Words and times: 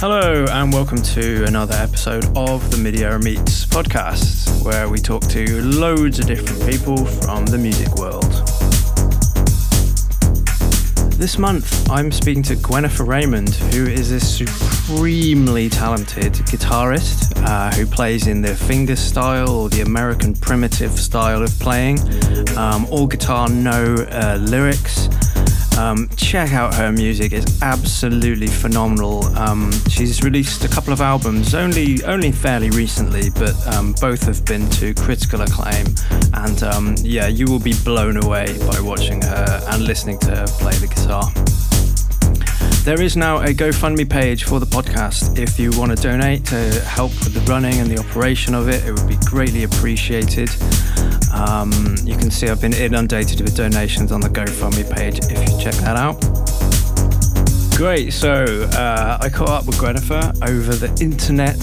Hello, 0.00 0.46
and 0.48 0.72
welcome 0.72 1.02
to 1.02 1.44
another 1.44 1.74
episode 1.74 2.24
of 2.34 2.70
the 2.70 2.78
midierror 2.78 3.22
meets 3.22 3.66
podcast, 3.66 4.64
where 4.64 4.88
we 4.88 4.96
talk 4.98 5.20
to 5.28 5.60
loads 5.60 6.18
of 6.18 6.26
different 6.26 6.58
people 6.66 7.04
from 7.04 7.44
the 7.44 7.58
music 7.58 7.94
world. 7.96 8.32
This 11.18 11.36
month, 11.36 11.90
I'm 11.90 12.10
speaking 12.10 12.42
to 12.44 12.56
Gwenifer 12.56 13.06
Raymond, 13.06 13.50
who 13.74 13.86
is 13.86 14.10
a 14.10 14.20
supremely 14.20 15.68
talented 15.68 16.32
guitarist 16.32 17.36
uh, 17.46 17.70
who 17.72 17.84
plays 17.84 18.26
in 18.26 18.40
the 18.40 18.54
finger 18.54 18.96
style 18.96 19.50
or 19.50 19.68
the 19.68 19.82
American 19.82 20.34
primitive 20.34 20.92
style 20.92 21.42
of 21.42 21.50
playing, 21.58 21.98
um, 22.56 22.86
all 22.86 23.06
guitar, 23.06 23.50
no 23.50 23.96
uh, 23.96 24.38
lyrics. 24.40 25.10
Um, 25.80 26.10
check 26.16 26.52
out 26.52 26.74
her 26.74 26.92
music; 26.92 27.32
it's 27.32 27.62
absolutely 27.62 28.48
phenomenal. 28.48 29.24
Um, 29.38 29.72
she's 29.88 30.22
released 30.22 30.62
a 30.62 30.68
couple 30.68 30.92
of 30.92 31.00
albums, 31.00 31.54
only 31.54 32.04
only 32.04 32.32
fairly 32.32 32.68
recently, 32.68 33.30
but 33.30 33.54
um, 33.66 33.94
both 33.98 34.22
have 34.24 34.44
been 34.44 34.68
to 34.72 34.92
critical 34.92 35.40
acclaim. 35.40 35.86
And 36.34 36.62
um, 36.62 36.96
yeah, 36.98 37.28
you 37.28 37.46
will 37.46 37.58
be 37.58 37.72
blown 37.82 38.22
away 38.22 38.58
by 38.68 38.78
watching 38.80 39.22
her 39.22 39.60
and 39.68 39.84
listening 39.84 40.18
to 40.18 40.36
her 40.36 40.46
play 40.46 40.74
the 40.74 40.86
guitar. 40.86 41.32
There 42.84 43.00
is 43.00 43.16
now 43.16 43.38
a 43.38 43.54
GoFundMe 43.54 44.08
page 44.08 44.44
for 44.44 44.60
the 44.60 44.66
podcast. 44.66 45.38
If 45.38 45.58
you 45.58 45.70
want 45.78 45.96
to 45.96 46.02
donate 46.02 46.44
to 46.46 46.80
help 46.80 47.12
with 47.24 47.32
the 47.32 47.40
running 47.50 47.74
and 47.74 47.90
the 47.90 47.98
operation 47.98 48.54
of 48.54 48.68
it, 48.68 48.84
it 48.84 48.92
would 48.92 49.08
be 49.08 49.16
greatly 49.24 49.64
appreciated. 49.64 50.50
Um, 51.32 51.96
you 52.04 52.16
can 52.16 52.30
see 52.30 52.48
I've 52.48 52.60
been 52.60 52.72
inundated 52.72 53.40
with 53.40 53.56
donations 53.56 54.12
on 54.12 54.20
the 54.20 54.28
GoFundMe 54.28 54.90
page 54.94 55.18
if 55.24 55.38
you 55.38 55.58
check 55.58 55.74
that 55.84 55.96
out. 55.96 56.20
Great, 57.76 58.12
so 58.12 58.44
uh, 58.72 59.18
I 59.20 59.28
caught 59.28 59.48
up 59.48 59.66
with 59.66 59.76
Gwenifer 59.76 60.36
over 60.46 60.74
the 60.74 60.92
internet 61.02 61.56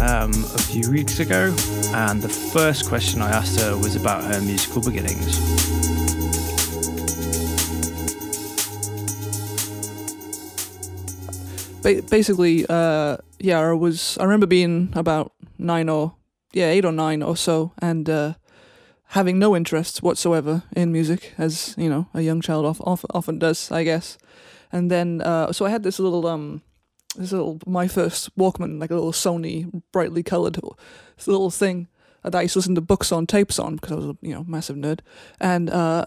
um, 0.00 0.30
a 0.54 0.58
few 0.58 0.90
weeks 0.90 1.18
ago, 1.18 1.54
and 1.94 2.22
the 2.22 2.28
first 2.28 2.88
question 2.88 3.20
I 3.20 3.30
asked 3.30 3.60
her 3.60 3.76
was 3.76 3.96
about 3.96 4.22
her 4.24 4.40
musical 4.40 4.82
beginnings. 4.82 5.56
basically, 12.10 12.66
uh, 12.68 13.16
yeah, 13.38 13.60
I 13.60 13.72
was. 13.72 14.18
I 14.18 14.24
remember 14.24 14.46
being 14.46 14.92
about 14.94 15.32
nine 15.58 15.88
or 15.88 16.14
yeah, 16.52 16.66
eight 16.66 16.84
or 16.84 16.92
nine 16.92 17.22
or 17.22 17.36
so, 17.36 17.72
and 17.78 18.08
uh, 18.08 18.34
having 19.08 19.38
no 19.38 19.56
interests 19.56 20.02
whatsoever 20.02 20.62
in 20.74 20.92
music, 20.92 21.34
as 21.38 21.74
you 21.78 21.88
know, 21.88 22.08
a 22.14 22.22
young 22.22 22.40
child 22.40 22.66
of, 22.66 22.80
of, 22.82 23.04
often 23.14 23.38
does, 23.38 23.70
I 23.70 23.84
guess. 23.84 24.18
And 24.72 24.90
then, 24.90 25.22
uh, 25.22 25.52
so 25.52 25.64
I 25.64 25.70
had 25.70 25.82
this 25.82 25.98
little 25.98 26.26
um, 26.26 26.62
this 27.16 27.32
little 27.32 27.60
my 27.66 27.88
first 27.88 28.36
Walkman, 28.36 28.80
like 28.80 28.90
a 28.90 28.94
little 28.94 29.12
Sony 29.12 29.82
brightly 29.92 30.22
colored 30.22 30.58
little 31.26 31.50
thing 31.50 31.88
that 32.22 32.34
I 32.34 32.42
used 32.42 32.54
to 32.54 32.58
listen 32.58 32.74
to 32.74 32.80
books 32.80 33.12
on 33.12 33.26
tapes 33.26 33.58
on 33.58 33.76
because 33.76 33.92
I 33.92 33.94
was 33.94 34.06
a 34.06 34.16
you 34.20 34.34
know 34.34 34.44
massive 34.46 34.76
nerd, 34.76 35.00
and 35.40 35.70
uh, 35.70 36.04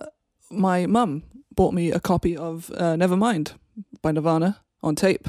my 0.52 0.86
mum 0.86 1.24
bought 1.56 1.74
me 1.74 1.92
a 1.92 2.00
copy 2.00 2.36
of 2.38 2.72
uh, 2.76 2.96
Nevermind 2.96 3.54
by 4.02 4.12
Nirvana 4.12 4.62
on 4.82 4.96
tape. 4.96 5.28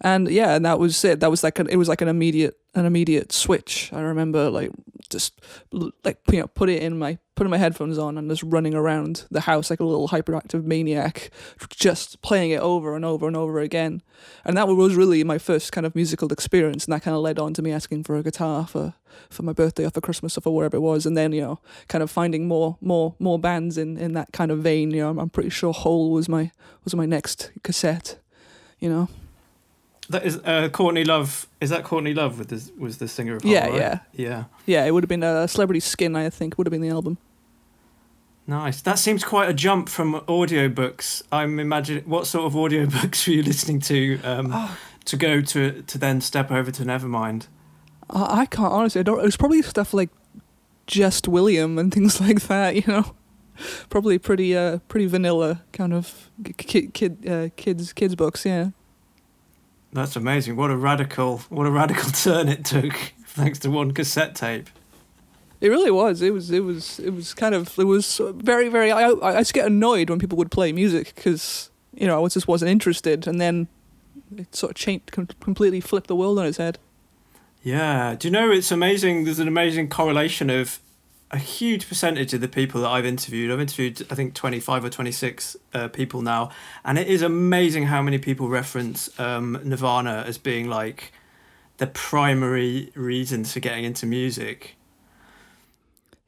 And 0.00 0.28
yeah 0.28 0.54
and 0.54 0.64
that 0.64 0.78
was 0.78 1.04
it. 1.04 1.20
That 1.20 1.30
was 1.30 1.42
like 1.42 1.58
an, 1.58 1.68
it 1.68 1.76
was 1.76 1.88
like 1.88 2.00
an 2.00 2.08
immediate 2.08 2.56
an 2.74 2.86
immediate 2.86 3.32
switch 3.32 3.90
i 3.92 4.00
remember 4.00 4.50
like 4.50 4.70
just 5.10 5.40
like 6.02 6.18
you 6.30 6.40
know 6.40 6.46
put 6.46 6.70
it 6.70 6.82
in 6.82 6.98
my 6.98 7.18
putting 7.34 7.50
my 7.50 7.58
headphones 7.58 7.98
on 7.98 8.16
and 8.16 8.30
just 8.30 8.42
running 8.44 8.74
around 8.74 9.26
the 9.30 9.42
house 9.42 9.68
like 9.68 9.80
a 9.80 9.84
little 9.84 10.08
hyperactive 10.08 10.64
maniac 10.64 11.30
just 11.70 12.22
playing 12.22 12.50
it 12.50 12.60
over 12.60 12.96
and 12.96 13.04
over 13.04 13.26
and 13.26 13.36
over 13.36 13.60
again 13.60 14.00
and 14.44 14.56
that 14.56 14.66
was 14.68 14.94
really 14.94 15.22
my 15.22 15.36
first 15.36 15.70
kind 15.70 15.84
of 15.86 15.94
musical 15.94 16.32
experience 16.32 16.86
and 16.86 16.94
that 16.94 17.02
kind 17.02 17.14
of 17.14 17.22
led 17.22 17.38
on 17.38 17.52
to 17.52 17.60
me 17.60 17.70
asking 17.70 18.02
for 18.02 18.16
a 18.16 18.22
guitar 18.22 18.66
for 18.66 18.94
for 19.28 19.42
my 19.42 19.52
birthday 19.52 19.84
or 19.84 19.90
for 19.90 20.00
christmas 20.00 20.38
or 20.38 20.40
for 20.40 20.54
wherever 20.54 20.76
it 20.76 20.80
was 20.80 21.04
and 21.04 21.16
then 21.16 21.32
you 21.32 21.42
know 21.42 21.58
kind 21.88 22.02
of 22.02 22.10
finding 22.10 22.48
more 22.48 22.78
more 22.80 23.14
more 23.18 23.38
bands 23.38 23.76
in 23.76 23.98
in 23.98 24.14
that 24.14 24.32
kind 24.32 24.50
of 24.50 24.60
vein 24.60 24.90
you 24.92 25.02
know 25.02 25.10
i'm, 25.10 25.18
I'm 25.18 25.30
pretty 25.30 25.50
sure 25.50 25.74
hole 25.74 26.10
was 26.10 26.28
my 26.28 26.50
was 26.84 26.94
my 26.94 27.06
next 27.06 27.50
cassette 27.62 28.18
you 28.82 28.88
know. 28.90 29.08
That 30.08 30.24
is 30.24 30.38
uh, 30.44 30.68
Courtney 30.70 31.04
Love. 31.04 31.46
Is 31.60 31.70
that 31.70 31.84
Courtney 31.84 32.12
Love 32.12 32.38
with 32.38 32.48
the 32.48 32.70
was 32.80 32.98
the 32.98 33.08
singer 33.08 33.36
of 33.36 33.44
Yeah, 33.44 33.66
right? 33.68 33.74
yeah. 33.74 33.98
yeah. 34.12 34.44
Yeah, 34.66 34.84
it 34.84 34.90
would 34.92 35.04
have 35.04 35.08
been 35.08 35.22
a 35.22 35.26
uh, 35.42 35.46
Celebrity 35.46 35.80
Skin. 35.80 36.16
I 36.16 36.28
think 36.28 36.58
would 36.58 36.66
have 36.66 36.72
been 36.72 36.82
the 36.82 36.88
album. 36.90 37.18
Nice. 38.46 38.82
That 38.82 38.98
seems 38.98 39.22
quite 39.22 39.48
a 39.48 39.54
jump 39.54 39.88
from 39.88 40.14
audiobooks. 40.22 41.22
I'm 41.30 41.60
imagining 41.60 42.02
what 42.04 42.26
sort 42.26 42.44
of 42.46 42.54
audiobooks 42.54 43.26
were 43.26 43.34
you 43.34 43.42
listening 43.42 43.78
to 43.80 44.20
um, 44.24 44.50
Oh. 44.52 44.76
to 45.04 45.16
go 45.16 45.40
to 45.40 45.82
to 45.82 45.98
then 45.98 46.20
step 46.20 46.50
over 46.50 46.70
to 46.72 46.82
Nevermind. 46.82 47.46
I, 48.10 48.40
I 48.40 48.46
can't 48.46 48.72
honestly. 48.72 48.98
I 48.98 49.02
don't. 49.04 49.20
It 49.20 49.24
was 49.24 49.36
probably 49.36 49.62
stuff 49.62 49.94
like 49.94 50.10
Just 50.88 51.28
William 51.28 51.78
and 51.78 51.94
things 51.94 52.20
like 52.20 52.42
that. 52.48 52.74
You 52.74 52.82
know, 52.88 53.14
probably 53.88 54.18
pretty 54.18 54.56
uh 54.56 54.78
pretty 54.88 55.06
vanilla 55.06 55.62
kind 55.72 55.94
of 55.94 56.28
kid 56.58 56.92
kid 56.92 57.26
uh, 57.28 57.48
kids 57.56 57.92
kids 57.92 58.16
books. 58.16 58.44
Yeah. 58.44 58.70
That's 59.92 60.16
amazing. 60.16 60.56
What 60.56 60.70
a 60.70 60.76
radical 60.76 61.38
what 61.48 61.66
a 61.66 61.70
radical 61.70 62.10
turn 62.12 62.48
it 62.48 62.64
took 62.64 62.94
thanks 63.26 63.58
to 63.60 63.70
one 63.70 63.92
cassette 63.92 64.34
tape. 64.34 64.68
It 65.60 65.68
really 65.68 65.92
was. 65.92 66.22
It 66.22 66.32
was. 66.32 66.50
It 66.50 66.64
was. 66.64 66.98
It 66.98 67.10
was 67.10 67.34
kind 67.34 67.54
of. 67.54 67.78
It 67.78 67.84
was 67.84 68.20
very, 68.34 68.68
very. 68.68 68.90
I, 68.90 69.10
I 69.10 69.38
just 69.38 69.54
get 69.54 69.66
annoyed 69.66 70.10
when 70.10 70.18
people 70.18 70.36
would 70.38 70.50
play 70.50 70.72
music 70.72 71.14
because 71.14 71.70
you 71.94 72.06
know 72.06 72.16
I 72.16 72.18
was 72.18 72.34
just 72.34 72.48
wasn't 72.48 72.72
interested, 72.72 73.28
and 73.28 73.40
then 73.40 73.68
it 74.36 74.54
sort 74.56 74.72
of 74.72 74.76
changed, 74.76 75.12
completely 75.12 75.80
flipped 75.80 76.08
the 76.08 76.16
world 76.16 76.38
on 76.40 76.46
its 76.46 76.58
head. 76.58 76.78
Yeah. 77.62 78.16
Do 78.18 78.26
you 78.26 78.32
know 78.32 78.50
it's 78.50 78.72
amazing 78.72 79.24
there's 79.24 79.38
an 79.38 79.48
amazing 79.48 79.88
correlation 79.88 80.50
of 80.50 80.80
a 81.32 81.38
huge 81.38 81.88
percentage 81.88 82.34
of 82.34 82.42
the 82.42 82.48
people 82.48 82.82
that 82.82 82.88
I've 82.88 83.06
interviewed. 83.06 83.50
I've 83.50 83.60
interviewed 83.60 84.06
I 84.10 84.14
think 84.14 84.34
25 84.34 84.84
or 84.84 84.90
26 84.90 85.56
uh, 85.72 85.88
people 85.88 86.20
now 86.20 86.50
and 86.84 86.98
it 86.98 87.08
is 87.08 87.22
amazing 87.22 87.86
how 87.86 88.02
many 88.02 88.18
people 88.18 88.48
reference 88.48 89.18
um, 89.18 89.58
Nirvana 89.64 90.24
as 90.26 90.36
being 90.36 90.68
like 90.68 91.12
the 91.78 91.86
primary 91.86 92.92
reasons 92.94 93.52
for 93.52 93.60
getting 93.60 93.84
into 93.84 94.06
music. 94.06 94.76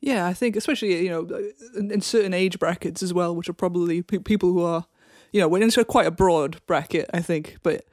Yeah, 0.01 0.27
I 0.27 0.35
think 0.35 0.57
especially 0.57 1.03
you 1.03 1.11
know 1.11 1.53
in, 1.77 1.91
in 1.91 2.01
certain 2.01 2.35
age 2.35 2.59
brackets 2.59 3.03
as 3.03 3.15
well, 3.15 3.35
which 3.37 3.49
are 3.49 3.55
probably 3.55 4.03
pe- 4.03 4.19
people 4.19 4.53
who 4.53 4.63
are, 4.63 4.87
you 5.33 5.41
know, 5.41 5.49
we're 5.49 5.63
into 5.63 5.85
quite 5.85 6.07
a 6.07 6.11
broad 6.11 6.61
bracket, 6.67 7.09
I 7.15 7.21
think. 7.21 7.59
But 7.63 7.87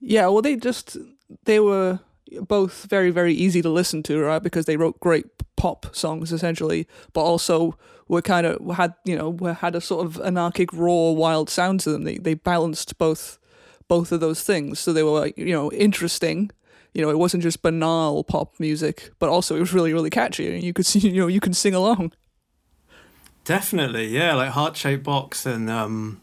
yeah, 0.00 0.26
well, 0.28 0.40
they 0.40 0.56
just 0.56 0.96
they 1.44 1.60
were 1.60 2.00
both 2.42 2.84
very 2.84 3.10
very 3.10 3.34
easy 3.34 3.60
to 3.60 3.68
listen 3.68 4.02
to, 4.04 4.20
right? 4.20 4.42
Because 4.42 4.66
they 4.66 4.76
wrote 4.76 5.00
great 5.00 5.26
pop 5.60 5.94
songs 5.94 6.32
essentially, 6.32 6.88
but 7.12 7.22
also 7.22 7.76
were 8.08 8.22
kind 8.22 8.46
of 8.46 8.76
had 8.76 8.94
you 9.04 9.16
know 9.16 9.36
had 9.54 9.74
a 9.74 9.80
sort 9.80 10.06
of 10.06 10.20
anarchic, 10.20 10.72
raw, 10.72 11.10
wild 11.10 11.50
sound 11.50 11.80
to 11.80 11.90
them. 11.90 12.04
They 12.04 12.18
they 12.18 12.34
balanced 12.34 12.98
both 12.98 13.38
both 13.88 14.12
of 14.12 14.20
those 14.20 14.42
things, 14.42 14.78
so 14.78 14.92
they 14.92 15.02
were 15.02 15.20
like, 15.20 15.36
you 15.36 15.52
know 15.52 15.70
interesting 15.72 16.50
you 16.92 17.02
know, 17.02 17.10
it 17.10 17.18
wasn't 17.18 17.42
just 17.42 17.62
banal 17.62 18.24
pop 18.24 18.58
music, 18.58 19.12
but 19.18 19.28
also 19.28 19.56
it 19.56 19.60
was 19.60 19.72
really, 19.72 19.92
really 19.92 20.10
catchy. 20.10 20.58
You 20.60 20.72
could 20.72 20.86
see, 20.86 20.98
you 21.08 21.20
know, 21.20 21.26
you 21.26 21.40
can 21.40 21.54
sing 21.54 21.74
along. 21.74 22.12
Definitely, 23.44 24.08
yeah, 24.08 24.34
like 24.34 24.50
heart 24.50 24.76
shaped 24.76 25.04
box 25.04 25.46
and 25.46 25.70
um, 25.70 26.20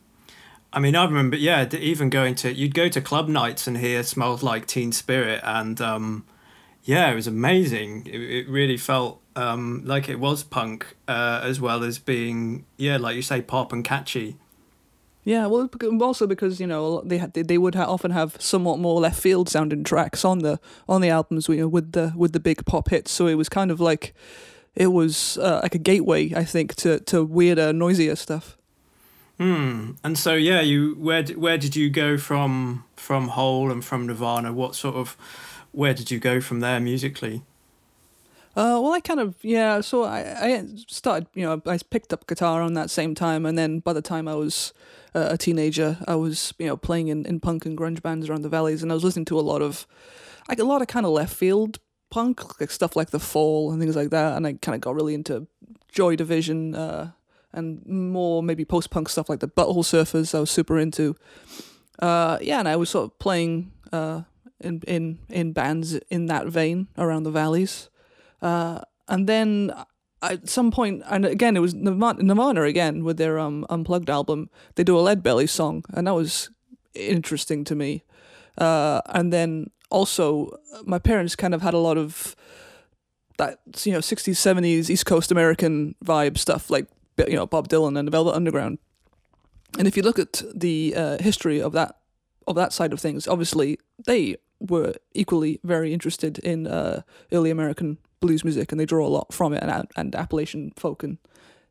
I 0.71 0.79
mean, 0.79 0.95
I 0.95 1.05
remember, 1.05 1.35
yeah, 1.35 1.67
even 1.73 2.09
going 2.09 2.35
to 2.35 2.53
you'd 2.53 2.75
go 2.75 2.89
to 2.89 3.01
club 3.01 3.27
nights 3.27 3.67
and 3.67 3.77
hear 3.77 4.03
"Smells 4.03 4.43
Like 4.43 4.67
Teen 4.67 4.91
Spirit" 4.91 5.41
and 5.43 5.81
um, 5.81 6.25
yeah, 6.83 7.09
it 7.09 7.15
was 7.15 7.27
amazing. 7.27 8.05
It, 8.05 8.21
it 8.21 8.49
really 8.49 8.77
felt 8.77 9.21
um, 9.37 9.83
like 9.85 10.09
it 10.09 10.19
was 10.19 10.43
punk 10.43 10.95
uh, 11.07 11.41
as 11.43 11.61
well 11.61 11.83
as 11.83 11.99
being 11.99 12.65
yeah, 12.75 12.97
like 12.97 13.15
you 13.15 13.21
say, 13.21 13.41
pop 13.41 13.71
and 13.71 13.85
catchy. 13.85 14.35
Yeah, 15.23 15.47
well, 15.47 15.69
also 16.01 16.25
because 16.25 16.59
you 16.59 16.65
know 16.65 17.01
they 17.01 17.17
had, 17.19 17.33
they 17.33 17.57
would 17.57 17.75
ha- 17.75 17.85
often 17.85 18.11
have 18.11 18.41
somewhat 18.41 18.79
more 18.79 18.99
left 18.99 19.19
field 19.19 19.47
sounding 19.47 19.83
tracks 19.83 20.25
on 20.25 20.39
the 20.39 20.59
on 20.89 21.01
the 21.01 21.09
albums, 21.09 21.47
you 21.47 21.57
know, 21.57 21.67
with 21.67 21.91
the 21.91 22.13
with 22.15 22.33
the 22.33 22.39
big 22.39 22.65
pop 22.65 22.89
hits. 22.89 23.12
So 23.12 23.27
it 23.27 23.35
was 23.35 23.47
kind 23.47 23.69
of 23.69 23.79
like 23.79 24.15
it 24.73 24.88
was 24.88 25.38
uh, 25.38 25.59
like 25.62 25.75
a 25.75 25.79
gateway, 25.79 26.33
I 26.33 26.44
think, 26.44 26.75
to 26.75 27.00
to 27.01 27.23
weirder, 27.23 27.73
noisier 27.73 28.15
stuff. 28.15 28.57
Hmm. 29.38 29.91
And 30.03 30.17
so 30.17 30.33
yeah, 30.33 30.62
you 30.62 30.95
where 30.95 31.23
where 31.23 31.59
did 31.59 31.75
you 31.75 31.91
go 31.91 32.17
from 32.17 32.85
from 32.95 33.27
Hole 33.27 33.69
and 33.69 33.85
from 33.85 34.07
Nirvana? 34.07 34.51
What 34.51 34.73
sort 34.75 34.95
of 34.95 35.15
where 35.73 35.94
did 35.94 36.09
you 36.09 36.19
go 36.19 36.41
from 36.41 36.62
there 36.62 36.79
musically? 36.79 37.44
Uh, 38.57 38.81
well, 38.81 38.92
I 38.92 39.01
kind 39.01 39.19
of 39.19 39.36
yeah. 39.44 39.81
So 39.81 40.04
I 40.04 40.19
I 40.42 40.68
started 40.88 41.27
you 41.36 41.45
know 41.45 41.62
I 41.68 41.77
picked 41.77 42.12
up 42.12 42.25
guitar 42.25 42.63
on 42.63 42.74
that 42.74 42.89
same 42.89 43.13
time, 43.13 43.45
and 43.45 43.56
then 43.56 43.80
by 43.80 43.94
the 43.94 44.01
time 44.01 44.27
I 44.27 44.33
was 44.33 44.74
uh, 45.13 45.27
a 45.30 45.38
teenager, 45.38 46.00
I 46.07 46.15
was 46.15 46.56
you 46.57 46.65
know 46.65 46.75
playing 46.75 47.09
in, 47.09 47.24
in 47.27 47.39
punk 47.39 47.68
and 47.68 47.77
grunge 47.77 48.01
bands 48.01 48.27
around 48.27 48.42
the 48.42 48.50
valleys, 48.50 48.81
and 48.81 48.92
I 48.92 48.95
was 48.95 49.04
listening 49.04 49.25
to 49.25 49.39
a 49.39 49.42
lot 49.42 49.62
of 49.62 49.86
like 50.50 50.57
a 50.57 50.63
lot 50.63 50.81
of 50.81 50.88
kind 50.88 51.06
of 51.06 51.12
left 51.12 51.36
field 51.36 51.77
punk, 52.09 52.59
like 52.59 52.71
stuff 52.71 52.95
like 52.95 53.12
The 53.12 53.19
Fall 53.19 53.71
and 53.71 53.80
things 53.80 53.95
like 53.95 54.09
that, 54.09 54.36
and 54.36 54.48
I 54.48 54.54
kind 54.54 54.74
of 54.74 54.81
got 54.81 54.95
really 54.95 55.13
into 55.13 55.45
Joy 55.92 56.15
Division 56.15 56.74
uh, 56.74 57.12
and 57.53 57.86
more 57.86 58.42
maybe 58.42 58.65
post 58.65 58.89
punk 58.89 59.10
stuff 59.10 59.30
like 59.30 59.39
the 59.39 59.48
Butthole 59.48 59.86
Surfers. 59.86 60.33
I 60.33 60.39
was 60.39 60.50
super 60.50 60.80
into. 60.80 61.15
Uh, 62.00 62.39
yeah, 62.42 62.57
and 62.57 62.68
I 62.68 62.75
was 62.75 62.89
sort 62.89 63.06
of 63.06 63.19
playing 63.19 63.71
uh, 63.94 64.21
in 64.60 64.81
in 64.88 65.19
in 65.30 65.53
bands 65.53 65.94
in 66.10 66.25
that 66.25 66.48
vein 66.48 66.88
around 66.98 67.21
the 67.21 67.31
valleys, 67.31 67.89
uh, 68.42 68.81
and 69.07 69.28
then 69.28 69.74
at 70.22 70.50
some 70.50 70.72
point, 70.72 71.04
and 71.07 71.25
again 71.25 71.56
it 71.56 71.62
was 71.62 71.74
Nirvana, 71.74 72.63
again 72.63 73.04
with 73.04 73.18
their 73.18 73.39
um 73.39 73.66
unplugged 73.69 74.10
album. 74.10 74.50
They 74.75 74.84
do 74.84 74.98
a 74.98 75.01
Lead 75.01 75.24
Belly 75.24 75.48
song, 75.48 75.84
and 75.94 76.07
that 76.07 76.16
was 76.16 76.50
interesting 76.94 77.63
to 77.66 77.75
me. 77.75 78.04
Uh, 78.57 79.01
and 79.07 79.31
then 79.31 79.69
also, 79.92 80.57
my 80.84 81.00
parents 81.00 81.36
kind 81.36 81.54
of 81.54 81.62
had 81.62 81.74
a 81.74 81.78
lot 81.78 81.98
of 81.98 82.36
that 83.38 83.60
you 83.86 83.92
know 83.92 84.00
60s 84.00 84.34
70s 84.34 84.89
east 84.89 85.06
coast 85.06 85.31
american 85.31 85.95
vibe 86.04 86.38
stuff 86.38 86.69
like 86.69 86.88
you 87.28 87.36
know 87.36 87.45
bob 87.45 87.68
dylan 87.68 87.98
and 87.98 88.07
the 88.07 88.12
velvet 88.12 88.34
underground 88.34 88.80
and 89.78 89.88
if 89.88 89.95
you 89.95 90.04
look 90.04 90.19
at 90.19 90.42
the 90.54 90.94
uh, 90.95 91.18
history 91.19 91.62
of 91.62 91.72
that 91.74 91.98
of 92.48 92.56
that 92.56 92.74
side 92.74 92.94
of 92.94 93.00
things 93.00 93.28
obviously 93.28 93.80
they 94.06 94.36
were 94.60 94.94
equally 95.13 95.60
very 95.63 95.94
interested 95.94 96.39
in 96.39 96.68
uh, 96.68 97.01
early 97.31 97.51
american 97.51 97.98
blues 98.19 98.43
music 98.43 98.71
and 98.71 98.79
they 98.79 98.85
draw 98.85 99.05
a 99.05 99.09
lot 99.09 99.33
from 99.33 99.53
it 99.53 99.63
and, 99.63 99.87
and 99.95 100.15
appalachian 100.15 100.71
folk 100.75 101.03
and 101.03 101.17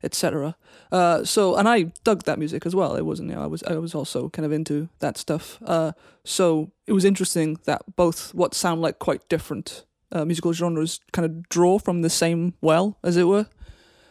etc 0.03 0.57
uh, 0.93 1.25
so 1.25 1.57
and 1.57 1.69
i 1.69 1.85
dug 2.05 2.23
that 2.25 2.39
music 2.39 2.67
as 2.67 2.75
well. 2.75 2.95
It 2.95 3.07
wasn't 3.07 3.31
you 3.31 3.35
know 3.35 3.43
i 3.43 3.47
was 3.47 3.63
i 3.65 3.75
was 3.75 3.95
also 3.95 4.29
kind 4.29 4.47
of 4.47 4.53
into 4.53 4.89
that 5.01 5.17
stuff. 5.17 5.59
Uh, 5.65 5.93
so 6.25 6.71
it 6.87 6.93
was 6.93 7.05
interesting 7.05 7.59
that 7.65 7.83
both 7.97 8.35
what 8.35 8.55
sound 8.55 8.83
like 8.83 8.99
quite 8.99 9.29
different 9.29 9.85
uh, 10.13 10.25
musical 10.25 10.53
genres 10.53 11.01
kind 11.13 11.27
of 11.27 11.49
draw 11.49 11.79
from 11.79 12.03
the 12.03 12.11
same 12.11 12.55
well, 12.61 12.99
as 13.03 13.17
it 13.17 13.25
were. 13.25 13.47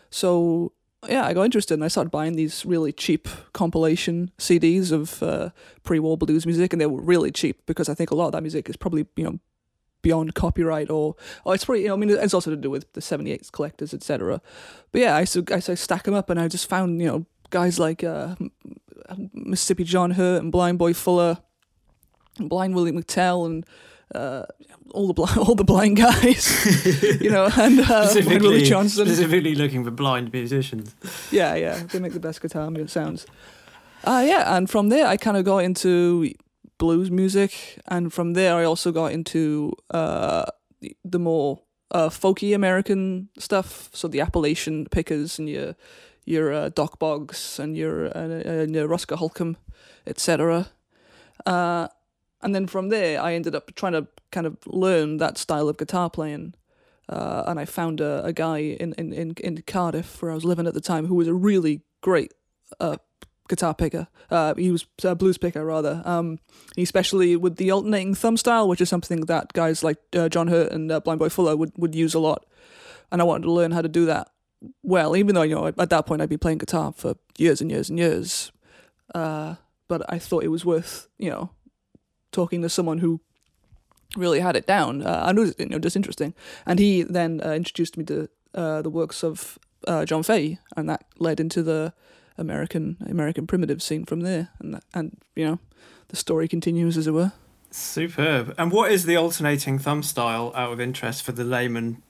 So 0.09 0.73
yeah, 1.07 1.25
I 1.25 1.33
got 1.33 1.43
interested 1.43 1.75
and 1.75 1.83
I 1.83 1.87
started 1.87 2.09
buying 2.09 2.35
these 2.35 2.65
really 2.65 2.91
cheap 2.91 3.27
compilation 3.53 4.31
CDs 4.37 4.91
of 4.91 5.21
uh, 5.21 5.49
pre-war 5.83 6.17
blues 6.17 6.45
music, 6.45 6.73
and 6.73 6.81
they 6.81 6.85
were 6.85 7.01
really 7.01 7.31
cheap 7.31 7.65
because 7.65 7.89
I 7.89 7.93
think 7.93 8.11
a 8.11 8.15
lot 8.15 8.27
of 8.27 8.31
that 8.33 8.41
music 8.41 8.69
is 8.69 8.77
probably 8.77 9.05
you 9.15 9.23
know 9.23 9.39
beyond 10.05 10.35
copyright 10.35 10.91
or 10.91 11.15
oh 11.47 11.51
it's 11.51 11.65
probably 11.65 11.81
you 11.81 11.87
know 11.87 11.95
I 11.95 11.97
mean 11.97 12.11
it's 12.11 12.35
also 12.35 12.51
to 12.51 12.55
do 12.55 12.69
with 12.69 12.93
the 12.93 13.01
78 13.01 13.51
collectors 13.51 13.91
etc. 13.91 14.39
But 14.91 15.01
yeah, 15.01 15.15
I 15.15 15.21
used, 15.21 15.33
to, 15.33 15.43
I 15.51 15.55
used 15.55 15.65
to 15.65 15.75
stack 15.75 16.03
them 16.03 16.13
up 16.13 16.29
and 16.29 16.39
I 16.39 16.47
just 16.47 16.69
found 16.69 17.01
you 17.01 17.07
know 17.07 17.25
guys 17.49 17.79
like 17.79 18.03
uh, 18.03 18.35
Mississippi 19.33 19.83
John 19.83 20.11
Hurt 20.11 20.43
and 20.43 20.51
Blind 20.51 20.77
Boy 20.77 20.93
Fuller, 20.93 21.39
and 22.37 22.49
Blind 22.49 22.75
Willie 22.75 22.91
McTell 22.91 23.47
and 23.47 23.65
uh, 24.13 24.43
all 24.91 25.07
the 25.07 25.13
blind, 25.13 25.37
all 25.45 25.55
the 25.55 25.63
blind 25.63 25.97
guys, 25.97 26.45
you 27.21 27.31
know, 27.31 27.49
and 27.57 27.79
uh, 27.79 28.13
Willie 28.13 28.61
Johnson. 28.61 29.07
Specifically 29.07 29.55
looking 29.55 29.83
for 29.83 29.91
blind 29.91 30.31
musicians. 30.31 30.95
Yeah, 31.31 31.55
yeah, 31.55 31.81
they 31.91 31.99
make 31.99 32.13
the 32.13 32.19
best 32.19 32.41
guitar 32.41 32.71
sounds. 32.87 33.25
Uh, 34.03 34.23
yeah, 34.23 34.55
and 34.55 34.69
from 34.69 34.89
there 34.89 35.07
I 35.07 35.17
kind 35.17 35.35
of 35.35 35.45
got 35.45 35.63
into 35.63 36.31
blues 36.77 37.09
music, 37.11 37.79
and 37.87 38.11
from 38.13 38.33
there 38.33 38.55
I 38.55 38.63
also 38.63 38.91
got 38.91 39.11
into 39.11 39.73
uh, 39.91 40.45
the, 40.81 40.95
the 41.03 41.19
more 41.19 41.61
uh, 41.91 42.09
folky 42.09 42.53
American 42.53 43.29
stuff. 43.37 43.89
So 43.93 44.07
the 44.07 44.21
Appalachian 44.21 44.85
Pickers 44.85 45.39
and 45.39 45.49
your 45.49 45.75
your 46.25 46.51
uh, 46.51 46.69
Dock 46.69 46.99
Boggs 46.99 47.59
and 47.59 47.77
your 47.77 48.07
uh, 48.07 48.41
and 48.45 48.73
your 48.73 48.87
Roscoe 48.87 49.15
Holcomb, 49.15 49.57
etc. 50.05 50.69
Uh, 51.45 51.87
and 52.41 52.53
then 52.53 52.67
from 52.67 52.89
there, 52.89 53.21
I 53.21 53.33
ended 53.33 53.55
up 53.55 53.73
trying 53.75 53.93
to 53.93 54.07
kind 54.31 54.45
of 54.45 54.57
learn 54.67 55.17
that 55.17 55.37
style 55.37 55.69
of 55.69 55.77
guitar 55.77 56.09
playing. 56.09 56.53
Uh, 57.07 57.43
and 57.47 57.59
I 57.59 57.65
found 57.65 58.01
a, 58.01 58.25
a 58.25 58.33
guy 58.33 58.57
in, 58.57 58.93
in, 58.93 59.13
in, 59.13 59.33
in, 59.43 59.61
Cardiff, 59.61 60.21
where 60.21 60.31
I 60.31 60.35
was 60.35 60.43
living 60.43 60.65
at 60.65 60.73
the 60.73 60.81
time, 60.81 61.05
who 61.05 61.15
was 61.15 61.27
a 61.27 61.35
really 61.35 61.81
great 62.01 62.33
uh, 62.79 62.97
guitar 63.47 63.73
picker. 63.73 64.07
Uh, 64.29 64.55
he 64.55 64.71
was 64.71 64.85
a 65.03 65.15
blues 65.15 65.37
picker, 65.37 65.65
rather. 65.65 66.01
Um, 66.05 66.39
especially 66.77 67.35
with 67.35 67.57
the 67.57 67.71
alternating 67.71 68.15
thumb 68.15 68.37
style, 68.37 68.67
which 68.67 68.81
is 68.81 68.89
something 68.89 69.21
that 69.21 69.53
guys 69.53 69.83
like 69.83 69.97
uh, 70.15 70.29
John 70.29 70.47
Hurt 70.47 70.71
and 70.71 70.91
uh, 70.91 70.99
Blind 70.99 71.19
Boy 71.19 71.29
Fuller 71.29 71.55
would, 71.55 71.71
would 71.77 71.95
use 71.95 72.13
a 72.13 72.19
lot. 72.19 72.45
And 73.11 73.21
I 73.21 73.25
wanted 73.25 73.43
to 73.43 73.51
learn 73.51 73.71
how 73.71 73.81
to 73.81 73.89
do 73.89 74.05
that 74.05 74.29
well, 74.83 75.15
even 75.15 75.35
though, 75.35 75.43
you 75.43 75.55
know, 75.55 75.67
at 75.67 75.89
that 75.89 76.05
point 76.05 76.21
I'd 76.21 76.29
been 76.29 76.39
playing 76.39 76.57
guitar 76.57 76.93
for 76.95 77.15
years 77.37 77.61
and 77.61 77.69
years 77.69 77.89
and 77.89 77.99
years. 77.99 78.51
Uh, 79.13 79.55
but 79.87 80.01
I 80.09 80.19
thought 80.19 80.43
it 80.43 80.49
was 80.49 80.65
worth, 80.65 81.07
you 81.17 81.29
know, 81.29 81.51
talking 82.31 82.61
to 82.61 82.69
someone 82.69 82.99
who 82.99 83.21
really 84.15 84.39
had 84.39 84.55
it 84.55 84.65
down. 84.65 85.03
Uh, 85.03 85.31
it 85.35 85.39
was 85.39 85.55
you 85.57 85.67
know 85.67 85.79
just 85.79 85.95
interesting. 85.95 86.33
And 86.65 86.79
he 86.79 87.03
then 87.03 87.41
uh, 87.43 87.51
introduced 87.51 87.97
me 87.97 88.03
to 88.05 88.29
uh, 88.53 88.81
the 88.81 88.89
works 88.89 89.23
of 89.23 89.59
uh, 89.87 90.05
John 90.05 90.23
Fahey, 90.23 90.59
and 90.75 90.89
that 90.89 91.05
led 91.19 91.39
into 91.39 91.61
the 91.61 91.93
American 92.37 92.97
American 93.07 93.47
primitive 93.47 93.81
scene 93.81 94.05
from 94.05 94.21
there. 94.21 94.49
And 94.59 94.79
and 94.93 95.17
you 95.35 95.45
know 95.45 95.59
the 96.09 96.15
story 96.15 96.47
continues 96.47 96.97
as 96.97 97.07
it 97.07 97.11
were. 97.11 97.33
Superb. 97.71 98.55
And 98.57 98.71
what 98.71 98.91
is 98.91 99.05
the 99.05 99.17
alternating 99.17 99.79
thumb 99.79 100.01
style 100.01 100.53
out 100.55 100.71
of 100.71 100.79
interest 100.79 101.23
for 101.23 101.33
the 101.33 101.43
layman? 101.43 102.01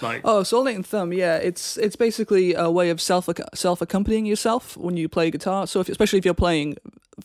Like 0.00 0.22
oh, 0.24 0.42
so 0.42 0.58
alternating 0.58 0.82
thumb, 0.82 1.12
yeah, 1.12 1.36
it's 1.36 1.76
it's 1.78 1.96
basically 1.96 2.54
a 2.54 2.70
way 2.70 2.90
of 2.90 3.00
self 3.00 3.28
self 3.54 3.80
accompanying 3.80 4.26
yourself 4.26 4.76
when 4.76 4.96
you 4.96 5.08
play 5.08 5.30
guitar. 5.30 5.66
So 5.66 5.80
if, 5.80 5.88
especially 5.88 6.18
if 6.18 6.24
you're 6.24 6.34
playing 6.34 6.76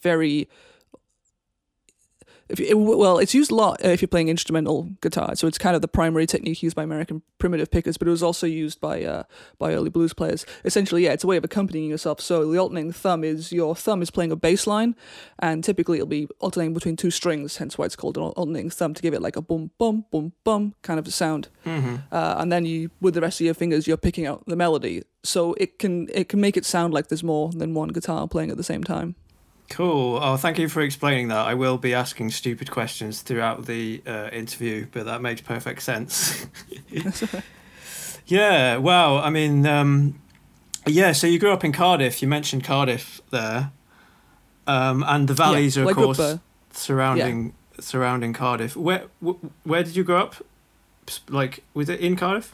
very 0.01 0.47
you, 2.59 2.77
well, 2.77 3.19
it's 3.19 3.33
used 3.33 3.51
a 3.51 3.56
lot 3.56 3.83
uh, 3.83 3.89
if 3.89 4.01
you're 4.01 4.07
playing 4.07 4.30
instrumental 4.30 4.89
guitar. 5.01 5.36
So 5.36 5.48
it's 5.48 5.57
kind 5.57 5.75
of 5.75 5.81
the 5.81 5.88
primary 5.88 6.25
technique 6.25 6.63
used 6.63 6.75
by 6.75 6.83
American 6.83 7.21
primitive 7.38 7.71
pickers, 7.71 7.98
but 7.98 8.07
it 8.07 8.12
was 8.12 8.24
also 8.24 8.48
used 8.48 8.80
by 8.81 9.03
uh, 9.03 9.24
by 9.57 9.74
early 9.74 9.89
blues 9.89 10.13
players. 10.13 10.45
Essentially, 10.65 11.06
yeah, 11.06 11.13
it's 11.13 11.24
a 11.24 11.27
way 11.27 11.38
of 11.38 11.44
accompanying 11.44 11.89
yourself. 11.89 12.21
So 12.21 12.51
the 12.51 12.59
alternating 12.59 12.92
thumb 12.92 13.24
is 13.24 13.51
your 13.51 13.75
thumb 13.75 14.01
is 14.01 14.12
playing 14.12 14.31
a 14.31 14.36
bass 14.36 14.68
line, 14.68 14.95
and 15.39 15.63
typically 15.63 15.98
it'll 15.98 16.07
be 16.07 16.27
alternating 16.39 16.74
between 16.74 16.95
two 16.95 17.12
strings. 17.12 17.57
Hence 17.57 17.77
why 17.77 17.86
it's 17.86 17.95
called 17.95 18.18
an 18.18 18.24
alternating 18.24 18.69
thumb 18.69 18.94
to 18.94 19.01
give 19.01 19.13
it 19.13 19.21
like 19.21 19.36
a 19.36 19.42
boom, 19.42 19.71
boom, 19.77 20.06
boom, 20.12 20.33
boom 20.44 20.75
kind 20.81 21.00
of 21.00 21.07
a 21.07 21.12
sound. 21.12 21.50
Mm-hmm. 21.65 21.95
Uh, 22.12 22.36
and 22.38 22.51
then 22.51 22.65
you, 22.65 22.92
with 23.00 23.13
the 23.13 23.21
rest 23.21 23.39
of 23.39 23.45
your 23.45 23.53
fingers, 23.53 23.88
you're 23.88 23.98
picking 23.98 24.25
out 24.25 24.44
the 24.48 24.56
melody. 24.56 25.03
So 25.24 25.53
it 25.53 25.80
can 25.80 26.09
it 26.13 26.30
can 26.30 26.42
make 26.42 26.57
it 26.57 26.65
sound 26.65 26.94
like 26.94 27.07
there's 27.07 27.24
more 27.24 27.51
than 27.51 27.74
one 27.74 27.89
guitar 27.89 28.27
playing 28.27 28.51
at 28.51 28.57
the 28.57 28.63
same 28.63 28.83
time. 28.83 29.15
Cool. 29.71 30.19
Oh, 30.21 30.35
thank 30.35 30.59
you 30.59 30.68
for 30.68 30.81
explaining 30.81 31.29
that. 31.29 31.47
I 31.47 31.53
will 31.53 31.77
be 31.77 31.94
asking 31.94 32.31
stupid 32.31 32.69
questions 32.69 33.21
throughout 33.21 33.68
the 33.68 34.03
uh, 34.06 34.27
interview, 34.33 34.85
but 34.91 35.06
that 35.06 35.21
makes 35.21 35.39
perfect 35.39 35.81
sense. 35.81 36.45
yeah. 38.25 38.75
Wow. 38.75 39.19
I 39.19 39.29
mean, 39.29 39.65
um, 39.65 40.21
yeah. 40.85 41.13
So 41.13 41.25
you 41.25 41.39
grew 41.39 41.53
up 41.53 41.63
in 41.63 41.71
Cardiff. 41.71 42.21
You 42.21 42.27
mentioned 42.27 42.65
Cardiff 42.65 43.21
there, 43.31 43.71
um, 44.68 45.06
and 45.07 45.29
the 45.29 45.33
valleys 45.33 45.77
yeah, 45.77 45.85
are 45.85 45.89
of 45.89 45.95
course 45.95 46.38
surrounding 46.71 47.45
yeah. 47.45 47.81
surrounding 47.81 48.33
Cardiff. 48.33 48.75
Where 48.75 49.05
where 49.63 49.84
did 49.84 49.96
you 49.96 50.03
grow 50.03 50.19
up? 50.19 50.36
Like, 51.29 51.63
was 51.74 51.88
it 51.88 52.01
in 52.01 52.17
Cardiff? 52.17 52.53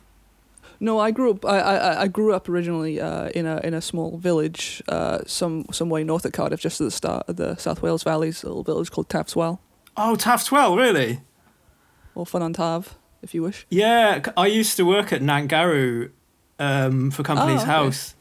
No, 0.80 1.00
I 1.00 1.12
grew 1.12 1.32
up. 1.32 1.46
I 1.46 1.60
I, 1.60 2.02
I 2.04 2.08
grew 2.08 2.34
up 2.34 2.48
originally 2.48 3.00
uh, 3.02 3.30
in 3.30 3.46
a 3.46 3.60
in 3.64 3.74
a 3.74 3.82
small 3.82 4.18
village, 4.18 4.84
uh, 4.88 5.20
some 5.26 5.66
some 5.72 5.90
way 5.90 6.04
north 6.04 6.26
of 6.26 6.34
Cardiff, 6.34 6.60
just 6.60 6.80
at 6.80 6.86
the 6.86 6.92
start 6.92 7.28
of 7.28 7.38
the 7.38 7.56
South 7.56 7.82
Wales 7.82 8.04
Valleys, 8.04 8.44
a 8.44 8.48
little 8.48 8.64
village 8.64 8.92
called 8.92 9.10
Taff's 9.10 9.36
Well. 9.36 9.60
Oh, 9.96 10.16
Taff's 10.16 10.52
Well, 10.52 10.76
really? 10.76 11.22
Or 12.14 12.26
Ffynnon 12.26 12.56
Taf, 12.56 12.94
if 13.22 13.34
you 13.34 13.42
wish. 13.42 13.66
Yeah, 13.70 14.22
I 14.36 14.48
used 14.48 14.78
to 14.78 14.86
work 14.86 15.12
at 15.12 15.22
Nantgarw 15.22 16.12
um, 16.60 17.12
for 17.12 17.24
Companies 17.24 17.62
oh, 17.62 17.64
okay. 17.64 17.72
House. 17.72 18.16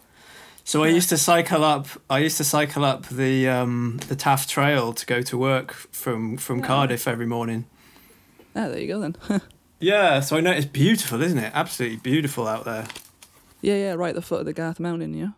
So. 0.64 0.82
I 0.82 0.88
used 0.88 1.10
to 1.10 1.18
cycle 1.18 1.62
up. 1.62 1.86
I 2.10 2.18
used 2.18 2.38
to 2.38 2.44
cycle 2.44 2.84
up 2.84 3.06
the 3.06 3.48
um, 3.48 4.00
the 4.08 4.16
Taff 4.16 4.48
Trail 4.48 4.92
to 4.94 5.06
go 5.06 5.22
to 5.22 5.38
work 5.38 5.72
from 5.72 6.36
from 6.38 6.58
yeah. 6.58 6.66
Cardiff 6.66 7.06
every 7.06 7.26
morning. 7.26 7.66
Ah, 8.56 8.68
there 8.68 8.80
you 8.80 8.88
go 8.88 8.98
then. 9.00 9.16
Yeah, 9.78 10.20
so 10.20 10.36
I 10.36 10.40
know 10.40 10.52
it's 10.52 10.66
beautiful, 10.66 11.22
isn't 11.22 11.38
it? 11.38 11.52
Absolutely 11.54 11.98
beautiful 11.98 12.48
out 12.48 12.64
there. 12.64 12.86
Yeah, 13.60 13.76
yeah, 13.76 13.92
right 13.94 14.10
at 14.10 14.14
the 14.14 14.22
foot 14.22 14.40
of 14.40 14.46
the 14.46 14.52
Garth 14.52 14.80
Mountain, 14.80 15.14
yeah. 15.14 15.30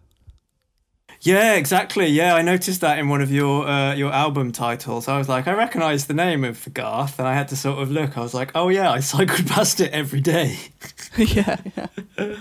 Yeah, 1.21 1.55
exactly. 1.55 2.07
Yeah, 2.07 2.35
I 2.35 2.43
noticed 2.43 2.81
that 2.81 2.99
in 2.99 3.09
one 3.09 3.21
of 3.21 3.33
your 3.33 3.67
uh, 3.67 3.95
your 3.95 4.13
album 4.13 4.53
titles. 4.53 5.09
I 5.09 5.19
was 5.19 5.29
like, 5.29 5.49
I 5.49 5.53
recognise 5.53 6.07
the 6.07 6.15
name 6.15 6.45
of 6.45 6.73
Garth, 6.73 7.19
and 7.19 7.27
I 7.27 7.35
had 7.35 7.49
to 7.49 7.57
sort 7.57 7.81
of 7.81 7.91
look. 7.91 8.17
I 8.17 8.21
was 8.21 8.35
like, 8.35 8.53
oh 8.55 8.69
yeah, 8.69 8.91
I 8.91 9.01
cycled 9.15 9.49
past 9.49 9.81
it 9.81 9.93
every 9.93 10.21
day. 10.21 10.57
yeah, 11.17 11.57
yeah. 11.77 11.87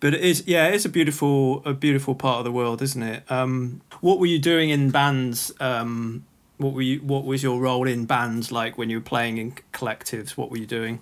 but 0.00 0.14
it 0.14 0.20
is, 0.22 0.42
yeah, 0.46 0.66
it's 0.66 0.84
a 0.84 0.88
beautiful 0.88 1.62
a 1.64 1.72
beautiful 1.72 2.16
part 2.16 2.38
of 2.38 2.44
the 2.44 2.52
world, 2.52 2.82
isn't 2.82 3.02
it? 3.02 3.30
Um, 3.30 3.80
what 4.00 4.18
were 4.18 4.26
you 4.26 4.40
doing 4.40 4.70
in 4.70 4.90
bands? 4.90 5.52
Um, 5.60 6.26
what 6.56 6.72
were 6.72 6.82
you? 6.82 6.98
What 6.98 7.24
was 7.24 7.44
your 7.44 7.60
role 7.60 7.86
in 7.86 8.06
bands 8.06 8.50
like 8.50 8.76
when 8.76 8.90
you 8.90 8.96
were 8.96 9.04
playing 9.04 9.38
in 9.38 9.52
collectives? 9.72 10.30
What 10.30 10.50
were 10.50 10.58
you 10.58 10.66
doing? 10.66 11.00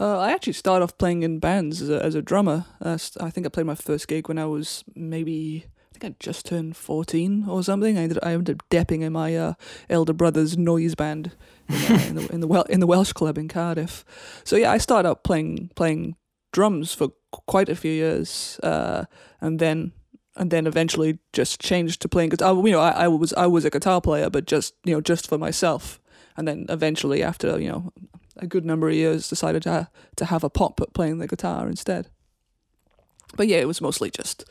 Uh, 0.00 0.18
I 0.18 0.32
actually 0.32 0.54
started 0.54 0.82
off 0.82 0.96
playing 0.96 1.22
in 1.22 1.40
bands 1.40 1.82
as 1.82 1.90
a, 1.90 2.02
as 2.02 2.14
a 2.14 2.22
drummer. 2.22 2.64
Uh, 2.80 2.96
I 3.20 3.28
think 3.28 3.44
I 3.44 3.50
played 3.50 3.66
my 3.66 3.74
first 3.74 4.08
gig 4.08 4.28
when 4.28 4.38
I 4.38 4.46
was 4.46 4.82
maybe 4.94 5.66
I 5.66 5.98
think 5.98 6.14
I 6.14 6.16
just 6.18 6.46
turned 6.46 6.74
fourteen 6.74 7.44
or 7.46 7.62
something. 7.62 7.98
I 7.98 8.02
ended 8.02 8.18
I 8.22 8.32
ended 8.32 8.56
up 8.56 8.68
depping 8.70 9.02
in 9.02 9.12
my 9.12 9.36
uh, 9.36 9.54
elder 9.90 10.14
brother's 10.14 10.56
noise 10.56 10.94
band 10.94 11.32
in, 11.68 11.74
uh, 11.74 11.98
in 12.08 12.14
the 12.14 12.32
in 12.32 12.40
the, 12.40 12.46
Wel- 12.46 12.70
in 12.70 12.80
the 12.80 12.86
Welsh 12.86 13.12
club 13.12 13.36
in 13.36 13.46
Cardiff. 13.46 14.06
So 14.42 14.56
yeah, 14.56 14.72
I 14.72 14.78
started 14.78 15.06
out 15.06 15.22
playing 15.22 15.70
playing 15.74 16.16
drums 16.50 16.94
for 16.94 17.08
quite 17.30 17.68
a 17.68 17.76
few 17.76 17.92
years, 17.92 18.58
uh, 18.62 19.04
and 19.42 19.58
then 19.58 19.92
and 20.34 20.50
then 20.50 20.66
eventually 20.66 21.18
just 21.34 21.60
changed 21.60 22.00
to 22.00 22.08
playing 22.08 22.30
guitar. 22.30 22.54
You 22.54 22.72
know, 22.72 22.80
I, 22.80 23.04
I 23.04 23.08
was 23.08 23.34
I 23.34 23.46
was 23.46 23.66
a 23.66 23.70
guitar 23.70 24.00
player, 24.00 24.30
but 24.30 24.46
just 24.46 24.72
you 24.82 24.94
know 24.94 25.02
just 25.02 25.28
for 25.28 25.36
myself 25.36 26.00
and 26.36 26.48
then 26.48 26.66
eventually, 26.70 27.22
after 27.22 27.60
you 27.60 27.68
know 27.68 27.92
a 28.40 28.46
good 28.46 28.64
number 28.64 28.88
of 28.88 28.94
years, 28.94 29.28
decided 29.28 29.62
to 29.62 29.88
to 30.16 30.24
have 30.24 30.44
a 30.44 30.50
pop 30.50 30.80
at 30.80 30.92
playing 30.92 31.18
the 31.18 31.28
guitar 31.28 31.68
instead. 31.68 32.08
But 33.36 33.48
yeah, 33.48 33.58
it 33.58 33.68
was 33.68 33.80
mostly 33.80 34.10
just 34.10 34.44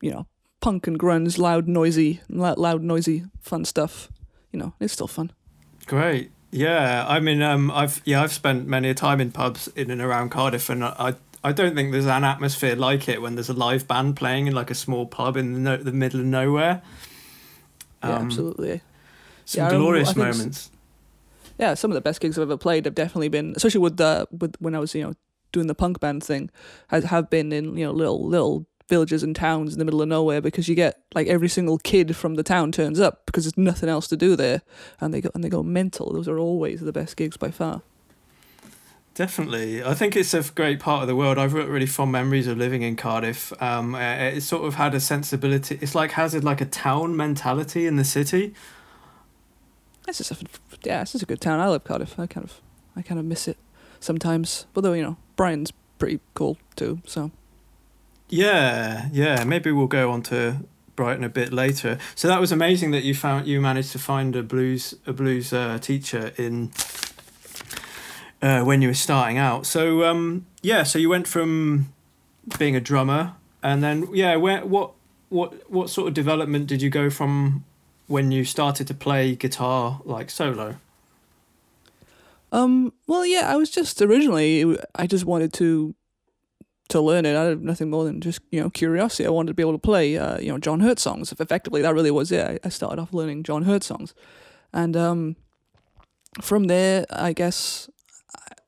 you 0.00 0.10
know 0.10 0.26
punk 0.60 0.86
and 0.86 0.98
grunge, 0.98 1.38
loud, 1.38 1.66
noisy, 1.66 2.20
loud, 2.28 2.82
noisy, 2.82 3.24
fun 3.40 3.64
stuff. 3.64 4.10
You 4.52 4.58
know, 4.58 4.74
it's 4.80 4.92
still 4.92 5.08
fun. 5.08 5.32
Great. 5.86 6.30
Yeah, 6.52 7.06
I 7.08 7.20
mean, 7.20 7.42
um, 7.42 7.70
I've 7.70 8.02
yeah, 8.04 8.22
I've 8.22 8.32
spent 8.32 8.66
many 8.66 8.90
a 8.90 8.94
time 8.94 9.20
in 9.20 9.30
pubs 9.30 9.68
in 9.68 9.90
and 9.90 10.00
around 10.00 10.30
Cardiff, 10.30 10.68
and 10.68 10.84
I 10.84 11.14
I 11.42 11.52
don't 11.52 11.74
think 11.74 11.92
there's 11.92 12.06
an 12.06 12.24
atmosphere 12.24 12.74
like 12.74 13.08
it 13.08 13.22
when 13.22 13.36
there's 13.36 13.48
a 13.48 13.54
live 13.54 13.86
band 13.86 14.16
playing 14.16 14.48
in 14.48 14.54
like 14.54 14.70
a 14.70 14.74
small 14.74 15.06
pub 15.06 15.36
in 15.36 15.54
the, 15.54 15.60
no, 15.60 15.76
the 15.76 15.92
middle 15.92 16.20
of 16.20 16.26
nowhere. 16.26 16.82
Um, 18.02 18.10
yeah, 18.10 18.18
absolutely. 18.18 18.80
Some 19.44 19.64
yeah, 19.64 19.70
glorious 19.70 20.16
moments. 20.16 20.70
Yeah, 21.60 21.74
some 21.74 21.90
of 21.90 21.94
the 21.94 22.00
best 22.00 22.22
gigs 22.22 22.38
I've 22.38 22.44
ever 22.44 22.56
played 22.56 22.86
have 22.86 22.94
definitely 22.94 23.28
been, 23.28 23.52
especially 23.54 23.80
with 23.80 23.98
the 23.98 24.26
with 24.30 24.56
when 24.60 24.74
I 24.74 24.78
was 24.78 24.94
you 24.94 25.02
know 25.02 25.12
doing 25.52 25.66
the 25.66 25.74
punk 25.74 26.00
band 26.00 26.24
thing, 26.24 26.50
has 26.88 27.04
have 27.04 27.28
been 27.28 27.52
in 27.52 27.76
you 27.76 27.84
know 27.84 27.92
little 27.92 28.26
little 28.26 28.66
villages 28.88 29.22
and 29.22 29.36
towns 29.36 29.74
in 29.74 29.78
the 29.78 29.84
middle 29.84 30.00
of 30.00 30.08
nowhere 30.08 30.40
because 30.40 30.68
you 30.68 30.74
get 30.74 31.02
like 31.14 31.26
every 31.26 31.48
single 31.48 31.76
kid 31.76 32.16
from 32.16 32.36
the 32.36 32.42
town 32.42 32.72
turns 32.72 32.98
up 32.98 33.26
because 33.26 33.44
there's 33.44 33.58
nothing 33.58 33.90
else 33.90 34.08
to 34.08 34.16
do 34.16 34.36
there, 34.36 34.62
and 35.02 35.12
they 35.12 35.20
go 35.20 35.30
and 35.34 35.44
they 35.44 35.50
go 35.50 35.62
mental. 35.62 36.14
Those 36.14 36.28
are 36.28 36.38
always 36.38 36.80
the 36.80 36.92
best 36.92 37.18
gigs 37.18 37.36
by 37.36 37.50
far. 37.50 37.82
Definitely, 39.14 39.84
I 39.84 39.92
think 39.92 40.16
it's 40.16 40.32
a 40.32 40.42
great 40.54 40.80
part 40.80 41.02
of 41.02 41.08
the 41.08 41.16
world. 41.16 41.36
I've 41.36 41.52
got 41.52 41.68
really 41.68 41.84
fond 41.84 42.10
memories 42.10 42.46
of 42.46 42.56
living 42.56 42.80
in 42.80 42.96
Cardiff. 42.96 43.52
Um, 43.60 43.94
it 43.94 44.42
sort 44.42 44.64
of 44.64 44.76
had 44.76 44.94
a 44.94 45.00
sensibility. 45.00 45.78
It's 45.82 45.94
like 45.94 46.12
has 46.12 46.34
it 46.34 46.42
like 46.42 46.62
a 46.62 46.64
town 46.64 47.18
mentality 47.18 47.86
in 47.86 47.96
the 47.96 48.04
city. 48.04 48.54
This 50.10 50.20
is 50.20 50.32
a 50.32 50.44
yeah, 50.82 51.00
this 51.00 51.14
is 51.14 51.22
a 51.22 51.26
good 51.26 51.40
town. 51.40 51.60
I 51.60 51.68
love 51.68 51.84
Cardiff. 51.84 52.18
I 52.18 52.26
kind 52.26 52.44
of 52.44 52.60
I 52.96 53.02
kind 53.02 53.20
of 53.20 53.24
miss 53.24 53.46
it 53.46 53.56
sometimes. 54.00 54.66
Although 54.74 54.94
you 54.94 55.04
know 55.04 55.16
Brighton's 55.36 55.72
pretty 55.98 56.18
cool 56.34 56.58
too. 56.74 57.00
So 57.06 57.30
yeah, 58.28 59.08
yeah. 59.12 59.44
Maybe 59.44 59.70
we'll 59.70 59.86
go 59.86 60.10
on 60.10 60.22
to 60.24 60.64
Brighton 60.96 61.22
a 61.22 61.28
bit 61.28 61.52
later. 61.52 61.96
So 62.16 62.26
that 62.26 62.40
was 62.40 62.50
amazing 62.50 62.90
that 62.90 63.04
you 63.04 63.14
found 63.14 63.46
you 63.46 63.60
managed 63.60 63.92
to 63.92 64.00
find 64.00 64.34
a 64.34 64.42
blues 64.42 64.94
a 65.06 65.12
blues 65.12 65.52
uh, 65.52 65.78
teacher 65.78 66.32
in 66.36 66.72
uh, 68.42 68.64
when 68.64 68.82
you 68.82 68.88
were 68.88 68.94
starting 68.94 69.38
out. 69.38 69.64
So 69.64 70.02
um, 70.04 70.44
yeah, 70.60 70.82
so 70.82 70.98
you 70.98 71.08
went 71.08 71.28
from 71.28 71.92
being 72.58 72.74
a 72.74 72.80
drummer, 72.80 73.34
and 73.62 73.80
then 73.80 74.08
yeah, 74.12 74.34
where 74.34 74.66
what 74.66 74.90
what 75.28 75.70
what 75.70 75.88
sort 75.88 76.08
of 76.08 76.14
development 76.14 76.66
did 76.66 76.82
you 76.82 76.90
go 76.90 77.10
from 77.10 77.64
when 78.10 78.32
you 78.32 78.44
started 78.44 78.86
to 78.88 78.94
play 78.94 79.36
guitar 79.36 80.00
like 80.04 80.30
solo? 80.30 80.76
Um. 82.52 82.92
Well, 83.06 83.24
yeah, 83.24 83.52
I 83.52 83.56
was 83.56 83.70
just 83.70 84.02
originally 84.02 84.76
I 84.94 85.06
just 85.06 85.24
wanted 85.24 85.52
to 85.54 85.94
to 86.90 87.00
learn 87.00 87.24
it. 87.24 87.36
I 87.36 87.44
had 87.44 87.62
nothing 87.62 87.90
more 87.90 88.04
than 88.04 88.20
just 88.20 88.40
you 88.50 88.60
know 88.60 88.70
curiosity. 88.70 89.26
I 89.26 89.30
wanted 89.30 89.48
to 89.48 89.54
be 89.54 89.62
able 89.62 89.72
to 89.72 89.78
play 89.78 90.16
uh, 90.16 90.38
you 90.38 90.48
know 90.48 90.58
John 90.58 90.80
Hurt 90.80 90.98
songs. 90.98 91.32
Effectively, 91.32 91.82
that 91.82 91.94
really 91.94 92.10
was 92.10 92.30
it. 92.30 92.60
I, 92.64 92.68
started 92.68 93.00
off 93.00 93.14
learning 93.14 93.44
John 93.44 93.62
Hurt 93.62 93.84
songs, 93.84 94.14
and 94.72 94.96
um, 94.96 95.36
from 96.40 96.64
there, 96.64 97.06
I 97.10 97.32
guess 97.32 97.88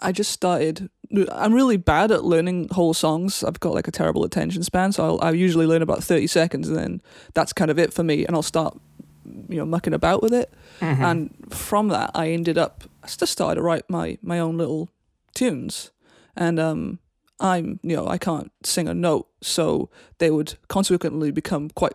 I 0.00 0.12
just 0.12 0.30
started. 0.30 0.88
I'm 1.30 1.52
really 1.52 1.76
bad 1.76 2.10
at 2.10 2.24
learning 2.24 2.68
whole 2.70 2.94
songs. 2.94 3.44
I've 3.44 3.60
got 3.60 3.74
like 3.74 3.86
a 3.86 3.90
terrible 3.90 4.24
attention 4.24 4.62
span, 4.62 4.92
so 4.92 5.04
I'll, 5.04 5.20
I 5.20 5.32
usually 5.32 5.66
learn 5.66 5.82
about 5.82 6.02
thirty 6.02 6.26
seconds, 6.26 6.68
and 6.68 6.78
then 6.78 7.02
that's 7.34 7.52
kind 7.52 7.70
of 7.70 7.78
it 7.78 7.92
for 7.92 8.02
me. 8.02 8.24
And 8.24 8.34
I'll 8.34 8.42
start, 8.42 8.78
you 9.24 9.56
know, 9.56 9.66
mucking 9.66 9.94
about 9.94 10.22
with 10.22 10.32
it. 10.32 10.52
Mm-hmm. 10.80 11.04
And 11.04 11.46
from 11.50 11.88
that, 11.88 12.10
I 12.14 12.30
ended 12.30 12.58
up. 12.58 12.84
I 13.02 13.06
just 13.06 13.32
started 13.32 13.56
to 13.56 13.62
write 13.62 13.88
my 13.88 14.18
my 14.22 14.38
own 14.38 14.56
little 14.58 14.88
tunes, 15.34 15.90
and 16.36 16.58
um, 16.58 16.98
I'm, 17.40 17.80
you 17.82 17.96
know, 17.96 18.06
I 18.06 18.18
can't 18.18 18.52
sing 18.62 18.88
a 18.88 18.94
note, 18.94 19.28
so 19.42 19.90
they 20.18 20.30
would 20.30 20.54
consequently 20.68 21.32
become 21.32 21.70
quite, 21.70 21.94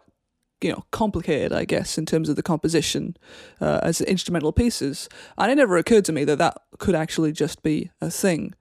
you 0.62 0.72
know, 0.72 0.86
complicated, 0.92 1.54
I 1.54 1.66
guess, 1.66 1.98
in 1.98 2.06
terms 2.06 2.30
of 2.30 2.36
the 2.36 2.44
composition 2.44 3.16
uh, 3.62 3.80
as 3.82 4.02
instrumental 4.02 4.52
pieces. 4.52 5.08
And 5.38 5.52
it 5.52 5.56
never 5.56 5.78
occurred 5.78 6.06
to 6.06 6.12
me 6.12 6.26
that 6.26 6.38
that 6.38 6.58
could 6.80 6.96
actually 6.96 7.32
just 7.32 7.64
be 7.64 7.92
a 8.02 8.12
thing. 8.12 8.54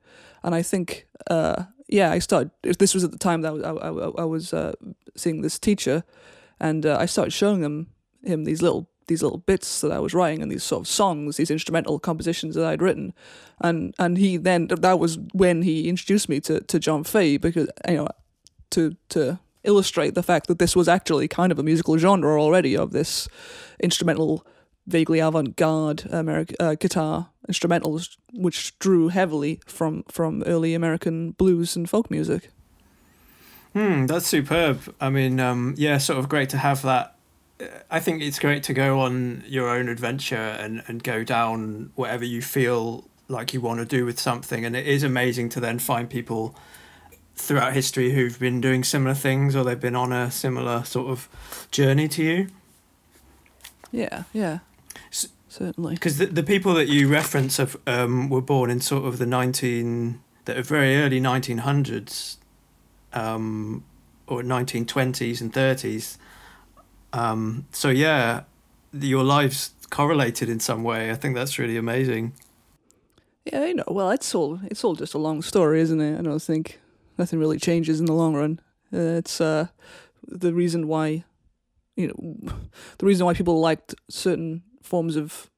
And 0.43 0.55
I 0.55 0.63
think, 0.63 1.09
uh, 1.29 1.65
yeah, 1.89 2.13
I 2.13 2.21
started. 2.21 2.51
This 2.63 2.95
was 2.95 3.03
at 3.03 3.11
the 3.11 3.19
time 3.19 3.43
that 3.43 3.53
I 3.65 3.71
I, 3.71 4.23
I 4.23 4.25
was 4.25 4.53
uh, 4.53 4.73
seeing 5.17 5.43
this 5.43 5.59
teacher, 5.59 6.05
and 6.61 6.87
uh, 6.87 6.97
I 7.01 7.07
started 7.07 7.33
showing 7.33 7.63
him 7.63 7.89
him 8.27 8.45
these 8.45 8.63
little 8.63 8.89
these 9.09 9.23
little 9.23 9.39
bits 9.39 9.81
that 9.81 9.93
I 9.93 10.01
was 10.01 10.15
writing 10.15 10.43
and 10.43 10.51
these 10.51 10.65
sort 10.65 10.81
of 10.81 10.89
songs, 10.89 11.37
these 11.37 11.51
instrumental 11.51 11.99
compositions 11.99 12.55
that 12.57 12.67
I'd 12.67 12.83
written, 12.83 13.13
and 13.61 13.95
and 13.99 14.19
he 14.19 14.37
then 14.37 14.67
that 14.69 14.99
was 14.99 15.19
when 15.33 15.63
he 15.63 15.89
introduced 15.89 16.29
me 16.29 16.41
to, 16.41 16.61
to 16.61 16.79
John 16.79 17.05
Fahey 17.05 17.37
because 17.37 17.69
you 17.89 17.97
know 17.97 18.09
to 18.71 18.97
to 19.11 19.39
illustrate 19.65 20.15
the 20.15 20.23
fact 20.23 20.47
that 20.47 20.59
this 20.59 20.77
was 20.77 20.89
actually 20.89 21.29
kind 21.29 21.53
of 21.53 21.59
a 21.59 21.63
musical 21.63 21.99
genre 21.99 22.41
already 22.41 22.77
of 22.77 22.93
this 22.93 23.29
instrumental, 23.81 24.47
vaguely 24.87 25.19
avant-garde 25.19 26.07
American 26.11 26.57
uh, 26.61 26.75
guitar 26.75 27.31
instrumentals, 27.49 28.17
which 28.33 28.79
drew 28.79 29.09
heavily 29.09 29.61
from 29.67 30.05
from 30.09 30.43
early 30.45 30.75
American 30.75 31.33
blues 31.33 31.77
and 31.77 31.89
folk 31.89 32.11
music. 32.11 32.51
Hmm, 33.73 34.07
that's 34.07 34.27
superb. 34.27 34.95
I 35.01 35.11
mean, 35.11 35.39
um, 35.39 35.75
yeah, 35.77 35.99
sort 35.99 36.19
of 36.19 36.29
great 36.29 36.49
to 36.51 36.59
have 36.59 36.83
that 36.83 37.16
I 37.91 38.01
think 38.01 38.23
it's 38.23 38.39
great 38.39 38.63
to 38.65 38.75
go 38.75 39.01
on 39.01 39.43
your 39.47 39.71
own 39.71 39.89
adventure 39.89 40.37
and, 40.37 40.83
and 40.87 41.03
go 41.03 41.25
down 41.25 41.91
whatever 41.95 42.25
you 42.25 42.43
feel 42.43 43.09
like 43.29 43.55
you 43.55 43.61
want 43.61 43.81
to 43.81 43.87
do 43.87 44.05
with 44.05 44.21
something. 44.21 44.65
And 44.65 44.77
it 44.77 44.87
is 44.87 45.03
amazing 45.03 45.49
to 45.51 45.61
then 45.61 45.79
find 45.79 46.09
people 46.09 46.55
throughout 47.35 47.73
history 47.73 48.13
who've 48.13 48.39
been 48.39 48.61
doing 48.61 48.85
similar 48.85 49.15
things 49.15 49.57
or 49.57 49.65
they've 49.65 49.81
been 49.81 49.97
on 49.97 50.13
a 50.13 50.31
similar 50.31 50.85
sort 50.85 51.09
of 51.09 51.29
journey 51.71 52.09
to 52.09 52.23
you. 52.23 52.49
Yeah, 53.91 54.25
yeah. 54.33 54.59
So, 55.11 55.29
Certainly. 55.49 55.95
Because 55.95 56.19
the, 56.19 56.27
the 56.27 56.43
people 56.43 56.75
that 56.75 56.89
you 56.89 57.09
reference 57.09 57.57
have, 57.57 57.77
um, 57.87 58.29
were 58.29 58.43
born 58.43 58.71
in 58.71 58.81
sort 58.81 59.07
of 59.07 59.17
the 59.17 59.25
19, 59.25 60.21
the 60.45 60.63
very 60.63 60.97
early 60.97 61.21
1900s 61.21 62.37
um, 63.15 63.83
or 64.27 64.43
1920s 64.43 65.41
and 65.41 65.53
30s 65.53 66.19
um, 67.17 67.67
so 67.73 67.89
yeah, 67.89 68.43
your 68.93 69.25
lives 69.25 69.71
correlated 69.91 70.49
in 70.49 70.61
some 70.61 70.83
way. 70.83 71.11
I 71.11 71.15
think 71.15 71.35
that's 71.35 71.59
really 71.59 71.77
amazing. 71.77 72.35
Yeah, 73.45 73.65
you 73.65 73.75
know, 73.75 73.85
well, 73.87 74.11
it's 74.11 74.35
all 74.35 74.61
it's 74.65 74.85
all 74.85 74.95
just 74.95 75.15
a 75.15 75.19
long 75.19 75.41
story, 75.41 75.81
isn't 75.81 76.01
it? 76.01 76.19
I 76.19 76.23
don't 76.23 76.43
think 76.43 76.79
nothing 77.17 77.39
really 77.39 77.59
changes 77.59 78.01
in 78.01 78.07
the 78.07 78.13
long 78.13 78.35
run. 78.35 78.61
Uh, 78.93 79.19
it's 79.19 79.41
uh, 79.41 79.69
the 80.27 80.53
reason 80.53 80.89
why, 80.89 81.25
you 81.97 82.09
know, 82.09 82.53
the 82.99 83.07
reason 83.07 83.25
why 83.25 83.33
people 83.33 83.61
liked 83.61 83.95
certain 84.11 84.63
forms 84.83 85.17
of 85.17 85.51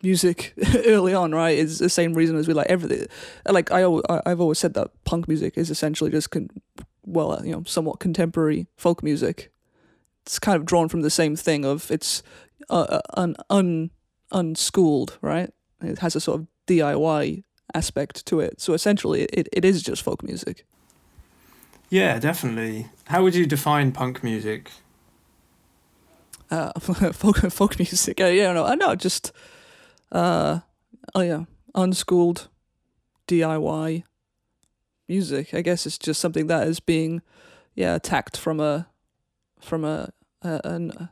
music 0.00 0.54
early 0.86 1.12
on, 1.12 1.32
right, 1.32 1.58
is 1.58 1.80
the 1.80 1.88
same 1.88 2.14
reason 2.14 2.36
as 2.36 2.46
we 2.46 2.54
like 2.54 2.68
everything. 2.68 3.08
Like 3.48 3.72
I, 3.72 3.84
I've 4.26 4.40
always 4.40 4.58
said 4.58 4.74
that 4.74 4.90
punk 5.04 5.28
music 5.28 5.56
is 5.56 5.70
essentially 5.70 6.10
just, 6.10 6.30
con- 6.30 6.50
well, 7.04 7.40
you 7.44 7.52
know, 7.52 7.62
somewhat 7.66 8.00
contemporary 8.00 8.66
folk 8.76 9.02
music 9.02 9.52
it's 10.24 10.38
kind 10.38 10.56
of 10.56 10.64
drawn 10.64 10.88
from 10.88 11.02
the 11.02 11.10
same 11.10 11.36
thing 11.36 11.64
of 11.64 11.90
it's 11.90 12.22
uh, 12.70 12.86
uh, 12.88 13.00
un, 13.14 13.36
un 13.50 13.90
unschooled, 14.30 15.18
right? 15.20 15.50
It 15.80 15.98
has 15.98 16.16
a 16.16 16.20
sort 16.20 16.40
of 16.40 16.46
DIY 16.66 17.44
aspect 17.74 18.24
to 18.26 18.40
it. 18.40 18.60
So 18.60 18.72
essentially, 18.72 19.24
it, 19.24 19.48
it 19.52 19.64
is 19.64 19.82
just 19.82 20.02
folk 20.02 20.22
music. 20.22 20.66
Yeah, 21.90 22.18
definitely. 22.18 22.88
How 23.06 23.22
would 23.22 23.34
you 23.34 23.46
define 23.46 23.92
punk 23.92 24.22
music? 24.22 24.70
Uh, 26.50 26.72
folk 26.80 27.36
folk 27.36 27.78
music. 27.78 28.20
Uh, 28.20 28.26
yeah, 28.26 28.52
no, 28.52 28.64
I 28.64 28.74
know. 28.74 28.94
Just 28.94 29.32
uh, 30.10 30.60
oh 31.14 31.20
yeah, 31.20 31.44
unschooled 31.74 32.48
DIY 33.28 34.04
music. 35.08 35.52
I 35.52 35.62
guess 35.62 35.86
it's 35.86 35.98
just 35.98 36.20
something 36.20 36.46
that 36.46 36.66
is 36.66 36.80
being 36.80 37.22
yeah 37.74 37.94
attacked 37.94 38.36
from 38.36 38.60
a 38.60 38.88
from 39.62 39.84
a, 39.84 40.12
a 40.42 40.60
an 40.64 41.08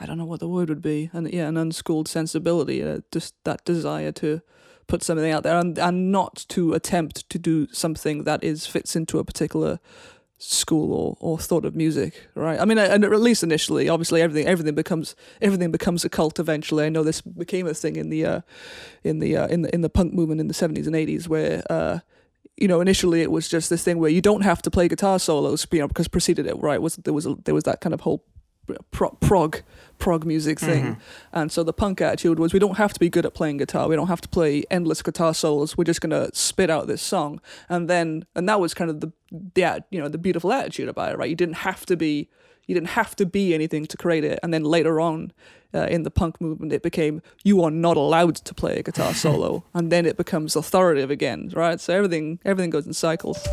I 0.00 0.06
don't 0.06 0.18
know 0.18 0.24
what 0.24 0.40
the 0.40 0.48
word 0.48 0.68
would 0.68 0.82
be, 0.82 1.10
and 1.12 1.32
yeah, 1.32 1.48
an 1.48 1.56
unschooled 1.56 2.08
sensibility, 2.08 2.82
uh, 2.82 3.00
just 3.12 3.34
that 3.44 3.64
desire 3.64 4.12
to 4.12 4.40
put 4.86 5.02
something 5.02 5.30
out 5.30 5.44
there, 5.44 5.58
and 5.58 5.78
and 5.78 6.10
not 6.10 6.44
to 6.48 6.72
attempt 6.74 7.28
to 7.30 7.38
do 7.38 7.68
something 7.72 8.24
that 8.24 8.42
is 8.42 8.66
fits 8.66 8.96
into 8.96 9.18
a 9.18 9.24
particular 9.24 9.78
school 10.38 10.92
or, 10.92 11.16
or 11.20 11.38
thought 11.38 11.64
of 11.64 11.74
music, 11.76 12.26
right? 12.34 12.60
I 12.60 12.64
mean, 12.64 12.76
and 12.76 13.04
at 13.04 13.20
least 13.20 13.42
initially, 13.42 13.88
obviously, 13.88 14.20
everything 14.20 14.46
everything 14.48 14.74
becomes 14.74 15.14
everything 15.40 15.70
becomes 15.70 16.04
a 16.04 16.08
cult 16.08 16.38
eventually. 16.38 16.84
I 16.84 16.88
know 16.88 17.04
this 17.04 17.20
became 17.20 17.66
a 17.66 17.74
thing 17.74 17.96
in 17.96 18.10
the 18.10 18.26
uh, 18.26 18.40
in 19.02 19.20
the 19.20 19.36
uh, 19.36 19.46
in 19.48 19.62
the 19.62 19.74
in 19.74 19.80
the 19.82 19.90
punk 19.90 20.12
movement 20.12 20.40
in 20.40 20.48
the 20.48 20.54
seventies 20.54 20.86
and 20.86 20.96
eighties, 20.96 21.28
where 21.28 21.62
uh, 21.70 22.00
you 22.56 22.68
know, 22.68 22.80
initially 22.80 23.20
it 23.22 23.30
was 23.30 23.48
just 23.48 23.68
this 23.70 23.82
thing 23.82 23.98
where 23.98 24.10
you 24.10 24.20
don't 24.20 24.42
have 24.42 24.62
to 24.62 24.70
play 24.70 24.88
guitar 24.88 25.18
solos, 25.18 25.66
you 25.72 25.80
know, 25.80 25.88
because 25.88 26.08
preceded 26.08 26.46
it, 26.46 26.56
right? 26.58 26.80
Was 26.80 26.96
there 26.96 27.12
was 27.14 27.26
a, 27.26 27.34
there 27.44 27.54
was 27.54 27.64
that 27.64 27.80
kind 27.80 27.92
of 27.92 28.00
whole 28.02 28.24
pro- 28.90 29.10
prog 29.20 29.62
prog 29.98 30.24
music 30.24 30.58
thing. 30.60 30.84
Mhm. 30.84 30.96
And 31.32 31.52
so 31.52 31.62
the 31.62 31.72
punk 31.72 32.00
attitude 32.00 32.38
was 32.38 32.52
we 32.52 32.58
don't 32.58 32.76
have 32.76 32.92
to 32.92 33.00
be 33.00 33.08
good 33.08 33.26
at 33.26 33.34
playing 33.34 33.56
guitar. 33.58 33.88
We 33.88 33.96
don't 33.96 34.08
have 34.08 34.20
to 34.22 34.28
play 34.28 34.64
endless 34.70 35.02
guitar 35.02 35.34
solos. 35.34 35.76
We're 35.76 35.84
just 35.84 36.00
gonna 36.00 36.28
spit 36.32 36.70
out 36.70 36.86
this 36.86 37.02
song. 37.02 37.40
And 37.68 37.88
then 37.90 38.24
and 38.34 38.48
that 38.48 38.60
was 38.60 38.72
kind 38.74 38.90
of 38.90 39.00
the 39.00 39.12
the 39.32 39.84
you 39.90 40.00
know 40.00 40.08
the 40.08 40.18
beautiful 40.18 40.52
attitude 40.52 40.88
about 40.88 41.12
it, 41.12 41.18
right? 41.18 41.28
You 41.30 41.36
didn't 41.36 41.56
have 41.56 41.84
to 41.86 41.96
be 41.96 42.28
you 42.66 42.74
didn't 42.74 42.90
have 42.90 43.14
to 43.16 43.26
be 43.26 43.54
anything 43.54 43.86
to 43.86 43.96
create 43.96 44.24
it. 44.24 44.38
And 44.42 44.52
then 44.52 44.64
later 44.64 45.00
on 45.00 45.32
uh, 45.74 45.86
in 45.90 46.02
the 46.02 46.10
punk 46.10 46.40
movement, 46.40 46.72
it 46.72 46.82
became 46.82 47.22
you 47.42 47.62
are 47.62 47.70
not 47.70 47.96
allowed 47.96 48.36
to 48.36 48.54
play 48.54 48.76
a 48.76 48.82
guitar 48.82 49.14
solo, 49.14 49.64
and 49.74 49.90
then 49.90 50.06
it 50.06 50.16
becomes 50.16 50.56
authoritative 50.56 51.10
again, 51.10 51.50
right? 51.54 51.80
So 51.80 51.94
everything 51.94 52.38
everything 52.44 52.70
goes 52.70 52.86
in 52.86 52.92
cycles. 52.92 53.46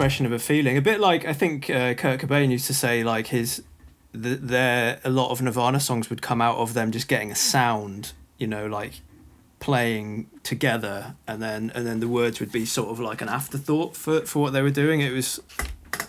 Expression 0.00 0.24
of 0.24 0.32
a 0.32 0.38
feeling, 0.38 0.78
a 0.78 0.80
bit 0.80 0.98
like 0.98 1.26
I 1.26 1.34
think 1.34 1.68
uh, 1.68 1.92
Kurt 1.92 2.20
Cobain 2.20 2.50
used 2.50 2.66
to 2.68 2.72
say, 2.72 3.04
like 3.04 3.26
his, 3.26 3.62
the, 4.12 4.36
there 4.36 4.98
a 5.04 5.10
lot 5.10 5.30
of 5.30 5.42
Nirvana 5.42 5.78
songs 5.78 6.08
would 6.08 6.22
come 6.22 6.40
out 6.40 6.56
of 6.56 6.72
them 6.72 6.90
just 6.90 7.06
getting 7.06 7.30
a 7.30 7.34
sound, 7.34 8.14
you 8.38 8.46
know, 8.46 8.66
like 8.66 9.02
playing 9.58 10.30
together, 10.42 11.16
and 11.26 11.42
then 11.42 11.70
and 11.74 11.86
then 11.86 12.00
the 12.00 12.08
words 12.08 12.40
would 12.40 12.50
be 12.50 12.64
sort 12.64 12.88
of 12.88 12.98
like 12.98 13.20
an 13.20 13.28
afterthought 13.28 13.94
for 13.94 14.22
for 14.22 14.40
what 14.40 14.54
they 14.54 14.62
were 14.62 14.70
doing. 14.70 15.02
It 15.02 15.12
was, 15.12 15.38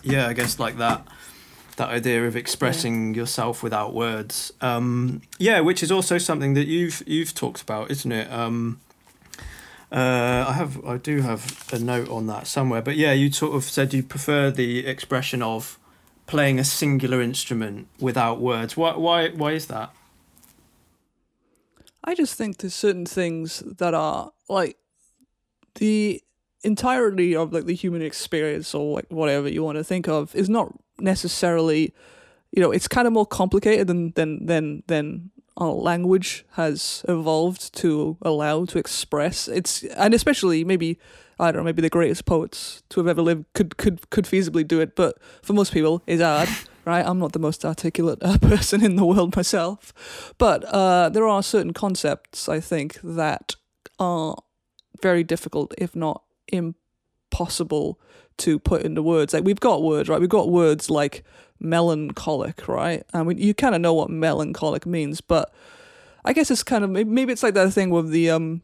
yeah, 0.02 0.26
I 0.26 0.32
guess 0.32 0.58
like 0.58 0.78
that, 0.78 1.06
that 1.76 1.90
idea 1.90 2.26
of 2.26 2.34
expressing 2.34 3.14
yourself 3.14 3.62
without 3.62 3.92
words. 3.92 4.54
Um, 4.62 5.20
yeah, 5.38 5.60
which 5.60 5.82
is 5.82 5.92
also 5.92 6.16
something 6.16 6.54
that 6.54 6.66
you've 6.66 7.02
you've 7.06 7.34
talked 7.34 7.60
about, 7.60 7.90
isn't 7.90 8.10
it? 8.10 8.32
Um, 8.32 8.80
uh, 9.92 10.46
I 10.48 10.52
have, 10.54 10.84
I 10.84 10.96
do 10.96 11.20
have 11.20 11.68
a 11.72 11.78
note 11.78 12.08
on 12.08 12.26
that 12.26 12.46
somewhere, 12.46 12.80
but 12.80 12.96
yeah, 12.96 13.12
you 13.12 13.30
sort 13.30 13.54
of 13.54 13.64
said 13.64 13.92
you 13.92 14.02
prefer 14.02 14.50
the 14.50 14.86
expression 14.86 15.42
of 15.42 15.78
playing 16.26 16.58
a 16.58 16.64
singular 16.64 17.20
instrument 17.20 17.88
without 18.00 18.40
words. 18.40 18.76
Why, 18.76 18.96
why, 18.96 19.28
why 19.30 19.52
is 19.52 19.66
that? 19.66 19.90
I 22.04 22.14
just 22.14 22.34
think 22.34 22.58
there's 22.58 22.74
certain 22.74 23.06
things 23.06 23.62
that 23.66 23.94
are 23.94 24.32
like 24.48 24.76
the 25.74 26.22
entirety 26.64 27.36
of 27.36 27.52
like 27.52 27.66
the 27.66 27.74
human 27.74 28.02
experience 28.02 28.74
or 28.74 28.96
like 28.96 29.06
whatever 29.10 29.48
you 29.48 29.62
want 29.62 29.76
to 29.78 29.84
think 29.84 30.08
of 30.08 30.34
is 30.34 30.48
not 30.48 30.72
necessarily 30.98 31.92
you 32.52 32.62
know 32.62 32.70
it's 32.70 32.86
kind 32.86 33.06
of 33.06 33.12
more 33.12 33.26
complicated 33.26 33.86
than 33.86 34.12
than 34.12 34.46
than 34.46 34.82
than 34.86 35.30
our 35.56 35.72
language 35.72 36.44
has 36.52 37.04
evolved 37.08 37.74
to 37.74 38.16
allow 38.22 38.64
to 38.64 38.78
express 38.78 39.48
it's 39.48 39.82
and 39.84 40.14
especially 40.14 40.64
maybe 40.64 40.98
I 41.38 41.50
don't 41.50 41.60
know 41.60 41.64
maybe 41.64 41.82
the 41.82 41.90
greatest 41.90 42.24
poets 42.24 42.82
to 42.90 43.00
have 43.00 43.08
ever 43.08 43.22
lived 43.22 43.46
could 43.54 43.76
could 43.76 44.08
could 44.10 44.24
feasibly 44.24 44.66
do 44.66 44.80
it 44.80 44.96
but 44.96 45.18
for 45.42 45.52
most 45.52 45.72
people 45.72 46.02
it's 46.06 46.22
hard 46.22 46.48
right 46.84 47.04
I'm 47.06 47.18
not 47.18 47.32
the 47.32 47.38
most 47.38 47.64
articulate 47.64 48.18
uh, 48.22 48.38
person 48.42 48.84
in 48.84 48.96
the 48.96 49.04
world 49.04 49.36
myself 49.36 50.32
but 50.38 50.64
uh, 50.64 51.08
there 51.10 51.26
are 51.26 51.42
certain 51.42 51.72
concepts 51.72 52.48
I 52.48 52.60
think 52.60 52.98
that 53.02 53.56
are 53.98 54.36
very 55.02 55.24
difficult, 55.24 55.74
if 55.76 55.94
not 55.94 56.22
impossible, 56.48 58.00
to 58.38 58.58
put 58.58 58.82
into 58.82 59.02
words. 59.02 59.34
Like 59.34 59.44
we've 59.44 59.60
got 59.60 59.82
words, 59.82 60.08
right? 60.08 60.20
We've 60.20 60.28
got 60.28 60.50
words 60.50 60.88
like 60.88 61.24
melancholic, 61.62 62.66
right? 62.68 63.04
I 63.12 63.22
mean, 63.22 63.38
you 63.38 63.54
kind 63.54 63.74
of 63.74 63.80
know 63.80 63.94
what 63.94 64.10
melancholic 64.10 64.86
means, 64.86 65.20
but 65.20 65.52
I 66.24 66.32
guess 66.32 66.50
it's 66.50 66.62
kind 66.62 66.84
of 66.84 66.90
maybe 66.90 67.32
it's 67.32 67.42
like 67.42 67.54
that 67.54 67.72
thing 67.72 67.90
with 67.90 68.10
the 68.10 68.30
um 68.30 68.62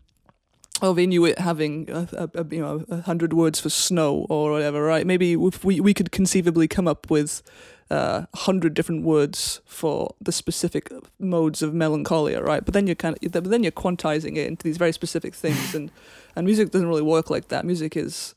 of 0.81 0.99
Inuit 0.99 1.39
having 1.39 1.91
a, 1.91 2.31
a, 2.35 2.47
you 2.51 2.61
know 2.61 2.85
a 2.89 3.03
hundred 3.03 3.33
words 3.33 3.61
for 3.61 3.69
snow 3.69 4.27
or 4.29 4.53
whatever, 4.53 4.83
right? 4.83 5.07
Maybe 5.07 5.37
we 5.37 5.81
we 5.81 5.95
could 5.95 6.13
conceivably 6.13 6.69
come 6.69 6.87
up 6.87 7.11
with 7.11 7.43
uh, 7.91 8.27
a 8.33 8.37
hundred 8.37 8.75
different 8.75 9.05
words 9.05 9.61
for 9.65 10.15
the 10.21 10.33
specific 10.33 10.93
modes 11.19 11.63
of 11.63 11.75
melancholia, 11.75 12.43
right? 12.43 12.65
But 12.65 12.75
then 12.75 12.87
you're 12.87 12.97
kind 12.97 13.17
of 13.21 13.33
but 13.33 13.45
then 13.45 13.63
you're 13.63 13.73
quantizing 13.73 14.37
it 14.37 14.47
into 14.47 14.63
these 14.63 14.77
very 14.77 14.93
specific 14.93 15.35
things, 15.35 15.75
and 15.75 15.91
and 16.37 16.47
music 16.47 16.71
doesn't 16.71 16.89
really 16.89 17.03
work 17.03 17.31
like 17.31 17.49
that. 17.49 17.65
Music 17.65 17.97
is 17.97 18.35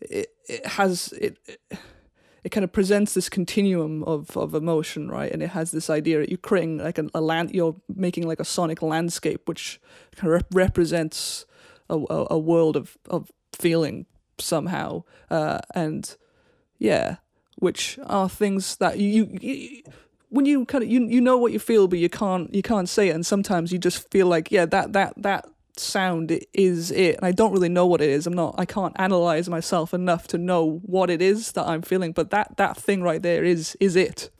it 0.00 0.34
it 0.48 0.66
has 0.66 1.12
it. 1.12 1.38
it 1.46 1.78
it 2.44 2.50
kind 2.50 2.64
of 2.64 2.72
presents 2.72 3.14
this 3.14 3.28
continuum 3.28 4.02
of, 4.04 4.36
of 4.36 4.54
emotion, 4.54 5.08
right? 5.08 5.30
And 5.30 5.42
it 5.42 5.50
has 5.50 5.70
this 5.70 5.88
idea 5.88 6.18
that 6.18 6.28
you're 6.28 6.38
creating 6.38 6.78
like 6.78 6.98
a, 6.98 7.08
a 7.14 7.20
land, 7.20 7.52
you're 7.54 7.76
making 7.94 8.26
like 8.26 8.40
a 8.40 8.44
sonic 8.44 8.82
landscape, 8.82 9.48
which 9.48 9.80
kind 10.16 10.28
of 10.28 10.34
rep- 10.34 10.54
represents 10.54 11.46
a, 11.88 11.96
a, 11.96 12.26
a 12.32 12.38
world 12.38 12.76
of, 12.76 12.98
of 13.08 13.30
feeling 13.52 14.06
somehow. 14.38 15.04
Uh, 15.30 15.60
and 15.74 16.16
yeah, 16.78 17.16
which 17.56 17.98
are 18.06 18.28
things 18.28 18.76
that 18.76 18.98
you, 18.98 19.28
you, 19.40 19.52
you 19.54 19.82
when 20.30 20.46
you 20.46 20.64
kind 20.64 20.82
of 20.82 20.90
you 20.90 21.06
you 21.06 21.20
know 21.20 21.36
what 21.36 21.52
you 21.52 21.58
feel, 21.58 21.86
but 21.86 21.98
you 21.98 22.08
can't 22.08 22.52
you 22.54 22.62
can't 22.62 22.88
say 22.88 23.10
it, 23.10 23.14
and 23.14 23.24
sometimes 23.24 23.70
you 23.70 23.78
just 23.78 24.10
feel 24.10 24.26
like 24.26 24.50
yeah 24.50 24.64
that 24.64 24.94
that 24.94 25.12
that 25.18 25.46
sound 25.76 26.38
is 26.52 26.90
it 26.90 27.16
and 27.16 27.24
i 27.24 27.32
don't 27.32 27.52
really 27.52 27.68
know 27.68 27.86
what 27.86 28.00
it 28.00 28.10
is. 28.10 28.26
I'm 28.26 28.34
not 28.34 28.54
i 28.58 28.64
can't 28.64 28.94
analyze 28.98 29.48
myself 29.48 29.94
enough 29.94 30.28
to 30.28 30.38
know 30.38 30.80
what 30.84 31.08
it 31.10 31.22
is 31.22 31.52
that 31.52 31.66
i'm 31.66 31.82
feeling 31.82 32.12
but 32.12 32.30
that 32.30 32.56
that 32.56 32.76
thing 32.76 33.02
right 33.02 33.22
there 33.22 33.44
is 33.44 33.76
is 33.80 33.96
it 33.96 34.30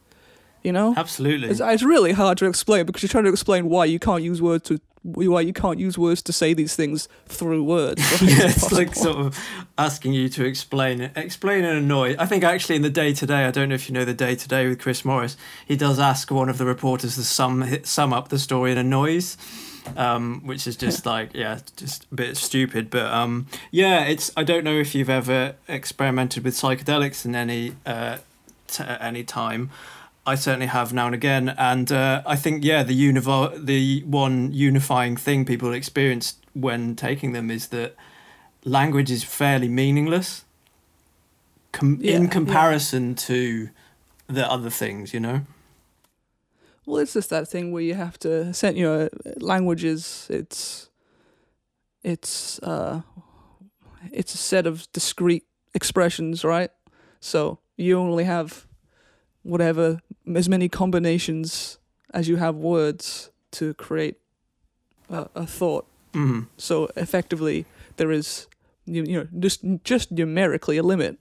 you 0.63 0.73
know? 0.73 0.95
Absolutely. 0.97 1.49
it's, 1.49 1.61
it's 1.61 1.83
really 1.83 2.13
hard 2.13 2.39
to 2.39 2.47
explain 2.47 2.87
because 2.87 3.03
you're 3.03 3.09
trying 3.09 3.25
to 3.25 3.31
explain 3.31 3.69
why 3.69 3.85
you 3.85 3.99
can't 3.99 4.23
use 4.23 4.41
words 4.41 4.69
to 4.69 4.81
why 5.05 5.41
you 5.41 5.53
can't 5.53 5.81
use 5.81 5.99
words 5.99 6.23
to 6.23 6.33
say 6.33 6.55
these 6.55 6.77
things 6.77 7.09
through 7.27 7.65
words 7.65 8.01
yeah, 8.23 8.49
it's 8.49 8.71
like 8.71 8.95
sort 8.95 9.17
of 9.17 9.39
asking 9.77 10.13
you 10.13 10.29
to 10.29 10.45
explain 10.45 11.01
it, 11.01 11.11
explain 11.17 11.65
and 11.65 11.79
annoy. 11.79 12.15
I 12.19 12.27
think 12.27 12.45
actually 12.45 12.77
in 12.77 12.83
the 12.83 12.91
Day 12.91 13.13
Today, 13.13 13.45
I 13.45 13.51
don't 13.51 13.69
know 13.69 13.75
if 13.75 13.89
you 13.89 13.95
know 13.95 14.05
the 14.05 14.15
Day 14.15 14.37
Today 14.37 14.69
with 14.69 14.79
Chris 14.79 15.05
Morris, 15.05 15.37
he 15.67 15.77
does 15.77 15.99
ask 15.99 16.31
one 16.31 16.49
of 16.49 16.59
the 16.59 16.65
reporters 16.65 17.17
to 17.17 17.25
sum 17.25 17.83
sum 17.83 18.13
up 18.13 18.29
the 18.29 18.39
story 18.39 18.71
in 18.71 18.79
a 18.79 18.85
noise, 18.85 19.37
um, 19.97 20.43
which 20.47 20.67
is 20.67 20.77
just 20.77 21.07
like 21.07 21.31
yeah, 21.35 21.59
just 21.77 22.07
a 22.11 22.15
bit 22.15 22.37
stupid. 22.37 22.91
But 22.91 23.07
um, 23.13 23.47
yeah, 23.71 24.05
it's 24.05 24.31
I 24.37 24.45
don't 24.45 24.65
know 24.65 24.77
if 24.79 24.95
you've 24.95 25.11
ever 25.11 25.55
experimented 25.69 26.45
with 26.45 26.55
psychedelics 26.55 27.25
in 27.25 27.35
any 27.35 27.75
uh, 27.87 28.19
t- 28.69 28.85
at 28.85 29.03
any 29.03 29.25
time. 29.25 29.71
I 30.25 30.37
certainly 30.37 30.67
have 30.67 30.93
now 30.93 31.07
and 31.07 31.15
again, 31.17 31.49
and 31.59 31.91
uh, 31.91 32.23
I 32.25 32.37
think 32.37 32.65
yeah, 32.65 32.85
the 32.85 32.95
univo- 32.95 33.65
the 33.65 34.03
one 34.07 34.53
unifying 34.53 35.17
thing 35.17 35.45
people 35.45 35.73
experience 35.73 36.37
when 36.55 36.95
taking 36.95 37.33
them 37.33 37.51
is 37.51 37.69
that 37.69 37.97
language 38.65 39.11
is 39.11 39.25
fairly 39.25 39.69
meaningless 39.69 40.45
com- 41.73 41.99
Yeah, 42.01 42.15
in 42.17 42.25
yeah. 42.25 42.29
comparison 42.31 43.15
to 43.17 43.71
the 44.29 44.49
other 44.49 44.71
things, 44.71 45.13
you 45.13 45.19
know. 45.19 45.41
Well 46.87 46.99
it's 46.99 47.13
just 47.15 47.31
that 47.31 47.49
thing 47.49 47.73
where 47.73 47.83
you 47.83 47.95
have 47.95 48.19
to 48.21 48.53
send 48.53 48.77
you 48.77 48.85
know 48.85 49.09
languages. 49.39 50.27
It's 50.31 50.91
it's 52.03 52.59
uh 52.61 53.03
it's 54.13 54.35
a 54.35 54.39
set 54.39 54.67
of 54.67 54.91
discrete 54.93 55.45
expressions 55.75 56.45
right? 56.45 56.71
So 57.21 57.59
you 57.77 57.99
only 57.99 58.25
have 58.25 58.67
whatever 59.43 60.01
as 60.35 60.49
many 60.49 60.69
combinations 60.69 61.79
as 62.13 62.29
you 62.29 62.37
have 62.37 62.57
words 62.57 63.31
to 63.53 63.75
create 63.75 64.17
a, 65.11 65.29
a 65.35 65.47
thought. 65.47 65.87
Mm. 66.13 66.47
so 66.59 66.91
effectively 66.95 67.65
there 67.97 68.11
is 68.13 68.47
you, 68.85 69.03
you 69.03 69.19
know 69.19 69.29
just 69.39 69.65
just 69.83 70.13
numerically 70.13 70.77
a 70.77 70.83
limit. 70.83 71.19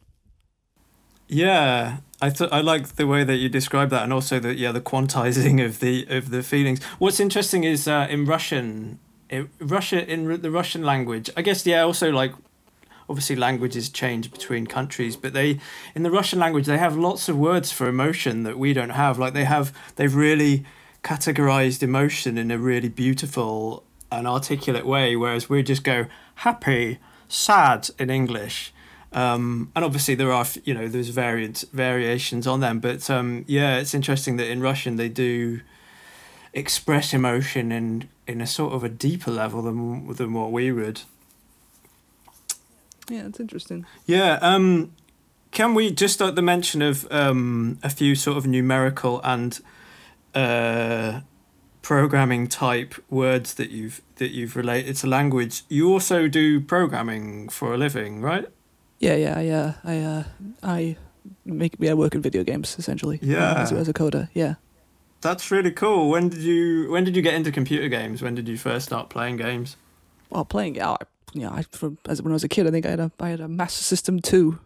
Yeah, 1.29 1.99
I 2.21 2.29
th- 2.29 2.51
I 2.51 2.61
like 2.61 2.95
the 2.95 3.07
way 3.07 3.23
that 3.23 3.37
you 3.37 3.49
describe 3.49 3.89
that, 3.89 4.03
and 4.03 4.13
also 4.13 4.39
the 4.39 4.55
yeah 4.55 4.71
the 4.71 4.81
quantizing 4.81 5.63
of 5.65 5.79
the 5.79 6.05
of 6.09 6.29
the 6.29 6.43
feelings. 6.43 6.83
What's 6.99 7.19
interesting 7.19 7.63
is 7.63 7.87
uh, 7.87 8.07
in 8.09 8.25
Russian, 8.25 8.99
in 9.29 9.49
Russia 9.59 10.07
in 10.07 10.27
Ru- 10.27 10.37
the 10.37 10.51
Russian 10.51 10.83
language. 10.83 11.29
I 11.35 11.41
guess 11.41 11.65
yeah, 11.65 11.81
also 11.81 12.11
like 12.11 12.33
obviously 13.09 13.35
languages 13.35 13.89
change 13.89 14.31
between 14.31 14.67
countries, 14.67 15.15
but 15.15 15.33
they 15.33 15.59
in 15.95 16.03
the 16.03 16.11
Russian 16.11 16.39
language 16.39 16.65
they 16.67 16.77
have 16.77 16.95
lots 16.95 17.27
of 17.27 17.37
words 17.37 17.71
for 17.71 17.87
emotion 17.87 18.43
that 18.43 18.57
we 18.59 18.71
don't 18.73 18.91
have. 18.91 19.17
Like 19.17 19.33
they 19.33 19.45
have 19.45 19.73
they've 19.95 20.13
really 20.13 20.63
categorized 21.03 21.81
emotion 21.81 22.37
in 22.37 22.51
a 22.51 22.57
really 22.59 22.89
beautiful 22.89 23.83
and 24.11 24.27
articulate 24.27 24.85
way, 24.85 25.15
whereas 25.15 25.49
we 25.49 25.63
just 25.63 25.83
go 25.83 26.05
happy, 26.35 26.99
sad 27.27 27.89
in 27.97 28.09
English. 28.09 28.73
Um, 29.13 29.71
and 29.75 29.83
obviously 29.83 30.15
there 30.15 30.31
are 30.31 30.45
you 30.63 30.73
know 30.73 30.87
there's 30.87 31.09
variant 31.09 31.65
variations 31.73 32.47
on 32.47 32.61
them, 32.61 32.79
but 32.79 33.09
um, 33.09 33.43
yeah, 33.47 33.77
it's 33.77 33.93
interesting 33.93 34.37
that 34.37 34.47
in 34.47 34.61
Russian 34.61 34.95
they 34.95 35.09
do 35.09 35.61
express 36.53 37.13
emotion 37.13 37.71
in 37.71 38.09
in 38.27 38.41
a 38.41 38.47
sort 38.47 38.73
of 38.73 38.83
a 38.83 38.89
deeper 38.89 39.31
level 39.31 39.61
than 39.61 40.13
than 40.13 40.33
what 40.33 40.51
we 40.51 40.71
would. 40.71 41.01
yeah 43.09 43.25
it's 43.27 43.39
interesting 43.39 43.85
Yeah. 44.05 44.39
Um, 44.41 44.91
can 45.51 45.73
we 45.73 45.91
just 45.91 46.21
at 46.21 46.35
the 46.35 46.41
mention 46.41 46.81
of 46.81 47.05
um, 47.11 47.77
a 47.83 47.89
few 47.89 48.15
sort 48.15 48.37
of 48.37 48.47
numerical 48.47 49.19
and 49.23 49.59
uh, 50.33 51.21
programming 51.81 52.47
type 52.47 52.95
words 53.09 53.55
that 53.55 53.69
you've 53.69 54.01
that 54.15 54.31
you've 54.31 54.55
related 54.55 54.95
to 54.97 55.07
language? 55.07 55.63
You 55.67 55.91
also 55.91 56.29
do 56.29 56.61
programming 56.61 57.49
for 57.49 57.73
a 57.73 57.77
living, 57.77 58.21
right? 58.21 58.47
Yeah, 59.01 59.15
yeah, 59.15 59.39
yeah. 59.41 59.73
I 59.83 59.97
uh, 59.99 60.23
I 60.63 60.97
make 61.43 61.75
yeah 61.79 61.93
work 61.93 62.15
in 62.15 62.21
video 62.21 62.43
games 62.43 62.75
essentially. 62.77 63.17
uh, 63.21 63.25
Yeah. 63.25 63.61
as, 63.61 63.71
as 63.71 63.89
a 63.89 63.93
coder. 63.93 64.29
Yeah. 64.33 64.55
That's 65.21 65.51
really 65.51 65.71
cool. 65.71 66.09
When 66.09 66.29
did 66.29 66.41
you 66.41 66.89
when 66.91 67.03
did 67.03 67.15
you 67.15 67.21
get 67.21 67.33
into 67.33 67.51
computer 67.51 67.87
games? 67.89 68.21
When 68.21 68.35
did 68.35 68.47
you 68.47 68.57
first 68.57 68.85
start 68.85 69.09
playing 69.09 69.37
games? 69.37 69.75
Well, 70.29 70.45
playing 70.45 70.75
yeah, 70.75 70.91
I, 70.91 70.97
yeah. 71.33 71.51
I, 71.51 71.63
from, 71.63 71.97
as 72.07 72.21
when 72.21 72.31
I 72.31 72.35
was 72.35 72.43
a 72.43 72.47
kid, 72.49 72.67
I 72.67 72.71
think 72.71 72.85
I 72.85 72.89
had 72.91 72.99
a 72.99 73.11
I 73.19 73.29
had 73.29 73.39
a 73.41 73.47
Master 73.47 73.83
System 73.83 74.19
two 74.19 74.59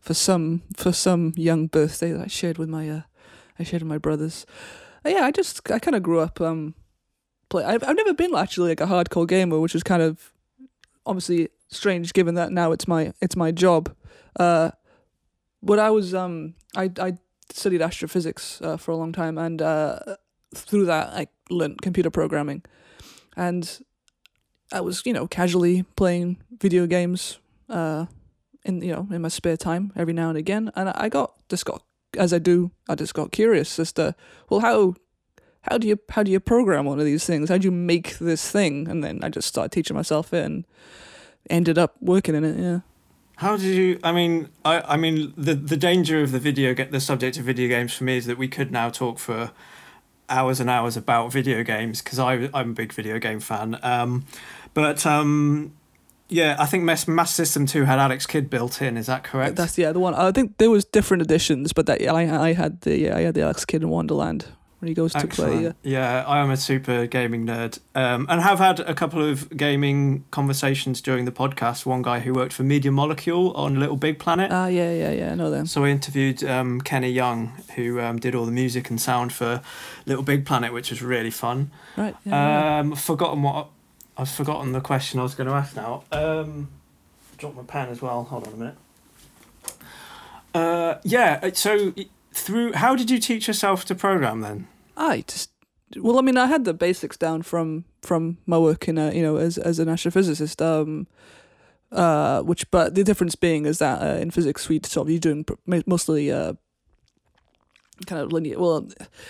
for 0.00 0.14
some 0.14 0.62
for 0.76 0.92
some 0.92 1.32
young 1.36 1.66
birthday 1.68 2.12
that 2.12 2.24
I 2.24 2.28
shared 2.28 2.58
with 2.58 2.68
my 2.68 2.88
uh, 2.90 3.00
I 3.58 3.64
shared 3.64 3.82
with 3.82 3.88
my 3.88 3.98
brothers. 3.98 4.46
Uh, 5.04 5.10
yeah, 5.10 5.24
I 5.24 5.30
just 5.30 5.70
I 5.70 5.78
kind 5.78 5.94
of 5.96 6.02
grew 6.02 6.20
up 6.20 6.40
um 6.40 6.74
play. 7.48 7.64
I've 7.64 7.82
I've 7.84 7.96
never 7.96 8.14
been 8.14 8.34
actually 8.34 8.70
like 8.70 8.80
a 8.80 8.86
hardcore 8.86 9.26
gamer, 9.28 9.60
which 9.60 9.74
is 9.74 9.82
kind 9.82 10.02
of 10.02 10.31
obviously 11.06 11.48
strange 11.68 12.12
given 12.12 12.34
that 12.34 12.52
now 12.52 12.72
it's 12.72 12.86
my 12.86 13.12
it's 13.20 13.36
my 13.36 13.50
job. 13.50 13.94
Uh, 14.38 14.70
but 15.62 15.78
I 15.78 15.90
was 15.90 16.14
um 16.14 16.54
I 16.76 16.90
I 16.98 17.18
studied 17.50 17.82
astrophysics 17.82 18.60
uh, 18.62 18.76
for 18.76 18.92
a 18.92 18.96
long 18.96 19.12
time, 19.12 19.38
and 19.38 19.60
uh, 19.60 19.98
through 20.54 20.86
that 20.86 21.08
I 21.08 21.26
learned 21.50 21.82
computer 21.82 22.10
programming, 22.10 22.62
and 23.36 23.80
I 24.72 24.80
was 24.80 25.02
you 25.04 25.12
know 25.12 25.26
casually 25.26 25.84
playing 25.96 26.38
video 26.58 26.86
games 26.86 27.38
uh, 27.68 28.06
in 28.64 28.82
you 28.82 28.92
know 28.92 29.06
in 29.10 29.22
my 29.22 29.28
spare 29.28 29.56
time 29.56 29.92
every 29.96 30.12
now 30.12 30.28
and 30.28 30.38
again, 30.38 30.70
and 30.74 30.88
I 30.90 31.08
got 31.08 31.34
just 31.48 31.64
got 31.64 31.82
as 32.18 32.32
I 32.32 32.38
do 32.38 32.70
I 32.88 32.94
just 32.94 33.14
got 33.14 33.32
curious 33.32 33.78
as 33.78 33.92
to 33.92 34.14
well 34.50 34.60
how 34.60 34.94
how 35.62 35.78
do 35.78 35.86
you 35.86 35.98
how 36.10 36.22
do 36.22 36.30
you 36.30 36.40
program 36.40 36.84
one 36.84 36.98
of 36.98 37.04
these 37.04 37.24
things? 37.24 37.48
How 37.48 37.58
do 37.58 37.64
you 37.64 37.72
make 37.72 38.18
this 38.18 38.50
thing? 38.50 38.88
And 38.88 39.02
then 39.02 39.20
I 39.22 39.28
just 39.28 39.48
started 39.48 39.72
teaching 39.72 39.96
myself 39.96 40.34
it 40.34 40.44
and 40.44 40.64
ended 41.48 41.78
up 41.78 41.96
working 42.00 42.34
in 42.34 42.44
it. 42.44 42.58
Yeah. 42.58 42.80
How 43.36 43.56
did 43.56 43.74
you? 43.74 43.98
I 44.02 44.12
mean, 44.12 44.48
I, 44.64 44.80
I 44.80 44.96
mean, 44.96 45.32
the 45.36 45.54
the 45.54 45.76
danger 45.76 46.20
of 46.22 46.32
the 46.32 46.38
video 46.38 46.74
get 46.74 46.90
the 46.90 47.00
subject 47.00 47.38
of 47.38 47.44
video 47.44 47.68
games 47.68 47.94
for 47.94 48.04
me 48.04 48.16
is 48.16 48.26
that 48.26 48.38
we 48.38 48.48
could 48.48 48.70
now 48.72 48.90
talk 48.90 49.18
for 49.18 49.52
hours 50.28 50.60
and 50.60 50.68
hours 50.68 50.96
about 50.96 51.32
video 51.32 51.62
games 51.62 52.02
because 52.02 52.18
I 52.18 52.50
I'm 52.52 52.70
a 52.70 52.74
big 52.74 52.92
video 52.92 53.18
game 53.18 53.40
fan. 53.40 53.78
Um, 53.82 54.26
but 54.74 55.06
um, 55.06 55.74
yeah, 56.28 56.56
I 56.58 56.66
think 56.66 56.82
Mass 56.82 57.06
Mass 57.06 57.32
System 57.32 57.66
Two 57.66 57.84
had 57.84 58.00
Alex 58.00 58.26
Kidd 58.26 58.50
built 58.50 58.82
in. 58.82 58.96
Is 58.96 59.06
that 59.06 59.22
correct? 59.22 59.56
That's 59.56 59.78
yeah 59.78 59.92
the 59.92 60.00
one. 60.00 60.14
I 60.14 60.32
think 60.32 60.58
there 60.58 60.70
was 60.70 60.84
different 60.84 61.22
editions, 61.22 61.72
but 61.72 61.86
that 61.86 62.00
yeah, 62.00 62.12
I 62.12 62.48
I 62.48 62.52
had 62.52 62.80
the 62.80 62.98
yeah, 62.98 63.16
I 63.16 63.22
had 63.22 63.34
the 63.34 63.42
Alex 63.42 63.64
Kidd 63.64 63.82
in 63.82 63.90
Wonderland 63.90 64.46
when 64.82 64.88
he 64.88 64.94
goes 64.94 65.12
to 65.12 65.28
play. 65.28 65.62
Yeah. 65.62 65.72
Yeah, 65.84 66.24
I 66.26 66.40
am 66.40 66.50
a 66.50 66.56
super 66.56 67.06
gaming 67.06 67.46
nerd, 67.46 67.78
um, 67.94 68.26
and 68.28 68.40
have 68.40 68.58
had 68.58 68.80
a 68.80 68.94
couple 68.94 69.22
of 69.22 69.48
gaming 69.56 70.24
conversations 70.32 71.00
during 71.00 71.24
the 71.24 71.30
podcast. 71.30 71.86
One 71.86 72.02
guy 72.02 72.18
who 72.18 72.32
worked 72.34 72.52
for 72.52 72.64
Media 72.64 72.90
Molecule 72.90 73.52
on 73.52 73.78
Little 73.78 73.96
Big 73.96 74.18
Planet. 74.18 74.50
Ah 74.50 74.66
yeah 74.66 74.90
yeah 74.92 75.12
yeah 75.12 75.30
I 75.30 75.34
know 75.36 75.50
them. 75.52 75.66
So 75.66 75.84
I 75.84 75.90
interviewed 75.90 76.42
um, 76.42 76.80
Kenny 76.80 77.10
Young, 77.10 77.52
who 77.76 78.00
um, 78.00 78.18
did 78.18 78.34
all 78.34 78.44
the 78.44 78.50
music 78.50 78.90
and 78.90 79.00
sound 79.00 79.32
for 79.32 79.62
Little 80.04 80.24
Big 80.24 80.44
Planet, 80.44 80.72
which 80.72 80.90
was 80.90 81.00
really 81.00 81.30
fun. 81.30 81.70
Right. 81.96 82.16
Yeah, 82.24 82.32
yeah. 82.32 82.78
Um, 82.80 82.96
forgotten 82.96 83.40
what 83.44 83.68
I've 84.18 84.28
forgotten 84.30 84.72
the 84.72 84.80
question 84.80 85.20
I 85.20 85.22
was 85.22 85.36
going 85.36 85.46
to 85.48 85.54
ask 85.54 85.76
now. 85.76 86.02
Um, 86.10 86.70
dropped 87.38 87.54
my 87.56 87.62
pen 87.62 87.88
as 87.88 88.02
well. 88.02 88.24
Hold 88.24 88.48
on 88.48 88.52
a 88.52 88.56
minute. 88.56 88.76
Uh, 90.52 90.94
yeah. 91.04 91.38
uh, 91.40 91.50
So 91.54 91.94
through 92.32 92.72
how 92.72 92.96
did 92.96 93.10
you 93.10 93.18
teach 93.20 93.46
yourself 93.46 93.84
to 93.84 93.94
program 93.94 94.40
then? 94.40 94.66
I 95.02 95.24
just 95.26 95.50
well, 95.96 96.18
I 96.18 96.22
mean, 96.22 96.38
I 96.38 96.46
had 96.46 96.64
the 96.64 96.72
basics 96.72 97.16
down 97.16 97.42
from 97.42 97.84
from 98.00 98.38
my 98.46 98.56
work 98.58 98.88
in 98.88 98.98
a 98.98 99.12
you 99.12 99.22
know 99.22 99.36
as 99.36 99.58
as 99.58 99.78
an 99.78 99.88
astrophysicist. 99.88 100.64
Um, 100.64 101.06
uh, 101.90 102.40
which 102.42 102.70
but 102.70 102.94
the 102.94 103.04
difference 103.04 103.34
being 103.34 103.66
is 103.66 103.78
that 103.78 104.00
uh, 104.00 104.18
in 104.18 104.30
physics 104.30 104.66
we 104.66 104.80
sort 104.82 105.06
of 105.06 105.10
you're 105.10 105.20
doing 105.20 105.44
mostly 105.84 106.32
uh 106.32 106.54
kind 108.06 108.22
of 108.22 108.32
linear. 108.32 108.58
Well, 108.58 108.88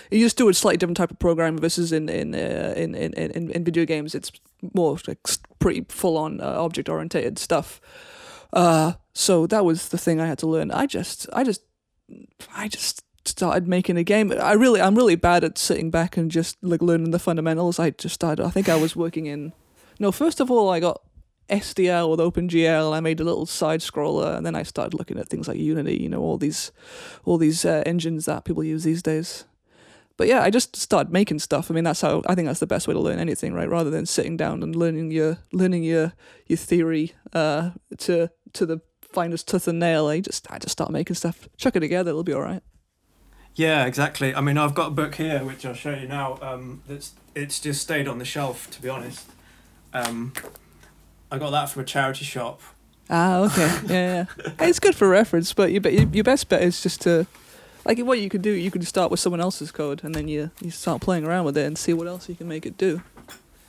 you 0.09 0.19
just 0.19 0.37
do 0.37 0.47
a 0.47 0.53
slightly 0.53 0.77
different 0.77 0.97
type 0.97 1.11
of 1.11 1.19
program 1.19 1.57
versus 1.57 1.91
in 1.91 2.07
in 2.07 2.33
uh, 2.33 2.73
in, 2.77 2.95
in 2.95 3.13
in 3.13 3.51
in 3.51 3.63
video 3.63 3.85
games. 3.85 4.15
It's 4.15 4.31
more 4.73 4.97
like 5.07 5.19
pretty 5.59 5.85
full 5.89 6.17
on 6.17 6.39
uh, 6.39 6.55
object 6.61 6.87
oriented 6.87 7.37
stuff. 7.37 7.81
Uh, 8.53 8.93
so 9.13 9.47
that 9.47 9.65
was 9.65 9.89
the 9.89 9.97
thing 9.97 10.21
I 10.21 10.27
had 10.27 10.39
to 10.39 10.47
learn. 10.47 10.71
I 10.71 10.85
just 10.85 11.27
I 11.33 11.43
just 11.43 11.61
I 12.55 12.67
just 12.67 13.03
started 13.25 13.67
making 13.67 13.97
a 13.97 14.03
game. 14.03 14.31
I 14.31 14.53
really, 14.53 14.81
I'm 14.81 14.95
really 14.95 15.15
bad 15.15 15.43
at 15.43 15.57
sitting 15.57 15.89
back 15.91 16.17
and 16.17 16.29
just 16.29 16.57
like 16.61 16.81
learning 16.81 17.11
the 17.11 17.19
fundamentals. 17.19 17.79
I 17.79 17.91
just 17.91 18.15
started. 18.15 18.45
I 18.45 18.49
think 18.49 18.69
I 18.69 18.75
was 18.75 18.95
working 18.95 19.25
in. 19.25 19.53
No, 19.99 20.11
first 20.11 20.39
of 20.39 20.49
all, 20.49 20.69
I 20.69 20.79
got 20.79 21.01
SDL 21.49 22.09
with 22.09 22.19
OpenGL. 22.19 22.93
I 22.93 22.99
made 22.99 23.19
a 23.19 23.23
little 23.23 23.45
side 23.45 23.81
scroller, 23.81 24.35
and 24.35 24.45
then 24.45 24.55
I 24.55 24.63
started 24.63 24.97
looking 24.97 25.17
at 25.17 25.27
things 25.27 25.47
like 25.47 25.57
Unity. 25.57 25.97
You 25.97 26.09
know, 26.09 26.21
all 26.21 26.37
these, 26.37 26.71
all 27.25 27.37
these 27.37 27.65
uh, 27.65 27.83
engines 27.85 28.25
that 28.25 28.45
people 28.45 28.63
use 28.63 28.83
these 28.83 29.01
days. 29.01 29.45
But 30.15 30.27
yeah, 30.27 30.41
I 30.43 30.49
just 30.49 30.75
started 30.75 31.11
making 31.11 31.39
stuff. 31.39 31.71
I 31.71 31.73
mean, 31.73 31.83
that's 31.83 32.01
how 32.01 32.21
I 32.27 32.35
think 32.35 32.47
that's 32.47 32.59
the 32.59 32.67
best 32.67 32.87
way 32.87 32.93
to 32.93 32.99
learn 32.99 33.19
anything, 33.19 33.53
right? 33.53 33.69
Rather 33.69 33.89
than 33.89 34.05
sitting 34.05 34.37
down 34.37 34.61
and 34.61 34.75
learning 34.75 35.11
your 35.11 35.39
learning 35.51 35.83
your 35.83 36.13
your 36.47 36.57
theory 36.57 37.13
uh, 37.33 37.71
to 37.99 38.29
to 38.53 38.65
the 38.65 38.81
finest 39.01 39.47
tooth 39.47 39.67
and 39.67 39.79
nail. 39.79 40.07
I 40.07 40.19
just 40.19 40.49
I 40.51 40.59
just 40.59 40.73
start 40.73 40.91
making 40.91 41.15
stuff, 41.15 41.47
chuck 41.57 41.75
it 41.75 41.79
together. 41.79 42.09
It'll 42.09 42.23
be 42.23 42.33
all 42.33 42.41
right. 42.41 42.61
Yeah, 43.55 43.85
exactly. 43.85 44.33
I 44.33 44.41
mean, 44.41 44.57
I've 44.57 44.73
got 44.73 44.87
a 44.87 44.91
book 44.91 45.15
here 45.15 45.43
which 45.43 45.65
I'll 45.65 45.75
show 45.75 45.93
you 45.93 46.07
now. 46.07 46.39
Um, 46.41 46.81
that's 46.87 47.13
it's 47.35 47.59
just 47.59 47.81
stayed 47.81 48.07
on 48.07 48.17
the 48.19 48.25
shelf, 48.25 48.69
to 48.71 48.81
be 48.81 48.89
honest. 48.89 49.29
Um, 49.93 50.33
I 51.31 51.37
got 51.37 51.51
that 51.51 51.69
from 51.69 51.83
a 51.83 51.85
charity 51.85 52.25
shop. 52.25 52.61
Ah, 53.09 53.39
okay, 53.41 53.79
yeah, 53.93 54.25
yeah. 54.37 54.51
It's 54.59 54.79
good 54.79 54.95
for 54.95 55.07
reference, 55.07 55.53
but 55.53 55.71
your, 55.71 55.81
your 55.87 56.23
best 56.23 56.49
bet 56.49 56.61
is 56.63 56.81
just 56.81 57.01
to, 57.01 57.27
like, 57.85 57.99
what 57.99 58.19
you 58.19 58.29
could 58.29 58.41
do. 58.41 58.51
You 58.51 58.71
could 58.71 58.85
start 58.87 59.11
with 59.11 59.19
someone 59.19 59.41
else's 59.41 59.71
code, 59.71 60.03
and 60.03 60.15
then 60.15 60.27
you 60.27 60.51
you 60.61 60.71
start 60.71 61.01
playing 61.01 61.25
around 61.25 61.45
with 61.45 61.57
it 61.57 61.65
and 61.65 61.77
see 61.77 61.93
what 61.93 62.07
else 62.07 62.29
you 62.29 62.35
can 62.35 62.47
make 62.47 62.65
it 62.65 62.77
do. 62.77 63.03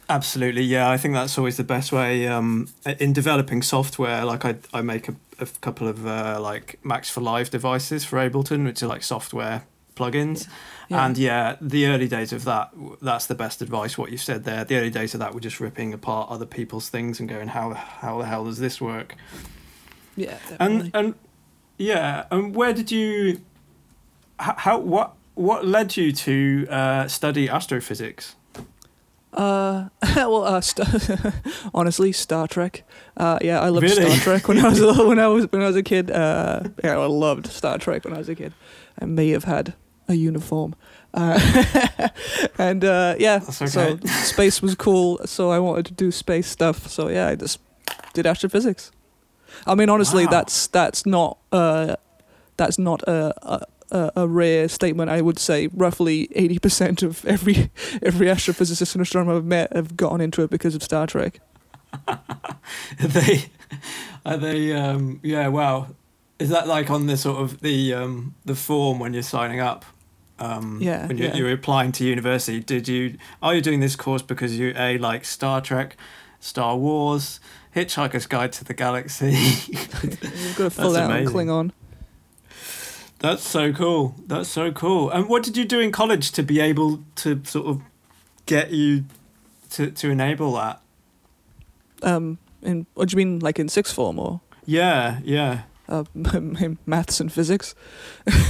Absolutely, 0.09 0.63
yeah. 0.63 0.91
I 0.91 0.97
think 0.97 1.15
that's 1.15 1.37
always 1.39 1.57
the 1.57 1.65
best 1.65 1.91
way 1.91 2.27
um, 2.27 2.69
in 2.99 3.13
developing 3.13 3.63
software. 3.63 4.25
Like 4.25 4.45
I, 4.45 4.57
I 4.73 4.83
make 4.83 5.09
a, 5.09 5.15
a 5.41 5.47
couple 5.63 5.89
of 5.89 6.07
uh, 6.07 6.39
like 6.41 6.79
Max 6.85 7.11
for 7.11 7.23
Live 7.23 7.51
devices 7.51 8.05
for 8.05 8.19
Ableton, 8.19 8.65
which 8.65 8.83
are 8.83 8.87
like 8.87 9.03
software 9.03 9.65
plugins. 9.95 10.49
Yeah. 10.89 11.07
And 11.07 11.17
yeah, 11.19 11.57
the 11.61 11.87
early 11.87 12.09
days 12.09 12.33
of 12.33 12.45
that, 12.45 12.71
that's 13.01 13.27
the 13.27 13.35
best 13.35 13.63
advice. 13.63 13.97
What 13.97 14.11
you 14.11 14.19
said 14.19 14.45
there, 14.45 14.65
the 14.65 14.77
early 14.77 14.91
days 14.91 15.15
of 15.15 15.21
that 15.21 15.33
were 15.35 15.41
just 15.41 15.61
ripping 15.61 15.95
apart 15.95 16.31
other 16.31 16.47
people's 16.47 16.89
things 16.89 17.21
and 17.21 17.29
going, 17.29 17.49
how 17.49 17.73
how 17.75 18.19
the 18.19 18.27
hell 18.27 18.45
does 18.45 18.59
this 18.59 18.81
work? 18.81 19.17
yeah, 20.17 20.39
definitely. 20.49 20.67
And 20.67 20.91
and 20.95 21.15
yeah, 21.79 22.25
and 22.31 22.55
where 22.55 22.73
did 22.73 22.91
you? 22.91 23.41
How, 24.39 24.55
how 24.57 24.79
what 24.79 25.15
what 25.35 25.67
led 25.67 25.97
you 25.97 26.13
to 26.13 26.67
uh, 26.71 27.09
study 27.09 27.49
astrophysics? 27.49 28.37
Uh, 29.33 29.89
well, 30.17 30.45
uh, 30.45 30.61
st- 30.61 31.19
honestly, 31.75 32.13
Star 32.13 32.47
Trek. 32.47 32.85
Uh, 33.17 33.39
yeah, 33.43 33.61
I 33.61 33.69
loved 33.69 33.83
Really? 33.83 34.09
Star 34.11 34.17
Trek 34.39 34.49
when 34.49 34.59
I 34.65 34.69
was 34.69 34.81
a- 34.81 35.05
when 35.09 35.19
I 35.19 35.27
was 35.27 35.51
when 35.51 35.63
I 35.63 35.67
was 35.67 35.77
a 35.77 35.83
kid. 35.83 36.11
Uh, 36.11 36.61
yeah, 36.85 36.99
I 36.99 37.07
loved 37.07 37.47
Star 37.49 37.79
Trek 37.79 38.05
when 38.05 38.15
I 38.15 38.19
was 38.19 38.29
a 38.29 38.35
kid. 38.37 38.53
I 39.01 39.07
may 39.07 39.31
have 39.31 39.43
had 39.45 39.75
a 40.09 40.15
uniform, 40.15 40.75
uh, 41.15 41.39
and 42.59 42.85
uh, 42.85 43.15
yeah, 43.19 43.39
That's 43.39 43.73
so 43.73 43.99
space 44.23 44.61
was 44.63 44.75
cool. 44.75 45.21
So 45.27 45.51
I 45.51 45.59
wanted 45.59 45.87
to 45.87 45.93
do 45.93 46.11
space 46.11 46.47
stuff. 46.47 46.89
So 46.89 47.09
yeah, 47.09 47.29
I 47.29 47.35
just 47.37 47.61
did 48.13 48.27
astrophysics. 48.27 48.91
I 49.67 49.75
mean, 49.75 49.89
honestly, 49.89 50.25
Wow. 50.25 50.31
that's 50.31 50.67
that's 50.69 51.07
not 51.07 51.39
uh, 51.53 51.97
that's 52.57 52.79
not 52.79 53.03
a, 53.09 53.35
a 53.43 53.67
a 53.91 54.13
a 54.17 54.29
rare 54.29 54.69
statement. 54.69 55.11
I 55.11 55.21
would 55.21 55.39
say 55.39 55.69
roughly 55.73 56.29
eighty 56.35 56.59
percent 56.59 57.03
of 57.03 57.25
every 57.25 57.71
every 58.03 58.27
astrophysicist 58.27 58.95
and 58.95 59.03
astronomer 59.03 59.37
I've 59.37 59.45
met 59.45 59.73
have 59.73 59.97
gotten 59.97 60.21
into 60.21 60.43
it 60.43 60.51
because 60.51 60.75
of 60.75 60.83
Star 60.83 61.07
Trek. 61.07 61.41
Are 62.09 62.21
they 63.01 63.45
are 64.27 64.37
they 64.37 64.73
um 64.73 65.21
yeah 65.23 65.47
wow 65.49 65.87
is 66.39 66.49
that 66.51 66.67
like 66.67 66.91
on 66.91 67.07
the 67.07 67.17
sort 67.17 67.39
of 67.41 67.61
the 67.61 67.95
um 67.95 68.35
the 68.45 68.55
form 68.55 68.99
when 68.99 69.13
you're 69.15 69.23
signing 69.23 69.61
up 69.61 69.85
um 70.39 70.79
Yeah, 70.81 71.07
when 71.07 71.17
you're, 71.19 71.29
yeah. 71.29 71.37
you're 71.37 71.53
applying 71.53 71.93
to 71.93 72.05
university 72.05 72.61
did 72.61 72.89
you 72.89 73.17
are 73.43 73.55
you 73.55 73.61
doing 73.61 73.81
this 73.81 73.95
course 73.97 74.23
because 74.23 74.59
you 74.59 74.73
a 74.77 74.99
like 74.99 75.25
star 75.25 75.61
trek 75.61 75.97
star 76.41 76.77
wars 76.77 77.41
hitchhiker's 77.75 78.27
guide 78.27 78.53
to 78.53 78.65
the 78.65 78.75
galaxy 78.75 79.31
You've 79.69 80.55
got 80.59 80.65
to 80.65 80.71
fill 80.71 80.91
That's 80.93 80.97
out 80.97 81.11
amazing. 81.11 81.35
Klingon. 81.37 81.71
that's 83.21 83.43
so 83.43 83.73
cool 83.73 84.15
that's 84.27 84.49
so 84.49 84.73
cool 84.73 85.11
and 85.11 85.29
what 85.29 85.43
did 85.43 85.57
you 85.57 85.65
do 85.65 85.79
in 85.81 85.93
college 85.93 86.33
to 86.33 86.43
be 86.43 86.61
able 86.61 87.03
to 87.17 87.41
sort 87.45 87.67
of 87.67 87.81
get 88.47 88.71
you 88.73 89.05
to 89.71 89.91
to 89.93 90.11
enable 90.11 90.53
that 90.55 90.81
Um, 92.03 92.39
in 92.63 92.87
what 92.95 93.09
do 93.09 93.13
you 93.15 93.25
mean, 93.25 93.39
like 93.41 93.59
in 93.59 93.69
sixth 93.69 93.95
form 93.95 94.19
or? 94.19 94.41
yeah 94.67 95.21
yeah 95.25 95.63
uh, 95.89 96.05
maths 96.87 97.21
and 97.21 97.33
physics. 97.33 97.75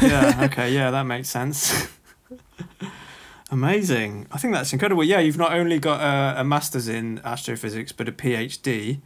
yeah. 0.02 0.44
Okay. 0.44 0.72
Yeah, 0.72 0.90
that 0.90 1.04
makes 1.04 1.28
sense. 1.28 1.88
Amazing. 3.50 4.26
I 4.32 4.38
think 4.38 4.54
that's 4.54 4.72
incredible. 4.72 5.04
Yeah, 5.04 5.20
you've 5.20 5.38
not 5.38 5.52
only 5.52 5.78
got 5.78 6.00
a, 6.00 6.40
a 6.40 6.44
master's 6.44 6.88
in 6.88 7.20
astrophysics, 7.24 7.92
but 7.92 8.08
a 8.08 8.12
PhD. 8.12 9.00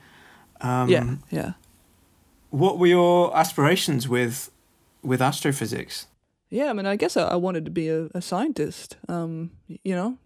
Um, 0.60 0.88
yeah. 0.88 1.16
Yeah. 1.30 1.52
What 2.50 2.78
were 2.78 2.86
your 2.86 3.36
aspirations 3.36 4.08
with 4.08 4.50
with 5.02 5.20
astrophysics? 5.20 6.06
Yeah, 6.50 6.70
I 6.70 6.72
mean, 6.72 6.86
I 6.86 6.96
guess 6.96 7.16
I, 7.16 7.24
I 7.24 7.36
wanted 7.36 7.66
to 7.66 7.70
be 7.70 7.88
a, 7.88 8.06
a 8.14 8.22
scientist. 8.22 8.96
Um, 9.08 9.50
you 9.66 9.94
know, 9.94 10.16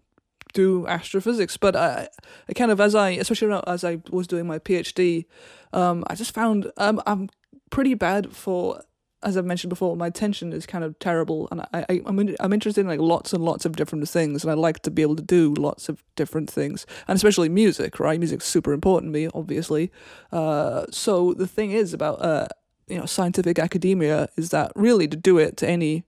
do 0.53 0.87
astrophysics. 0.87 1.57
But 1.57 1.75
I, 1.75 2.07
I 2.47 2.53
kind 2.53 2.71
of 2.71 2.79
as 2.79 2.95
I, 2.95 3.09
especially 3.11 3.59
as 3.67 3.83
I 3.83 4.01
was 4.09 4.27
doing 4.27 4.47
my 4.47 4.59
PhD, 4.59 5.25
um, 5.73 6.03
I 6.07 6.15
just 6.15 6.33
found 6.33 6.71
um, 6.77 7.01
I'm 7.05 7.29
pretty 7.73 7.95
bad 7.95 8.31
for. 8.31 8.83
As 9.23 9.37
I've 9.37 9.45
mentioned 9.45 9.69
before, 9.69 9.95
my 9.95 10.07
attention 10.07 10.51
is 10.51 10.65
kind 10.65 10.83
of 10.83 10.99
terrible, 10.99 11.47
and 11.49 11.61
I, 11.61 11.85
I 11.89 12.01
I'm 12.05 12.19
in, 12.19 12.35
I'm 12.41 12.51
interested 12.51 12.81
in 12.81 12.87
like 12.87 12.99
lots 12.99 13.31
and 13.31 13.43
lots 13.43 13.65
of 13.65 13.77
different 13.77 14.07
things, 14.07 14.43
and 14.43 14.51
I 14.51 14.53
like 14.53 14.81
to 14.81 14.91
be 14.91 15.01
able 15.01 15.15
to 15.15 15.23
do 15.23 15.53
lots 15.53 15.87
of 15.87 16.03
different 16.17 16.51
things, 16.51 16.85
and 17.07 17.15
especially 17.15 17.47
music, 17.47 18.01
right? 18.01 18.19
Music's 18.19 18.45
super 18.45 18.73
important 18.73 19.13
to 19.13 19.19
me, 19.19 19.29
obviously. 19.33 19.91
Uh, 20.31 20.85
so 20.91 21.33
the 21.33 21.47
thing 21.47 21.71
is 21.71 21.93
about 21.93 22.21
uh, 22.21 22.47
you 22.87 22.97
know 22.97 23.05
scientific 23.05 23.57
academia 23.59 24.27
is 24.35 24.49
that 24.49 24.73
really 24.75 25.07
to 25.07 25.17
do 25.17 25.37
it 25.37 25.55
to 25.57 25.67
any 25.67 26.03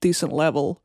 decent 0.00 0.32
level, 0.32 0.82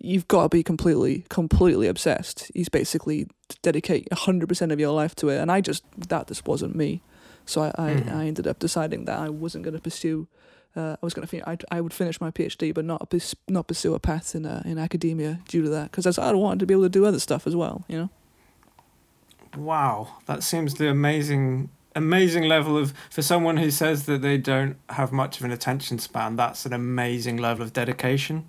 you've 0.00 0.28
got 0.28 0.44
to 0.44 0.48
be 0.48 0.62
completely, 0.62 1.24
completely 1.28 1.88
obsessed. 1.88 2.50
He's 2.54 2.68
basically 2.68 3.26
dedicate 3.62 4.10
hundred 4.12 4.48
percent 4.48 4.70
of 4.70 4.78
your 4.78 4.92
life 4.92 5.16
to 5.16 5.28
it, 5.30 5.38
and 5.38 5.50
I 5.50 5.60
just 5.60 5.82
that 6.08 6.28
just 6.28 6.46
wasn't 6.46 6.76
me. 6.76 7.02
So 7.48 7.62
I, 7.62 7.68
I, 7.76 7.90
mm. 7.94 8.14
I 8.14 8.26
ended 8.26 8.46
up 8.46 8.58
deciding 8.58 9.06
that 9.06 9.18
I 9.18 9.28
wasn't 9.28 9.64
going 9.64 9.74
to 9.74 9.80
pursue. 9.80 10.28
Uh, 10.76 10.96
I 11.02 11.06
was 11.06 11.14
going 11.14 11.26
to 11.26 11.48
I, 11.48 11.56
I 11.70 11.80
would 11.80 11.94
finish 11.94 12.20
my 12.20 12.30
PhD, 12.30 12.74
but 12.74 12.84
not 12.84 13.12
not 13.48 13.66
pursue 13.66 13.94
a 13.94 13.98
path 13.98 14.34
in 14.34 14.44
uh, 14.44 14.62
in 14.64 14.78
academia 14.78 15.40
due 15.48 15.62
to 15.62 15.68
that 15.70 15.90
because 15.90 16.18
I 16.18 16.32
wanted 16.32 16.60
to 16.60 16.66
be 16.66 16.74
able 16.74 16.84
to 16.84 16.88
do 16.90 17.06
other 17.06 17.18
stuff 17.18 17.46
as 17.46 17.56
well. 17.56 17.84
You 17.88 17.98
know. 17.98 18.10
Wow, 19.56 20.18
that 20.26 20.42
seems 20.42 20.74
the 20.74 20.88
amazing 20.88 21.70
amazing 21.96 22.44
level 22.44 22.76
of 22.76 22.92
for 23.10 23.22
someone 23.22 23.56
who 23.56 23.70
says 23.70 24.04
that 24.04 24.20
they 24.20 24.36
don't 24.36 24.76
have 24.90 25.10
much 25.10 25.38
of 25.38 25.44
an 25.44 25.50
attention 25.50 25.98
span. 25.98 26.36
That's 26.36 26.66
an 26.66 26.74
amazing 26.74 27.38
level 27.38 27.64
of 27.64 27.72
dedication 27.72 28.44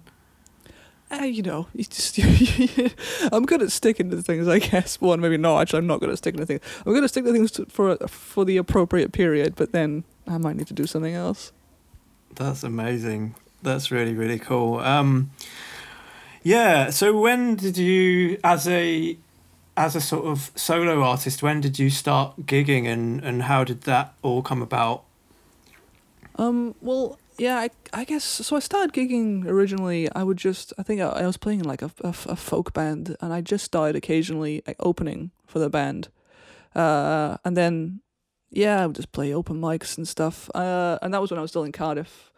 uh, 1.12 1.24
you 1.24 1.42
know, 1.42 1.68
you 1.74 1.84
just 1.86 2.20
I'm 3.32 3.46
good 3.46 3.62
at 3.62 3.72
sticking 3.72 4.12
to 4.12 4.22
things, 4.22 4.48
I 4.48 4.60
guess. 4.60 5.02
One, 5.02 5.20
maybe 5.20 5.38
not. 5.38 5.62
Actually, 5.62 5.80
I'm 5.80 5.88
not 5.88 6.00
good 6.00 6.10
at 6.10 6.18
sticking 6.20 6.40
to 6.40 6.46
things. 6.46 6.62
I'm 6.86 6.92
going 6.92 7.02
to 7.02 7.10
stick 7.10 7.26
to 7.26 7.32
things 7.32 7.52
to, 7.52 7.66
for 7.66 7.98
for 8.08 8.46
the 8.46 8.58
appropriate 8.58 9.12
period, 9.12 9.56
but 9.56 9.72
then 9.72 10.04
I 10.28 10.38
might 10.38 10.56
need 10.56 10.68
to 10.68 10.74
do 10.74 10.86
something 10.86 11.16
else. 11.16 11.52
That's 12.36 12.64
amazing. 12.64 13.36
That's 13.64 13.90
really 13.90 14.14
really 14.14 14.38
cool. 14.38 14.80
Um, 14.80 15.32
yeah. 16.44 16.92
So 16.92 17.20
when 17.20 17.56
did 17.56 17.78
you, 17.78 18.40
as 18.44 18.68
a 18.68 19.18
as 19.76 19.96
a 19.96 20.02
sort 20.02 20.26
of 20.26 20.52
solo 20.56 21.02
artist, 21.02 21.42
when 21.42 21.60
did 21.60 21.80
you 21.80 21.90
start 21.90 22.46
gigging, 22.46 22.86
and 22.88 23.24
and 23.24 23.44
how 23.44 23.64
did 23.64 23.82
that 23.82 24.14
all 24.22 24.44
come 24.44 24.62
about? 24.62 25.06
Um. 26.36 26.76
Well, 26.82 27.18
yeah, 27.40 27.58
I, 27.58 27.70
I 27.94 28.04
guess 28.04 28.24
so. 28.24 28.56
I 28.56 28.60
started 28.60 28.94
gigging 28.94 29.46
originally. 29.46 30.12
I 30.14 30.24
would 30.24 30.38
just, 30.38 30.74
I 30.78 30.84
think 30.84 31.02
I, 31.02 31.08
I 31.08 31.26
was 31.26 31.38
playing 31.38 31.62
in 31.62 31.66
like 31.66 31.82
a, 31.82 31.92
a, 32.02 32.10
a, 32.10 32.36
folk 32.36 32.74
band, 32.74 33.16
and 33.22 33.34
I 33.34 33.42
just 33.42 33.66
started 33.66 33.96
occasionally 33.96 34.62
like, 34.68 34.76
opening 34.80 35.32
for 35.46 35.60
the 35.60 35.70
band. 35.70 36.10
Uh, 36.76 37.38
and 37.44 37.58
then, 37.58 38.02
yeah, 38.52 38.84
I 38.84 38.88
would 38.88 38.96
just 38.96 39.12
play 39.12 39.34
open 39.34 39.60
mics 39.60 39.98
and 39.98 40.08
stuff. 40.08 40.50
Uh, 40.54 41.00
and 41.02 41.14
that 41.14 41.22
was 41.22 41.32
when 41.32 41.40
I 41.40 41.42
was 41.42 41.52
still 41.52 41.64
in 41.64 41.72
Cardiff 41.72 42.29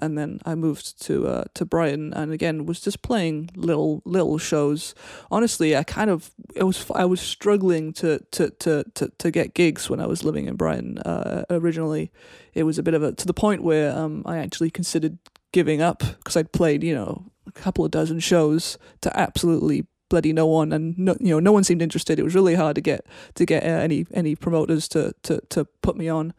and 0.00 0.16
then 0.16 0.40
I 0.44 0.54
moved 0.54 1.02
to 1.02 1.26
uh, 1.26 1.44
to 1.54 1.64
Brighton, 1.64 2.12
and 2.14 2.32
again 2.32 2.66
was 2.66 2.80
just 2.80 3.02
playing 3.02 3.50
little 3.54 4.02
little 4.04 4.38
shows. 4.38 4.94
Honestly, 5.30 5.76
I 5.76 5.82
kind 5.82 6.10
of 6.10 6.30
it 6.54 6.64
was 6.64 6.84
I 6.94 7.04
was 7.04 7.20
struggling 7.20 7.92
to 7.94 8.20
to 8.32 8.50
to 8.50 8.84
to, 8.94 9.12
to 9.18 9.30
get 9.30 9.54
gigs 9.54 9.88
when 9.88 10.00
I 10.00 10.06
was 10.06 10.24
living 10.24 10.46
in 10.46 10.56
Brighton. 10.56 10.98
Uh, 10.98 11.44
originally, 11.50 12.10
it 12.54 12.64
was 12.64 12.78
a 12.78 12.82
bit 12.82 12.94
of 12.94 13.02
a 13.02 13.12
to 13.12 13.26
the 13.26 13.34
point 13.34 13.62
where 13.62 13.96
um, 13.96 14.22
I 14.26 14.38
actually 14.38 14.70
considered 14.70 15.18
giving 15.52 15.82
up 15.82 16.02
because 16.18 16.36
I'd 16.36 16.52
played 16.52 16.82
you 16.82 16.94
know 16.94 17.24
a 17.46 17.52
couple 17.52 17.84
of 17.84 17.90
dozen 17.90 18.20
shows 18.20 18.78
to 19.00 19.16
absolutely 19.18 19.86
bloody 20.08 20.32
no 20.32 20.46
one 20.46 20.72
and 20.72 20.98
no, 20.98 21.16
you 21.20 21.30
know 21.30 21.40
no 21.40 21.52
one 21.52 21.64
seemed 21.64 21.80
interested 21.80 22.18
it 22.18 22.24
was 22.24 22.34
really 22.34 22.56
hard 22.56 22.74
to 22.74 22.80
get 22.80 23.06
to 23.34 23.46
get 23.46 23.62
uh, 23.62 23.66
any 23.66 24.06
any 24.12 24.34
promoters 24.34 24.88
to 24.88 25.14
to 25.22 25.40
to 25.48 25.64
put 25.82 25.96
me 25.96 26.08
on 26.08 26.34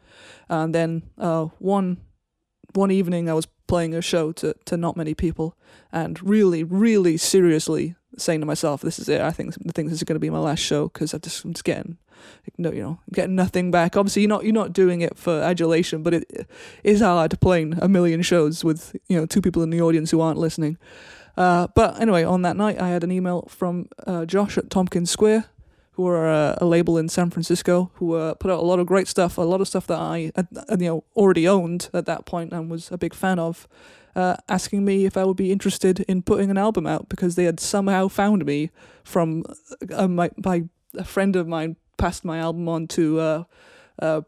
and 0.49 0.75
then 0.75 1.03
uh, 1.17 1.45
one 1.59 1.97
one 2.73 2.91
evening 2.91 3.29
I 3.29 3.33
was 3.33 3.47
playing 3.67 3.93
a 3.93 4.01
show 4.01 4.31
to, 4.33 4.53
to 4.65 4.77
not 4.77 4.97
many 4.97 5.13
people 5.13 5.55
and 5.91 6.21
really, 6.21 6.63
really 6.63 7.17
seriously 7.17 7.95
saying 8.17 8.41
to 8.41 8.45
myself, 8.45 8.81
this 8.81 8.99
is 8.99 9.09
it. 9.09 9.21
I 9.21 9.31
think 9.31 9.55
the 9.63 9.71
thing 9.71 9.87
this 9.87 9.95
is 9.95 10.03
going 10.03 10.15
to 10.15 10.19
be 10.19 10.29
my 10.29 10.39
last 10.39 10.59
show 10.59 10.89
because 10.89 11.13
I'm 11.13 11.21
just, 11.21 11.43
I'm 11.45 11.53
getting, 11.53 11.97
no, 12.57 12.71
you 12.71 12.81
know, 12.81 12.99
getting 13.13 13.35
nothing 13.35 13.71
back. 13.71 13.95
Obviously, 13.95 14.23
you're 14.23 14.29
not 14.29 14.43
you're 14.43 14.53
not 14.53 14.73
doing 14.73 15.01
it 15.01 15.17
for 15.17 15.41
adulation, 15.41 16.03
but 16.03 16.13
it 16.13 16.47
is 16.83 17.01
hard 17.01 17.39
playing 17.39 17.77
a 17.81 17.87
million 17.87 18.21
shows 18.21 18.63
with 18.63 18.95
you 19.07 19.17
know 19.17 19.25
two 19.25 19.41
people 19.41 19.63
in 19.63 19.69
the 19.69 19.81
audience 19.81 20.11
who 20.11 20.21
aren't 20.21 20.39
listening. 20.39 20.77
Uh, 21.37 21.67
but 21.75 21.99
anyway, 22.01 22.23
on 22.23 22.41
that 22.41 22.57
night, 22.57 22.79
I 22.79 22.89
had 22.89 23.03
an 23.03 23.11
email 23.11 23.47
from 23.49 23.87
uh, 24.05 24.25
Josh 24.25 24.57
at 24.57 24.69
Tompkins 24.69 25.09
Square, 25.09 25.45
who 25.93 26.07
are 26.07 26.27
a, 26.27 26.57
a 26.61 26.65
label 26.65 26.97
in 26.97 27.09
San 27.09 27.29
Francisco 27.29 27.91
who 27.95 28.13
uh, 28.13 28.33
put 28.35 28.49
out 28.49 28.59
a 28.59 28.63
lot 28.63 28.79
of 28.79 28.87
great 28.87 29.07
stuff, 29.07 29.37
a 29.37 29.41
lot 29.41 29.61
of 29.61 29.67
stuff 29.67 29.87
that 29.87 29.99
I 29.99 30.31
uh, 30.35 30.43
you 30.71 30.87
know 30.87 31.03
already 31.15 31.47
owned 31.47 31.89
at 31.93 32.05
that 32.05 32.25
point 32.25 32.53
and 32.53 32.69
was 32.69 32.91
a 32.91 32.97
big 32.97 33.13
fan 33.13 33.39
of. 33.39 33.67
Uh, 34.13 34.35
asking 34.49 34.83
me 34.83 35.05
if 35.05 35.15
I 35.15 35.23
would 35.23 35.37
be 35.37 35.53
interested 35.53 36.01
in 36.01 36.21
putting 36.21 36.51
an 36.51 36.57
album 36.57 36.85
out 36.85 37.07
because 37.07 37.35
they 37.35 37.45
had 37.45 37.61
somehow 37.61 38.09
found 38.09 38.45
me 38.45 38.69
from 39.05 39.45
uh, 39.89 40.05
my, 40.05 40.29
a 40.97 41.05
friend 41.05 41.37
of 41.37 41.47
mine 41.47 41.77
passed 41.97 42.25
my 42.25 42.37
album 42.37 42.67
on 42.67 42.87
to 42.87 43.19
uh, 43.21 43.43
uh, 44.01 44.21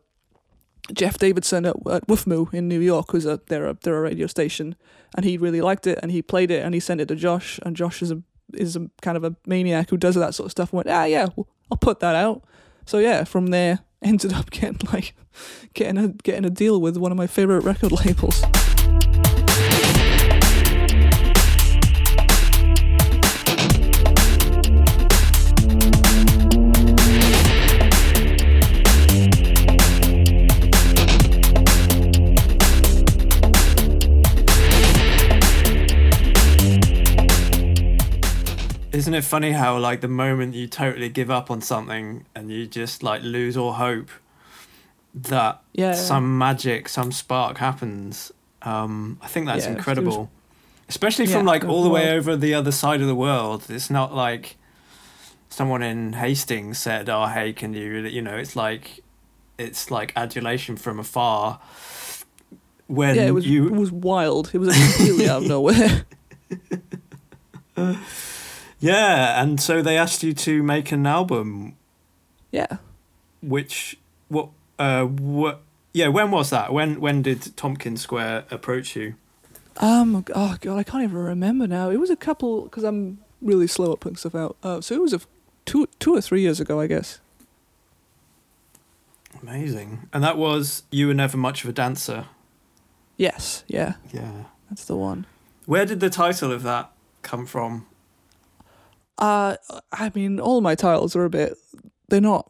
Jeff 0.93 1.17
Davidson 1.17 1.65
at, 1.65 1.75
at 1.89 2.07
WFMU 2.07 2.53
in 2.53 2.69
New 2.69 2.79
York, 2.79 3.11
who's 3.11 3.25
a 3.25 3.41
they're 3.47 3.67
a 3.67 3.77
they're 3.81 3.97
a 3.97 4.01
radio 4.01 4.27
station, 4.27 4.75
and 5.15 5.25
he 5.25 5.37
really 5.37 5.61
liked 5.61 5.87
it 5.87 5.99
and 6.01 6.11
he 6.11 6.21
played 6.21 6.51
it 6.51 6.63
and 6.63 6.73
he 6.73 6.79
sent 6.79 7.01
it 7.01 7.07
to 7.07 7.15
Josh 7.15 7.59
and 7.63 7.75
Josh 7.75 8.01
is 8.01 8.11
a 8.11 8.21
is 8.53 8.75
a 8.75 8.89
kind 9.01 9.17
of 9.17 9.23
a 9.23 9.35
maniac 9.45 9.89
who 9.89 9.97
does 9.97 10.15
that 10.15 10.33
sort 10.33 10.45
of 10.45 10.51
stuff 10.51 10.71
and 10.71 10.77
went 10.77 10.89
ah 10.89 11.05
yeah 11.05 11.27
I'll 11.73 11.77
put 11.77 12.01
that 12.01 12.15
out. 12.15 12.43
So 12.85 12.99
yeah, 12.99 13.23
from 13.23 13.47
there 13.47 13.79
ended 14.03 14.33
up 14.33 14.51
getting 14.51 14.79
like 14.91 15.15
getting 15.73 15.97
a 15.97 16.09
getting 16.09 16.45
a 16.45 16.49
deal 16.49 16.79
with 16.79 16.97
one 16.97 17.11
of 17.11 17.17
my 17.17 17.27
favorite 17.27 17.63
record 17.63 17.91
labels. 17.91 18.43
Isn't 39.13 39.25
it 39.25 39.27
funny 39.27 39.51
how 39.51 39.77
like 39.77 40.01
the 40.01 40.07
moment 40.07 40.55
you 40.55 40.65
totally 40.65 41.07
give 41.07 41.29
up 41.29 41.51
on 41.51 41.61
something 41.61 42.25
and 42.33 42.51
you 42.51 42.65
just 42.65 43.03
like 43.03 43.21
lose 43.21 43.55
all 43.55 43.73
hope 43.73 44.09
that 45.13 45.61
yeah, 45.71 45.93
some 45.93 46.39
magic, 46.39 46.89
some 46.89 47.11
spark 47.11 47.59
happens. 47.59 48.31
Um, 48.63 49.19
I 49.21 49.27
think 49.27 49.45
that's 49.45 49.65
yeah, 49.65 49.73
incredible. 49.73 50.17
Was, 50.17 50.29
Especially 50.89 51.27
from 51.27 51.45
like 51.45 51.63
all 51.63 51.83
the 51.83 51.91
way 51.91 52.09
over 52.09 52.35
the 52.35 52.55
other 52.55 52.71
side 52.71 53.01
of 53.01 53.07
the 53.07 53.13
world. 53.13 53.65
It's 53.69 53.91
not 53.91 54.15
like 54.15 54.57
someone 55.47 55.83
in 55.83 56.13
Hastings 56.13 56.79
said, 56.79 57.07
"Oh, 57.07 57.27
hey, 57.27 57.53
can 57.53 57.75
you?" 57.75 57.99
You 58.07 58.23
know, 58.23 58.35
it's 58.35 58.55
like 58.55 59.03
it's 59.59 59.91
like 59.91 60.11
adulation 60.15 60.75
from 60.75 60.97
afar. 60.97 61.59
When 62.87 63.15
yeah, 63.15 63.27
it 63.27 63.31
was 63.35 63.45
you... 63.45 63.67
it 63.67 63.73
was 63.73 63.91
wild. 63.91 64.49
It 64.55 64.57
was 64.57 64.75
completely 64.75 65.29
out 65.29 65.43
of 65.43 65.49
nowhere. 65.49 66.05
Yeah, 68.83 69.41
and 69.41 69.61
so 69.61 69.81
they 69.81 69.97
asked 69.97 70.23
you 70.23 70.33
to 70.33 70.61
make 70.61 70.91
an 70.91 71.07
album. 71.07 71.77
Yeah. 72.51 72.77
Which 73.41 73.97
what 74.27 74.49
uh 74.77 75.05
what 75.05 75.61
yeah 75.93 76.09
when 76.09 76.31
was 76.31 76.49
that 76.49 76.73
when 76.73 76.99
when 76.99 77.21
did 77.21 77.55
Tompkins 77.55 78.01
Square 78.01 78.43
approach 78.51 78.97
you? 78.97 79.15
Um 79.77 80.25
oh 80.35 80.57
god 80.59 80.77
I 80.77 80.83
can't 80.83 81.01
even 81.01 81.15
remember 81.15 81.65
now. 81.65 81.89
It 81.91 81.97
was 81.97 82.09
a 82.09 82.17
couple 82.17 82.63
because 82.63 82.83
I'm 82.83 83.19
really 83.41 83.67
slow 83.67 83.93
at 83.93 84.01
putting 84.01 84.17
stuff 84.17 84.35
out. 84.35 84.57
Uh, 84.61 84.81
so 84.81 84.93
it 84.95 85.01
was 85.01 85.13
a 85.13 85.21
two 85.63 85.87
two 85.99 86.13
or 86.13 86.19
three 86.21 86.41
years 86.41 86.59
ago 86.59 86.81
I 86.81 86.87
guess. 86.87 87.21
Amazing, 89.41 90.09
and 90.11 90.21
that 90.25 90.37
was 90.37 90.83
you 90.91 91.07
were 91.07 91.13
never 91.13 91.37
much 91.37 91.63
of 91.63 91.69
a 91.69 91.73
dancer. 91.73 92.25
Yes. 93.15 93.63
Yeah. 93.67 93.93
Yeah. 94.11 94.43
That's 94.69 94.83
the 94.83 94.97
one. 94.97 95.25
Where 95.65 95.85
did 95.85 96.01
the 96.01 96.09
title 96.09 96.51
of 96.51 96.63
that 96.63 96.91
come 97.21 97.45
from? 97.45 97.85
Uh, 99.17 99.57
I 99.91 100.11
mean, 100.15 100.39
all 100.39 100.61
my 100.61 100.75
titles 100.75 101.15
are 101.15 101.25
a 101.25 101.29
bit. 101.29 101.53
They're 102.09 102.21
not 102.21 102.49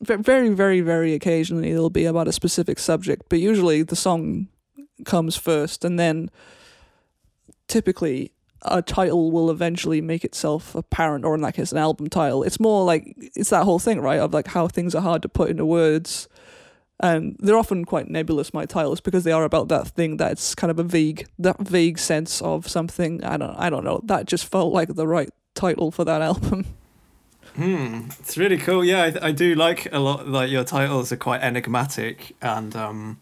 very, 0.00 0.50
very, 0.50 0.80
very 0.80 1.14
occasionally. 1.14 1.72
They'll 1.72 1.90
be 1.90 2.04
about 2.04 2.28
a 2.28 2.32
specific 2.32 2.78
subject, 2.78 3.26
but 3.28 3.40
usually 3.40 3.82
the 3.82 3.96
song 3.96 4.48
comes 5.04 5.36
first, 5.36 5.84
and 5.84 5.98
then 5.98 6.30
typically 7.68 8.32
a 8.62 8.82
title 8.82 9.30
will 9.30 9.50
eventually 9.50 10.00
make 10.00 10.24
itself 10.24 10.74
apparent, 10.74 11.24
or 11.24 11.34
in 11.34 11.42
that 11.42 11.54
case, 11.54 11.72
an 11.72 11.78
album 11.78 12.08
title. 12.08 12.42
It's 12.42 12.58
more 12.58 12.84
like 12.84 13.14
it's 13.18 13.50
that 13.50 13.64
whole 13.64 13.78
thing, 13.78 14.00
right? 14.00 14.20
Of 14.20 14.34
like 14.34 14.48
how 14.48 14.68
things 14.68 14.94
are 14.94 15.02
hard 15.02 15.22
to 15.22 15.28
put 15.28 15.50
into 15.50 15.64
words, 15.64 16.28
and 17.00 17.36
they're 17.38 17.56
often 17.56 17.84
quite 17.84 18.08
nebulous. 18.08 18.52
My 18.52 18.66
titles 18.66 19.00
because 19.00 19.24
they 19.24 19.32
are 19.32 19.44
about 19.44 19.68
that 19.68 19.88
thing 19.88 20.16
that's 20.16 20.54
kind 20.54 20.70
of 20.70 20.78
a 20.78 20.84
vague, 20.84 21.28
that 21.38 21.60
vague 21.60 21.98
sense 21.98 22.42
of 22.42 22.66
something. 22.66 23.22
I 23.22 23.36
don't, 23.36 23.54
I 23.56 23.70
don't 23.70 23.84
know. 23.84 24.00
That 24.04 24.26
just 24.26 24.46
felt 24.46 24.72
like 24.72 24.94
the 24.94 25.06
right 25.06 25.30
title 25.58 25.90
for 25.90 26.04
that 26.04 26.22
album. 26.22 26.66
Hmm, 27.54 28.08
it's 28.20 28.38
really 28.38 28.58
cool. 28.58 28.84
Yeah, 28.84 29.10
I, 29.20 29.28
I 29.28 29.32
do 29.32 29.54
like 29.54 29.92
a 29.92 29.98
lot. 29.98 30.28
Like 30.28 30.50
your 30.50 30.64
titles 30.64 31.10
are 31.10 31.16
quite 31.16 31.40
enigmatic, 31.40 32.36
and 32.40 32.76
um, 32.76 33.20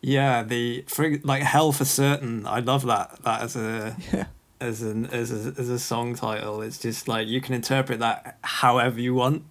yeah, 0.00 0.42
the 0.42 0.84
for 0.88 1.18
like 1.18 1.42
hell 1.42 1.72
for 1.72 1.84
certain. 1.84 2.46
I 2.46 2.60
love 2.60 2.86
that. 2.86 3.22
That 3.22 3.42
as 3.42 3.56
a 3.56 3.96
yeah 4.12 4.26
as 4.60 4.82
an 4.82 5.06
as 5.06 5.30
a, 5.30 5.60
as 5.60 5.68
a 5.68 5.78
song 5.78 6.14
title. 6.14 6.62
It's 6.62 6.78
just 6.78 7.08
like 7.08 7.28
you 7.28 7.40
can 7.40 7.54
interpret 7.54 7.98
that 8.00 8.38
however 8.42 9.00
you 9.00 9.14
want. 9.14 9.44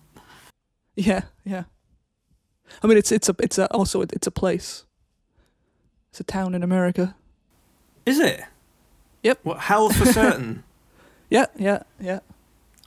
Yeah, 0.96 1.22
yeah. 1.44 1.64
I 2.82 2.88
mean, 2.88 2.98
it's 2.98 3.12
it's 3.12 3.30
a 3.30 3.36
it's 3.40 3.58
a 3.58 3.72
also 3.72 4.02
it's 4.02 4.28
a 4.28 4.32
place. 4.32 4.86
It's 6.10 6.20
a 6.20 6.24
town 6.24 6.56
in 6.56 6.64
America. 6.64 7.16
Is 8.06 8.20
it? 8.20 8.44
Yep. 9.24 9.40
What 9.44 9.60
hell 9.60 9.90
for 9.90 10.06
certain? 10.14 10.64
Yeah, 11.30 11.46
yeah, 11.58 11.84
yeah. 12.00 12.20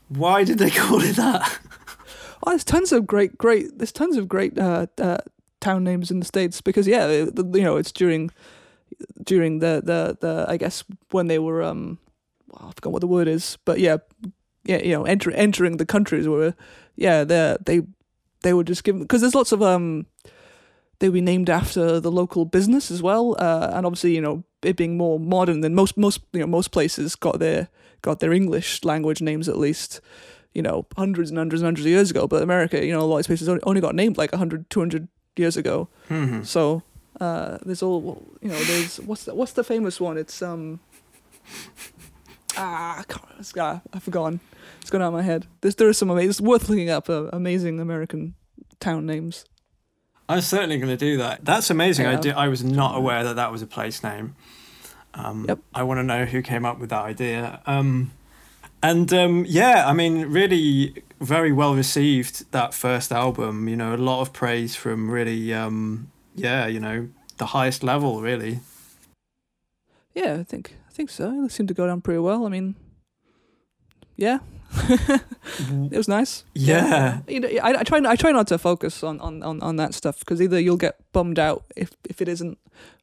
Why 0.08 0.44
did 0.44 0.58
they 0.58 0.70
call 0.82 1.02
it 1.02 1.16
that? 1.16 1.58
oh, 2.46 2.50
there's 2.50 2.64
tons 2.64 2.92
of 2.92 3.06
great, 3.06 3.38
great. 3.38 3.78
There's 3.78 3.92
tons 3.92 4.16
of 4.16 4.28
great 4.28 4.58
uh, 4.58 4.86
uh, 4.98 5.18
town 5.60 5.84
names 5.84 6.10
in 6.10 6.20
the 6.20 6.26
states 6.26 6.60
because 6.60 6.86
yeah, 6.86 7.08
you 7.10 7.62
know, 7.62 7.76
it's 7.76 7.92
during 7.92 8.30
during 9.22 9.58
the 9.58 9.82
the 9.84 10.16
the 10.20 10.46
I 10.48 10.56
guess 10.56 10.84
when 11.10 11.26
they 11.26 11.38
were 11.38 11.62
um 11.62 11.98
I 12.56 12.70
forgot 12.74 12.92
what 12.92 13.00
the 13.00 13.06
word 13.06 13.28
is, 13.28 13.58
but 13.64 13.78
yeah, 13.78 13.98
yeah, 14.64 14.82
you 14.82 14.92
know, 14.92 15.04
enter, 15.04 15.30
entering 15.30 15.76
the 15.76 15.86
countries 15.86 16.28
where, 16.28 16.54
yeah, 16.96 17.24
they 17.24 17.56
they 17.64 17.80
they 18.42 18.52
were 18.52 18.64
just 18.64 18.84
given 18.84 19.02
because 19.02 19.20
there's 19.20 19.34
lots 19.34 19.52
of 19.52 19.62
um, 19.62 20.06
they 21.00 21.08
were 21.08 21.20
named 21.20 21.48
after 21.48 22.00
the 22.00 22.10
local 22.10 22.44
business 22.44 22.90
as 22.90 23.02
well, 23.02 23.36
uh, 23.38 23.70
and 23.72 23.86
obviously 23.86 24.14
you 24.14 24.20
know 24.20 24.44
it 24.62 24.76
being 24.76 24.96
more 24.96 25.20
modern 25.20 25.60
than 25.60 25.74
most 25.74 25.96
most 25.96 26.20
you 26.32 26.40
know 26.40 26.46
most 26.46 26.70
places 26.70 27.14
got 27.14 27.38
their 27.38 27.68
got 28.02 28.20
their 28.20 28.32
English 28.32 28.84
language 28.84 29.20
names 29.20 29.48
at 29.48 29.58
least, 29.58 30.00
you 30.54 30.62
know, 30.62 30.86
hundreds 30.96 31.30
and 31.30 31.38
hundreds 31.38 31.62
and 31.62 31.66
hundreds 31.66 31.86
of 31.86 31.90
years 31.90 32.10
ago. 32.10 32.26
But 32.26 32.42
America, 32.42 32.84
you 32.84 32.92
know, 32.92 33.00
a 33.00 33.02
lot 33.02 33.18
of 33.18 33.26
places 33.26 33.48
only 33.48 33.80
got 33.80 33.94
named 33.94 34.18
like 34.18 34.32
100, 34.32 34.70
200 34.70 35.08
years 35.36 35.56
ago. 35.56 35.88
Mm-hmm. 36.08 36.42
So 36.42 36.82
uh, 37.20 37.58
there's 37.64 37.82
all 37.82 38.22
you 38.40 38.48
know. 38.48 38.58
There's 38.64 38.98
what's 39.00 39.24
the, 39.24 39.34
what's 39.34 39.52
the 39.52 39.64
famous 39.64 40.00
one? 40.00 40.16
It's 40.16 40.40
um 40.42 40.80
ah, 42.56 43.04
it's, 43.38 43.52
ah, 43.58 43.80
I've 43.92 44.02
forgotten. 44.02 44.40
It's 44.80 44.90
gone 44.90 45.02
out 45.02 45.08
of 45.08 45.14
my 45.14 45.22
head. 45.22 45.46
There's 45.60 45.74
there 45.74 45.88
are 45.88 45.92
some 45.92 46.10
amazing. 46.10 46.30
It's 46.30 46.40
worth 46.40 46.68
looking 46.68 46.90
up 46.90 47.10
uh, 47.10 47.28
amazing 47.32 47.80
American 47.80 48.34
town 48.80 49.06
names. 49.06 49.44
I'm 50.28 50.40
certainly 50.40 50.78
going 50.78 50.90
to 50.90 50.96
do 50.96 51.16
that. 51.18 51.44
That's 51.44 51.70
amazing. 51.70 52.04
Yeah. 52.04 52.12
I 52.12 52.16
did, 52.16 52.34
I 52.34 52.48
was 52.48 52.62
not 52.62 52.96
aware 52.96 53.24
that 53.24 53.36
that 53.36 53.50
was 53.50 53.62
a 53.62 53.66
place 53.66 54.02
name. 54.02 54.36
Um, 55.14 55.46
yep. 55.48 55.58
I 55.74 55.82
want 55.82 55.98
to 55.98 56.02
know 56.04 56.26
who 56.26 56.42
came 56.42 56.64
up 56.64 56.78
with 56.78 56.90
that 56.90 57.02
idea. 57.02 57.60
Um, 57.66 58.12
and 58.82 59.12
um, 59.12 59.44
yeah, 59.48 59.88
I 59.88 59.92
mean, 59.92 60.26
really 60.26 61.02
very 61.20 61.50
well 61.50 61.74
received 61.74 62.50
that 62.52 62.74
first 62.74 63.10
album. 63.10 63.68
You 63.68 63.76
know, 63.76 63.94
a 63.94 63.96
lot 63.96 64.20
of 64.20 64.32
praise 64.32 64.76
from 64.76 65.10
really, 65.10 65.52
um, 65.52 66.10
yeah, 66.34 66.66
you 66.66 66.78
know, 66.78 67.08
the 67.38 67.46
highest 67.46 67.82
level, 67.82 68.20
really. 68.20 68.60
Yeah, 70.14 70.34
I 70.34 70.42
think 70.44 70.76
I 70.88 70.92
think 70.92 71.10
so. 71.10 71.44
It 71.44 71.52
seemed 71.52 71.68
to 71.68 71.74
go 71.74 71.86
down 71.86 72.00
pretty 72.00 72.20
well. 72.20 72.46
I 72.46 72.50
mean, 72.50 72.76
yeah, 74.16 74.38
it 75.90 75.96
was 75.96 76.08
nice. 76.08 76.44
Yeah, 76.54 77.20
you 77.26 77.40
know, 77.40 77.48
I, 77.62 77.80
I 77.80 77.82
try 77.84 78.00
I 78.04 78.16
try 78.16 78.32
not 78.32 78.46
to 78.48 78.58
focus 78.58 79.02
on 79.02 79.20
on 79.20 79.42
on, 79.42 79.60
on 79.62 79.76
that 79.76 79.94
stuff 79.94 80.20
because 80.20 80.42
either 80.42 80.60
you'll 80.60 80.76
get 80.76 80.96
bummed 81.12 81.38
out 81.38 81.64
if 81.76 81.92
if 82.08 82.20
it 82.20 82.28
isn't 82.28 82.58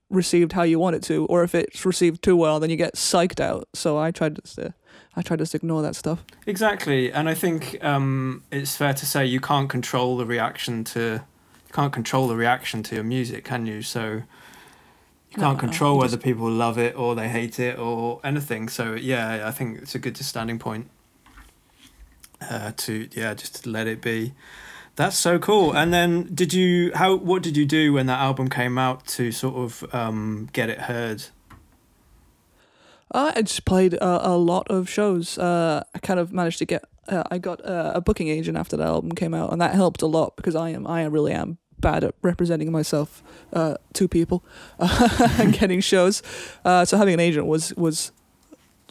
received 0.10 0.54
how 0.54 0.64
you 0.64 0.80
want 0.80 0.96
it 0.96 1.04
to, 1.04 1.26
or 1.26 1.44
if 1.44 1.56
it's 1.56 1.86
received 1.86 2.24
too 2.24 2.36
well, 2.36 2.60
then 2.60 2.70
you 2.70 2.76
get 2.76 2.96
psyched 2.96 3.40
out. 3.40 3.68
So 3.74 3.98
I 3.98 4.12
tried 4.12 4.36
to. 4.36 4.68
Uh, 4.68 4.72
I 5.18 5.22
try 5.22 5.38
to 5.38 5.44
just 5.44 5.56
ignore 5.56 5.82
that 5.82 5.96
stuff. 5.96 6.26
Exactly, 6.46 7.12
and 7.12 7.30
I 7.30 7.34
think 7.34 7.84
um, 7.84 8.44
it's 8.52 8.76
fair 8.76 8.94
to 8.94 9.06
say 9.06 9.26
you 9.26 9.40
can't 9.40 9.70
control 9.70 10.18
the 10.18 10.26
reaction 10.26 10.84
to 10.86 11.24
you 11.68 11.74
can't 11.74 11.94
control 11.94 12.28
the 12.28 12.36
reaction 12.36 12.84
to 12.84 12.96
your 12.96 13.04
music, 13.04 13.46
can 13.46 13.66
you? 13.66 13.82
So 13.82 14.24
you 15.32 15.38
can't 15.38 15.58
no, 15.58 15.60
control 15.60 15.98
whether 15.98 16.18
people 16.18 16.50
love 16.50 16.78
it 16.78 16.98
or 16.98 17.16
they 17.16 17.30
hate 17.30 17.60
it 17.60 17.80
or 17.80 18.20
anything. 18.24 18.68
So 18.68 18.94
yeah, 18.94 19.48
I 19.48 19.52
think 19.52 19.80
it's 19.80 19.96
a 19.96 20.00
good 20.00 20.18
standing 20.18 20.60
point. 20.60 20.90
Uh, 22.42 22.72
to 22.78 23.08
yeah, 23.14 23.34
just 23.34 23.64
to 23.64 23.70
let 23.70 23.88
it 23.88 24.02
be. 24.02 24.34
That's 24.96 25.18
so 25.18 25.40
cool. 25.40 25.74
And 25.74 25.94
then, 25.94 26.30
did 26.34 26.54
you 26.54 26.92
how 26.94 27.16
what 27.16 27.44
did 27.44 27.58
you 27.58 27.66
do 27.66 27.94
when 27.94 28.06
that 28.06 28.20
album 28.20 28.50
came 28.50 28.78
out 28.78 29.06
to 29.08 29.32
sort 29.32 29.56
of 29.56 29.94
um, 29.94 30.50
get 30.54 30.70
it 30.70 30.82
heard? 30.82 31.24
Uh, 33.14 33.32
I 33.36 33.42
just 33.42 33.66
played 33.66 33.94
a, 33.94 34.30
a 34.30 34.36
lot 34.36 34.68
of 34.70 34.90
shows. 34.90 35.38
Uh, 35.38 35.84
I 35.94 36.00
kind 36.00 36.20
of 36.20 36.34
managed 36.34 36.60
to 36.60 36.66
get. 36.66 36.86
Uh, 37.08 37.24
I 37.30 37.38
got 37.38 37.62
a 37.64 38.02
booking 38.02 38.30
agent 38.30 38.58
after 38.58 38.76
that 38.78 38.88
album 38.88 39.12
came 39.12 39.34
out, 39.34 39.52
and 39.52 39.62
that 39.62 39.76
helped 39.76 40.02
a 40.02 40.08
lot 40.08 40.36
because 40.36 40.56
I 40.56 40.70
am 40.72 40.88
I 40.88 41.04
really 41.06 41.34
am 41.34 41.60
bad 41.80 42.04
at 42.04 42.16
representing 42.22 42.72
myself 42.72 43.22
uh, 43.54 43.76
to 43.94 44.08
people 44.08 44.44
and 44.80 45.54
getting 45.60 45.82
shows. 45.82 46.24
Uh, 46.64 46.86
so 46.86 46.98
having 46.98 47.14
an 47.14 47.20
agent 47.20 47.46
was 47.46 47.74
was 47.76 48.12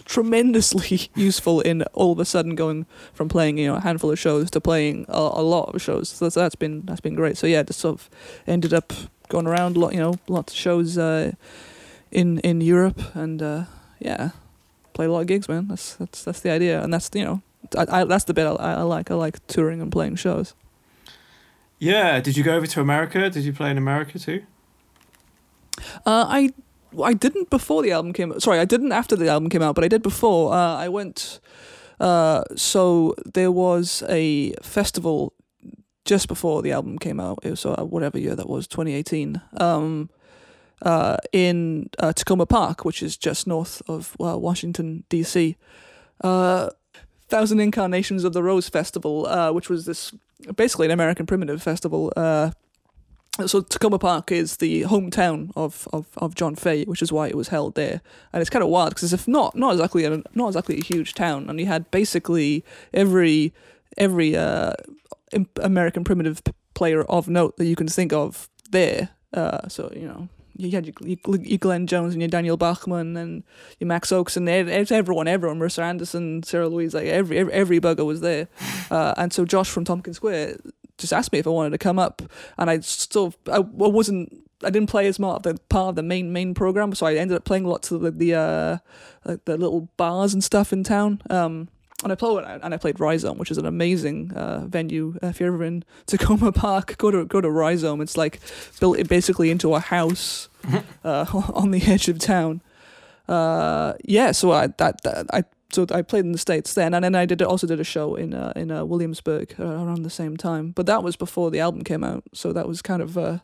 tremendously 0.04 1.10
useful 1.14 1.60
in 1.60 1.82
all 1.94 2.12
of 2.12 2.18
a 2.18 2.24
sudden 2.24 2.54
going 2.54 2.86
from 3.12 3.28
playing 3.28 3.58
you 3.58 3.66
know 3.66 3.76
a 3.76 3.80
handful 3.80 4.10
of 4.10 4.18
shows 4.18 4.50
to 4.50 4.60
playing 4.60 5.06
a, 5.08 5.18
a 5.18 5.42
lot 5.42 5.74
of 5.74 5.82
shows. 5.82 6.08
So 6.08 6.24
that's, 6.24 6.34
that's 6.34 6.54
been 6.54 6.82
that's 6.86 7.00
been 7.00 7.14
great. 7.14 7.36
So 7.36 7.46
yeah, 7.46 7.62
just 7.62 7.80
sort 7.80 7.94
of 7.94 8.10
ended 8.46 8.74
up 8.74 8.92
going 9.28 9.46
around 9.46 9.76
a 9.76 9.80
lot, 9.80 9.92
you 9.92 10.00
know, 10.00 10.18
lots 10.28 10.52
of 10.52 10.58
shows 10.58 10.98
uh, 10.98 11.32
in 12.10 12.38
in 12.40 12.60
Europe 12.60 13.00
and 13.14 13.42
uh, 13.42 13.64
yeah, 13.98 14.30
played 14.92 15.08
a 15.08 15.12
lot 15.12 15.20
of 15.20 15.26
gigs, 15.26 15.48
man. 15.48 15.68
That's 15.68 15.94
that's 15.94 16.24
that's 16.24 16.40
the 16.40 16.50
idea, 16.50 16.82
and 16.82 16.92
that's 16.92 17.10
you 17.14 17.24
know, 17.24 17.42
I, 17.76 18.00
I 18.00 18.04
that's 18.04 18.24
the 18.24 18.34
bit 18.34 18.46
I, 18.46 18.74
I 18.74 18.82
like. 18.82 19.10
I 19.10 19.14
like 19.14 19.46
touring 19.46 19.80
and 19.80 19.90
playing 19.90 20.16
shows. 20.16 20.54
Yeah. 21.78 22.20
Did 22.20 22.36
you 22.36 22.44
go 22.44 22.56
over 22.56 22.66
to 22.66 22.80
America? 22.80 23.28
Did 23.28 23.44
you 23.44 23.52
play 23.52 23.70
in 23.70 23.76
America 23.76 24.18
too? 24.18 24.44
Uh, 26.06 26.24
I 26.28 26.50
I 27.02 27.14
didn't 27.14 27.50
before 27.50 27.82
the 27.82 27.92
album 27.92 28.12
came. 28.12 28.38
Sorry, 28.40 28.58
I 28.58 28.64
didn't 28.64 28.92
after 28.92 29.16
the 29.16 29.28
album 29.28 29.48
came 29.48 29.62
out, 29.62 29.74
but 29.74 29.84
I 29.84 29.88
did 29.88 30.02
before. 30.02 30.52
Uh, 30.52 30.76
I 30.76 30.88
went. 30.88 31.40
Uh, 32.00 32.42
so 32.56 33.14
there 33.24 33.52
was 33.52 34.02
a 34.08 34.52
festival 34.62 35.32
just 36.04 36.28
before 36.28 36.62
the 36.62 36.72
album 36.72 36.98
came 36.98 37.20
out. 37.20 37.38
It 37.42 37.50
was 37.50 37.64
uh, 37.64 37.84
whatever 37.84 38.18
year 38.18 38.34
that 38.34 38.48
was, 38.48 38.66
2018. 38.66 39.40
Um, 39.58 40.10
uh, 40.82 41.16
in 41.32 41.88
uh, 41.98 42.12
Takoma 42.12 42.48
Park, 42.48 42.84
which 42.84 43.02
is 43.02 43.16
just 43.16 43.46
north 43.46 43.80
of 43.88 44.16
uh, 44.20 44.36
Washington 44.36 45.04
D.C. 45.08 45.56
Uh, 46.22 46.70
Thousand 47.28 47.60
Incarnations 47.60 48.22
of 48.24 48.34
the 48.34 48.42
Rose 48.42 48.68
Festival, 48.68 49.26
uh, 49.26 49.50
which 49.50 49.70
was 49.70 49.86
this 49.86 50.12
basically 50.56 50.86
an 50.86 50.92
American 50.92 51.26
primitive 51.26 51.62
festival. 51.62 52.12
So 53.46 53.62
Takoma 53.62 53.98
Park 53.98 54.30
is 54.30 54.58
the 54.58 54.82
hometown 54.82 55.50
of, 55.56 55.88
of, 55.92 56.06
of 56.18 56.36
John 56.36 56.54
Fahey, 56.54 56.84
which 56.84 57.02
is 57.02 57.12
why 57.12 57.26
it 57.26 57.36
was 57.36 57.48
held 57.48 57.74
there. 57.74 58.00
And 58.32 58.40
it's 58.40 58.48
kind 58.48 58.62
of 58.62 58.68
wild 58.68 58.90
because 58.90 59.12
it's 59.12 59.26
not 59.26 59.56
not 59.56 59.72
exactly 59.72 60.04
a, 60.04 60.22
not 60.34 60.48
exactly 60.48 60.78
a 60.78 60.82
huge 60.82 61.14
town, 61.14 61.50
and 61.50 61.58
you 61.58 61.66
had 61.66 61.90
basically 61.90 62.64
every 62.92 63.52
every 63.96 64.36
uh, 64.36 64.74
American 65.60 66.04
primitive 66.04 66.42
player 66.74 67.02
of 67.04 67.28
note 67.28 67.56
that 67.56 67.66
you 67.66 67.74
can 67.74 67.88
think 67.88 68.12
of 68.12 68.48
there. 68.70 69.08
Uh, 69.32 69.66
so 69.66 69.92
you 69.96 70.06
know 70.06 70.28
you 70.56 70.70
had 70.70 70.86
your, 70.86 70.94
your 71.42 71.58
Glenn 71.58 71.88
Jones 71.88 72.14
and 72.14 72.22
your 72.22 72.28
Daniel 72.28 72.56
Bachman 72.56 73.16
and 73.16 73.42
your 73.80 73.88
Max 73.88 74.10
Ochs 74.10 74.36
and 74.36 74.48
everyone, 74.48 75.26
everyone, 75.26 75.58
Marisa 75.58 75.82
Anderson, 75.82 76.44
Sarah 76.44 76.68
Louise, 76.68 76.94
like 76.94 77.06
every 77.06 77.38
every, 77.38 77.52
every 77.52 77.80
bugger 77.80 78.06
was 78.06 78.20
there. 78.20 78.46
Uh, 78.90 79.14
and 79.16 79.32
so 79.32 79.46
Josh 79.46 79.70
from 79.70 79.82
Tompkins 79.82 80.16
Square 80.16 80.58
just 80.98 81.12
asked 81.12 81.32
me 81.32 81.38
if 81.38 81.46
I 81.46 81.50
wanted 81.50 81.70
to 81.70 81.78
come 81.78 81.98
up, 81.98 82.22
and 82.58 82.70
I 82.70 82.80
sort 82.80 83.34
of 83.34 83.52
I, 83.52 83.56
I 83.56 83.88
wasn't 83.88 84.44
I 84.64 84.70
didn't 84.70 84.88
play 84.88 85.06
as 85.06 85.18
part 85.18 85.36
of 85.36 85.42
the 85.42 85.60
part 85.68 85.90
of 85.90 85.96
the 85.96 86.02
main 86.02 86.32
main 86.32 86.54
program, 86.54 86.94
so 86.94 87.06
I 87.06 87.14
ended 87.14 87.36
up 87.36 87.44
playing 87.44 87.64
lots 87.64 87.90
of 87.90 88.00
the 88.00 88.10
the, 88.10 88.34
uh, 88.34 88.78
like 89.24 89.44
the 89.44 89.56
little 89.56 89.88
bars 89.96 90.34
and 90.34 90.42
stuff 90.42 90.72
in 90.72 90.84
town. 90.84 91.20
Um, 91.30 91.68
and 92.02 92.12
I 92.12 92.16
played 92.16 92.44
and 92.44 92.74
I 92.74 92.76
played 92.76 92.98
Rhizome, 92.98 93.38
which 93.38 93.50
is 93.50 93.58
an 93.58 93.66
amazing 93.66 94.32
uh, 94.32 94.66
venue. 94.66 95.16
Uh, 95.22 95.28
if 95.28 95.40
you're 95.40 95.54
ever 95.54 95.64
in 95.64 95.84
Takoma 96.06 96.54
Park, 96.54 96.96
go 96.98 97.10
to 97.10 97.24
go 97.24 97.40
to 97.40 97.50
Rhizome. 97.50 98.00
It's 98.00 98.16
like 98.16 98.40
built 98.80 99.08
basically 99.08 99.50
into 99.50 99.74
a 99.74 99.80
house 99.80 100.48
uh, 101.04 101.26
on 101.54 101.70
the 101.70 101.82
edge 101.82 102.08
of 102.08 102.18
town. 102.18 102.62
Uh, 103.28 103.94
yeah, 104.04 104.32
so 104.32 104.52
I 104.52 104.66
that, 104.66 105.02
that, 105.02 105.26
I 105.32 105.44
so 105.74 105.86
I 105.90 106.02
played 106.02 106.24
in 106.24 106.32
the 106.32 106.38
states 106.38 106.74
then, 106.74 106.94
and 106.94 107.04
then 107.04 107.14
I 107.14 107.26
did 107.26 107.42
also 107.42 107.66
did 107.66 107.80
a 107.80 107.84
show 107.84 108.14
in 108.14 108.34
uh, 108.34 108.52
in 108.56 108.70
uh, 108.70 108.84
Williamsburg 108.84 109.54
around 109.58 110.02
the 110.02 110.10
same 110.10 110.36
time. 110.36 110.70
But 110.70 110.86
that 110.86 111.02
was 111.02 111.16
before 111.16 111.50
the 111.50 111.60
album 111.60 111.82
came 111.82 112.04
out, 112.04 112.24
so 112.32 112.52
that 112.52 112.68
was 112.68 112.82
kind 112.82 113.02
of 113.02 113.16
a 113.16 113.42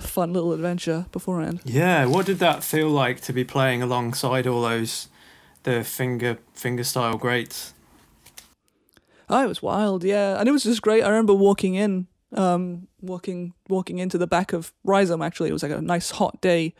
fun 0.00 0.32
little 0.32 0.52
adventure 0.52 1.06
beforehand. 1.12 1.60
Yeah, 1.64 2.06
what 2.06 2.26
did 2.26 2.38
that 2.38 2.62
feel 2.62 2.88
like 2.88 3.20
to 3.22 3.32
be 3.32 3.44
playing 3.44 3.82
alongside 3.82 4.46
all 4.46 4.62
those 4.62 5.08
the 5.64 5.84
finger 5.84 6.38
finger 6.54 6.84
style 6.84 7.18
greats? 7.18 7.74
Oh, 9.28 9.44
it 9.44 9.48
was 9.48 9.60
wild, 9.60 10.04
yeah, 10.04 10.38
and 10.38 10.48
it 10.48 10.52
was 10.52 10.64
just 10.64 10.82
great. 10.82 11.02
I 11.02 11.08
remember 11.08 11.34
walking 11.34 11.74
in, 11.74 12.06
um, 12.32 12.88
walking 13.02 13.52
walking 13.68 13.98
into 13.98 14.16
the 14.16 14.26
back 14.26 14.52
of 14.52 14.72
Rhizome. 14.84 15.20
Actually, 15.20 15.50
it 15.50 15.52
was 15.52 15.62
like 15.62 15.72
a 15.72 15.82
nice 15.82 16.10
hot 16.12 16.40
day, 16.40 16.74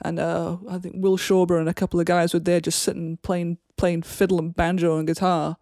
and 0.00 0.18
uh, 0.18 0.56
I 0.68 0.78
think 0.78 0.96
Will 0.98 1.16
Shorber 1.16 1.60
and 1.60 1.68
a 1.68 1.74
couple 1.74 2.00
of 2.00 2.06
guys 2.06 2.34
were 2.34 2.40
there 2.40 2.60
just 2.60 2.82
sitting 2.82 3.18
playing 3.18 3.58
playing 3.76 4.02
fiddle 4.02 4.38
and 4.38 4.54
banjo 4.54 4.98
and 4.98 5.06
guitar, 5.06 5.56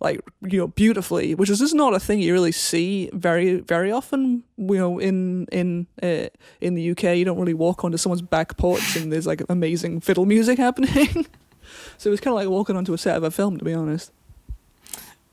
like 0.00 0.20
you 0.42 0.58
know 0.58 0.68
beautifully, 0.68 1.34
which 1.34 1.50
is 1.50 1.58
just 1.58 1.74
not 1.74 1.94
a 1.94 2.00
thing 2.00 2.20
you 2.20 2.32
really 2.32 2.52
see 2.52 3.10
very 3.12 3.60
very 3.60 3.92
often. 3.92 4.42
You 4.56 4.78
know, 4.78 4.98
in 4.98 5.46
in 5.52 5.86
uh, 6.02 6.28
in 6.60 6.74
the 6.74 6.90
UK, 6.90 7.16
you 7.16 7.24
don't 7.24 7.38
really 7.38 7.54
walk 7.54 7.84
onto 7.84 7.98
someone's 7.98 8.22
back 8.22 8.56
porch 8.56 8.96
and 8.96 9.12
there's 9.12 9.26
like 9.26 9.42
amazing 9.48 10.00
fiddle 10.00 10.26
music 10.26 10.58
happening. 10.66 11.26
so 11.98 12.08
it 12.08 12.10
was 12.10 12.20
kind 12.20 12.32
of 12.32 12.36
like 12.36 12.48
walking 12.48 12.76
onto 12.76 12.92
a 12.92 12.98
set 12.98 13.16
of 13.16 13.22
a 13.22 13.30
film, 13.30 13.58
to 13.58 13.64
be 13.64 13.74
honest. 13.74 14.12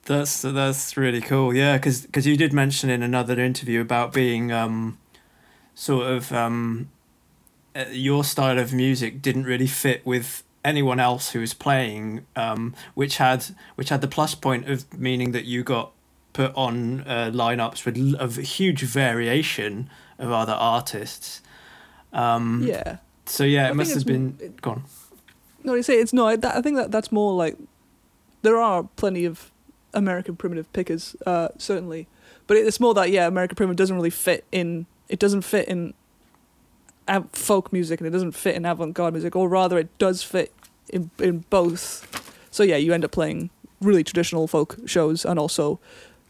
That's 0.05 0.41
that's 0.41 0.95
really 0.95 1.21
cool. 1.21 1.53
Yeah, 1.53 1.77
because 1.77 2.25
you 2.25 2.37
did 2.37 2.53
mention 2.53 2.89
in 2.89 3.03
another 3.03 3.39
interview 3.39 3.81
about 3.81 4.13
being 4.13 4.51
um, 4.53 4.97
sort 5.75 6.07
of 6.07 6.31
um, 6.31 6.89
uh, 7.75 7.85
your 7.91 8.23
style 8.23 8.57
of 8.57 8.73
music 8.73 9.21
didn't 9.21 9.43
really 9.43 9.67
fit 9.67 10.05
with 10.05 10.43
anyone 10.67 10.99
else 10.99 11.31
who 11.31 11.39
was 11.39 11.53
playing, 11.53 12.25
um, 12.35 12.75
which 12.93 13.17
had 13.17 13.45
which 13.75 13.89
had 13.89 14.01
the 14.01 14.07
plus 14.07 14.35
point 14.35 14.69
of 14.69 14.85
meaning 14.97 15.31
that 15.31 15.45
you 15.45 15.63
got 15.63 15.91
put 16.33 16.53
on 16.55 17.01
uh, 17.01 17.31
lineups 17.33 17.85
with 17.85 18.15
of 18.19 18.35
huge 18.35 18.81
variation 18.81 19.89
of 20.19 20.31
other 20.31 20.53
artists. 20.53 21.41
Um, 22.11 22.63
yeah. 22.63 22.97
So 23.25 23.43
yeah, 23.43 23.67
it 23.67 23.71
I 23.71 23.73
must 23.73 23.93
have 23.93 24.05
been. 24.05 24.37
It, 24.39 24.61
gone. 24.61 24.83
No, 25.63 25.73
you 25.73 25.83
say 25.83 25.95
it's 25.99 26.13
no. 26.13 26.27
I, 26.27 26.37
I 26.43 26.61
think 26.61 26.75
that 26.75 26.91
that's 26.91 27.11
more 27.11 27.33
like 27.33 27.57
there 28.41 28.57
are 28.57 28.83
plenty 28.97 29.25
of 29.25 29.51
American 29.93 30.35
primitive 30.35 30.71
pickers, 30.73 31.15
uh, 31.25 31.49
certainly. 31.57 32.07
But 32.45 32.57
it's 32.57 32.79
more 32.79 32.93
that 32.93 33.09
yeah, 33.09 33.27
American 33.27 33.55
primitive 33.55 33.77
doesn't 33.77 33.95
really 33.95 34.09
fit 34.09 34.45
in. 34.51 34.85
It 35.09 35.19
doesn't 35.19 35.41
fit 35.43 35.67
in 35.67 35.93
folk 37.31 37.71
music, 37.71 37.99
and 37.99 38.07
it 38.07 38.11
doesn't 38.11 38.33
fit 38.33 38.55
in 38.55 38.65
avant-garde 38.65 39.13
music, 39.13 39.35
or 39.35 39.47
rather, 39.47 39.77
it 39.77 39.97
does 39.97 40.23
fit 40.23 40.51
in 40.89 41.11
in 41.19 41.45
both. 41.49 42.05
So 42.51 42.63
yeah, 42.63 42.77
you 42.77 42.93
end 42.93 43.05
up 43.05 43.11
playing 43.11 43.49
really 43.81 44.03
traditional 44.03 44.47
folk 44.47 44.77
shows, 44.85 45.25
and 45.25 45.39
also, 45.39 45.79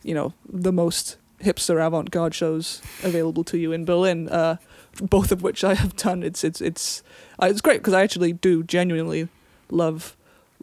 you 0.03 0.14
know, 0.14 0.34
the 0.47 0.72
most 0.72 1.18
hipster 1.43 1.86
avant-garde 1.86 2.34
shows 2.34 2.82
available 3.03 3.43
to 3.43 3.58
you 3.58 3.72
in 3.72 3.86
Berlin. 3.86 4.28
Uh, 4.30 4.58
both 5.01 5.32
of 5.32 5.43
which 5.43 5.64
I 5.64 5.76
have 5.76 5.95
done. 5.95 6.24
It's 6.24 6.43
it's 6.43 6.62
it's 6.62 7.03
uh, 7.41 7.47
it's 7.47 7.62
great 7.62 7.80
because 7.80 7.93
I 7.93 8.03
actually 8.03 8.34
do 8.34 8.64
genuinely 8.64 9.28
love 9.70 10.16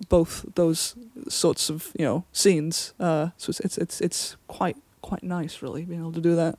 both 0.08 0.44
those 0.54 0.94
sorts 1.28 1.70
of 1.70 1.92
you 1.98 2.04
know 2.04 2.24
scenes. 2.32 2.94
Uh, 2.98 3.30
so 3.36 3.50
it's, 3.50 3.60
it's 3.60 3.78
it's 3.78 4.00
it's 4.00 4.36
quite 4.48 4.76
quite 5.02 5.22
nice, 5.22 5.62
really, 5.62 5.84
being 5.84 6.00
able 6.00 6.12
to 6.12 6.20
do 6.20 6.34
that. 6.36 6.58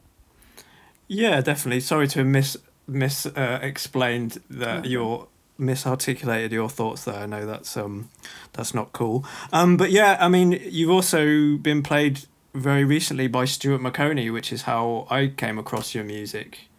Yeah, 1.08 1.42
definitely. 1.42 1.82
Sorry 1.82 2.08
to 2.10 2.24
miss 2.24 2.58
miss 2.88 3.26
uh, 3.26 3.60
explained 3.62 4.42
that 4.50 4.86
your 4.86 5.28
misarticulated 5.60 6.52
your 6.52 6.70
thoughts 6.70 7.06
there. 7.06 7.16
I 7.16 7.26
know 7.26 7.46
that's 7.46 7.78
um 7.78 8.10
that's 8.54 8.74
not 8.74 8.92
cool. 8.94 9.26
Um, 9.52 9.78
but 9.78 9.92
yeah, 9.92 10.18
I 10.20 10.28
mean, 10.28 10.60
you've 10.64 10.92
also 10.92 11.58
been 11.58 11.84
played 11.84 12.22
very 12.54 12.84
recently 12.84 13.28
by 13.28 13.46
Stuart 13.46 13.82
Maconie, 13.82 14.32
which 14.32 14.52
is 14.52 14.64
how 14.64 15.08
I 15.10 15.28
came 15.28 15.58
across 15.58 15.94
your 15.94 16.04
music. 16.04 16.70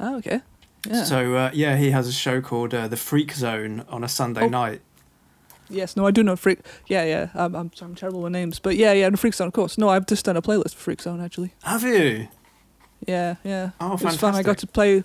Oh, 0.00 0.16
okay. 0.18 0.40
Yeah. 0.86 1.04
So 1.04 1.34
uh, 1.34 1.50
yeah, 1.52 1.76
he 1.76 1.90
has 1.90 2.06
a 2.06 2.12
show 2.12 2.40
called 2.40 2.72
uh, 2.72 2.88
The 2.88 2.96
Freak 2.96 3.32
Zone 3.32 3.84
on 3.88 4.04
a 4.04 4.08
Sunday 4.08 4.44
oh. 4.44 4.48
night. 4.48 4.80
Yes, 5.70 5.96
no, 5.96 6.06
I 6.06 6.12
do 6.12 6.22
know 6.22 6.34
Freak. 6.34 6.60
Yeah, 6.86 7.04
yeah. 7.04 7.28
I'm, 7.34 7.54
I'm, 7.54 7.70
I'm 7.82 7.94
terrible 7.94 8.22
with 8.22 8.32
names, 8.32 8.58
but 8.58 8.76
yeah, 8.76 8.92
yeah, 8.94 9.10
the 9.10 9.18
Freak 9.18 9.34
Zone, 9.34 9.48
of 9.48 9.52
course. 9.52 9.76
No, 9.76 9.90
I've 9.90 10.06
just 10.06 10.24
done 10.24 10.36
a 10.36 10.40
playlist 10.40 10.74
for 10.74 10.80
Freak 10.80 11.02
Zone 11.02 11.20
actually. 11.20 11.52
Have 11.62 11.82
you? 11.82 12.28
Yeah, 13.06 13.36
yeah. 13.44 13.70
Oh, 13.80 13.94
it 13.94 13.98
fantastic. 13.98 14.04
was 14.04 14.16
fun. 14.16 14.34
I 14.34 14.42
got 14.42 14.58
to 14.58 14.66
play. 14.66 15.04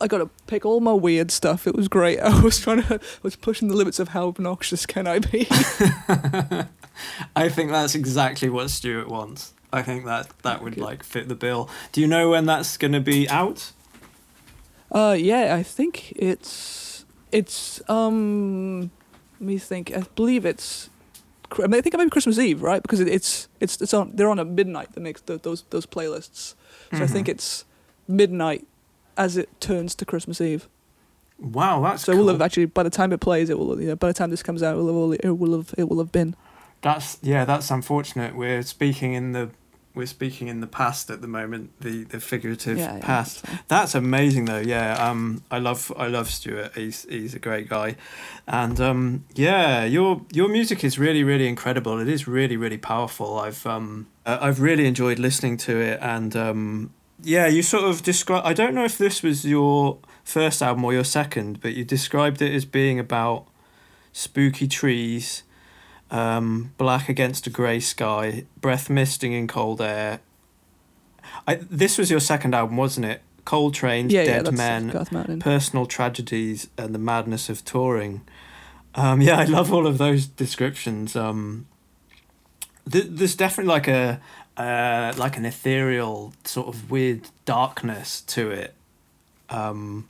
I 0.00 0.06
got 0.06 0.18
to 0.18 0.30
pick 0.46 0.64
all 0.64 0.80
my 0.80 0.92
weird 0.92 1.30
stuff. 1.30 1.66
It 1.66 1.74
was 1.74 1.88
great. 1.88 2.18
I 2.20 2.40
was 2.40 2.58
trying 2.58 2.82
to. 2.82 2.94
I 2.96 2.98
was 3.22 3.36
pushing 3.36 3.68
the 3.68 3.76
limits 3.76 3.98
of 3.98 4.08
how 4.08 4.28
obnoxious 4.28 4.86
can 4.86 5.06
I 5.06 5.18
be. 5.18 5.46
I 7.36 7.48
think 7.48 7.70
that's 7.70 7.94
exactly 7.94 8.48
what 8.48 8.70
Stuart 8.70 9.08
wants. 9.08 9.52
I 9.72 9.82
think 9.82 10.04
that 10.04 10.30
that 10.42 10.62
would 10.62 10.78
like 10.78 11.02
fit 11.02 11.28
the 11.28 11.34
bill. 11.34 11.68
Do 11.92 12.00
you 12.00 12.06
know 12.06 12.30
when 12.30 12.46
that's 12.46 12.76
going 12.76 12.92
to 12.92 13.00
be 13.00 13.28
out? 13.28 13.72
Uh, 14.90 15.16
yeah, 15.18 15.54
I 15.54 15.62
think 15.62 16.12
it's 16.12 17.04
it's 17.32 17.82
um 17.88 18.90
let 19.40 19.46
me 19.46 19.58
think. 19.58 19.94
I 19.94 20.02
believe 20.14 20.46
it's. 20.46 20.88
I, 21.52 21.62
mean, 21.62 21.74
I 21.74 21.80
think 21.80 21.94
it 21.94 21.98
might 21.98 22.04
be 22.04 22.10
Christmas 22.10 22.38
Eve, 22.38 22.62
right? 22.62 22.82
Because 22.82 23.00
it, 23.00 23.08
it's 23.08 23.48
it's 23.60 23.80
it's 23.80 23.92
on. 23.92 24.12
They're 24.14 24.30
on 24.30 24.38
at 24.38 24.46
midnight. 24.46 24.92
That 24.92 25.00
makes 25.00 25.20
the, 25.20 25.38
those 25.38 25.64
those 25.70 25.86
playlists. 25.86 26.54
So 26.90 26.96
mm-hmm. 26.96 27.02
I 27.02 27.06
think 27.06 27.26
mm-hmm. 27.26 27.32
it's 27.32 27.64
midnight 28.08 28.66
as 29.16 29.36
it 29.36 29.60
turns 29.60 29.94
to 29.96 30.04
Christmas 30.04 30.40
Eve. 30.40 30.68
Wow, 31.38 31.82
that's 31.82 32.04
so. 32.04 32.12
Cool. 32.12 32.24
We'll 32.24 32.34
have 32.34 32.42
actually 32.42 32.66
by 32.66 32.82
the 32.82 32.90
time 32.90 33.12
it 33.12 33.20
plays, 33.20 33.50
it 33.50 33.58
will. 33.58 33.80
You 33.80 33.88
know, 33.88 33.96
by 33.96 34.08
the 34.08 34.14
time 34.14 34.30
this 34.30 34.42
comes 34.42 34.62
out, 34.62 34.78
it 34.78 34.82
will, 34.82 35.12
it 35.12 35.30
will 35.30 35.56
have 35.56 35.74
it 35.76 35.88
will 35.88 35.98
have 35.98 36.12
been. 36.12 36.34
That's 36.82 37.18
yeah. 37.22 37.44
That's 37.44 37.70
unfortunate. 37.70 38.34
We're 38.34 38.62
speaking 38.62 39.12
in 39.12 39.32
the 39.32 39.50
we're 39.96 40.06
speaking 40.06 40.48
in 40.48 40.60
the 40.60 40.66
past 40.66 41.10
at 41.10 41.22
the 41.22 41.26
moment, 41.26 41.70
the 41.80 42.04
the 42.04 42.20
figurative 42.20 42.78
yeah, 42.78 42.98
past. 43.00 43.42
Yeah, 43.44 43.58
that's 43.66 43.94
amazing 43.94 44.44
though. 44.44 44.60
Yeah, 44.60 44.92
um, 44.92 45.42
I 45.50 45.58
love 45.58 45.90
I 45.96 46.06
love 46.06 46.30
Stuart. 46.30 46.72
He's 46.74 47.04
he's 47.08 47.34
a 47.34 47.38
great 47.38 47.68
guy, 47.68 47.96
and 48.46 48.78
um, 48.78 49.24
yeah, 49.34 49.84
your 49.84 50.20
your 50.32 50.48
music 50.48 50.84
is 50.84 50.98
really 50.98 51.24
really 51.24 51.48
incredible. 51.48 51.98
It 51.98 52.08
is 52.08 52.28
really 52.28 52.58
really 52.58 52.78
powerful. 52.78 53.38
I've 53.38 53.66
um 53.66 54.06
I've 54.26 54.60
really 54.60 54.86
enjoyed 54.86 55.18
listening 55.18 55.56
to 55.58 55.80
it, 55.80 55.98
and 56.02 56.36
um, 56.36 56.92
yeah, 57.22 57.46
you 57.46 57.62
sort 57.62 57.84
of 57.84 58.02
describe. 58.02 58.44
I 58.44 58.52
don't 58.52 58.74
know 58.74 58.84
if 58.84 58.98
this 58.98 59.22
was 59.22 59.44
your 59.44 59.98
first 60.24 60.62
album 60.62 60.84
or 60.84 60.92
your 60.92 61.04
second, 61.04 61.60
but 61.60 61.74
you 61.74 61.84
described 61.84 62.42
it 62.42 62.54
as 62.54 62.64
being 62.64 62.98
about 62.98 63.46
spooky 64.12 64.66
trees 64.66 65.42
um, 66.10 66.72
Black 66.78 67.08
Against 67.08 67.46
a 67.46 67.50
Grey 67.50 67.80
Sky, 67.80 68.44
Breath 68.60 68.88
Misting 68.88 69.32
in 69.32 69.46
Cold 69.46 69.80
Air. 69.80 70.20
I, 71.46 71.56
this 71.56 71.98
was 71.98 72.10
your 72.10 72.20
second 72.20 72.54
album, 72.54 72.76
wasn't 72.76 73.06
it? 73.06 73.22
Coal 73.44 73.70
Trains, 73.70 74.12
yeah, 74.12 74.24
Dead 74.24 74.46
yeah, 74.46 74.50
Men, 74.50 75.40
Personal 75.40 75.86
Tragedies, 75.86 76.68
and 76.76 76.94
The 76.94 76.98
Madness 76.98 77.48
of 77.48 77.64
Touring. 77.64 78.22
Um, 78.94 79.20
yeah, 79.20 79.38
I 79.38 79.44
love 79.44 79.72
all 79.72 79.86
of 79.86 79.98
those 79.98 80.26
descriptions. 80.26 81.14
Um, 81.14 81.66
th- 82.90 83.06
there's 83.08 83.36
definitely 83.36 83.72
like 83.72 83.88
a 83.88 84.20
uh, 84.56 85.12
like 85.16 85.36
an 85.36 85.44
ethereal 85.44 86.32
sort 86.44 86.68
of 86.68 86.90
weird 86.90 87.28
darkness 87.44 88.20
to 88.22 88.50
it. 88.50 88.74
Um, 89.48 90.08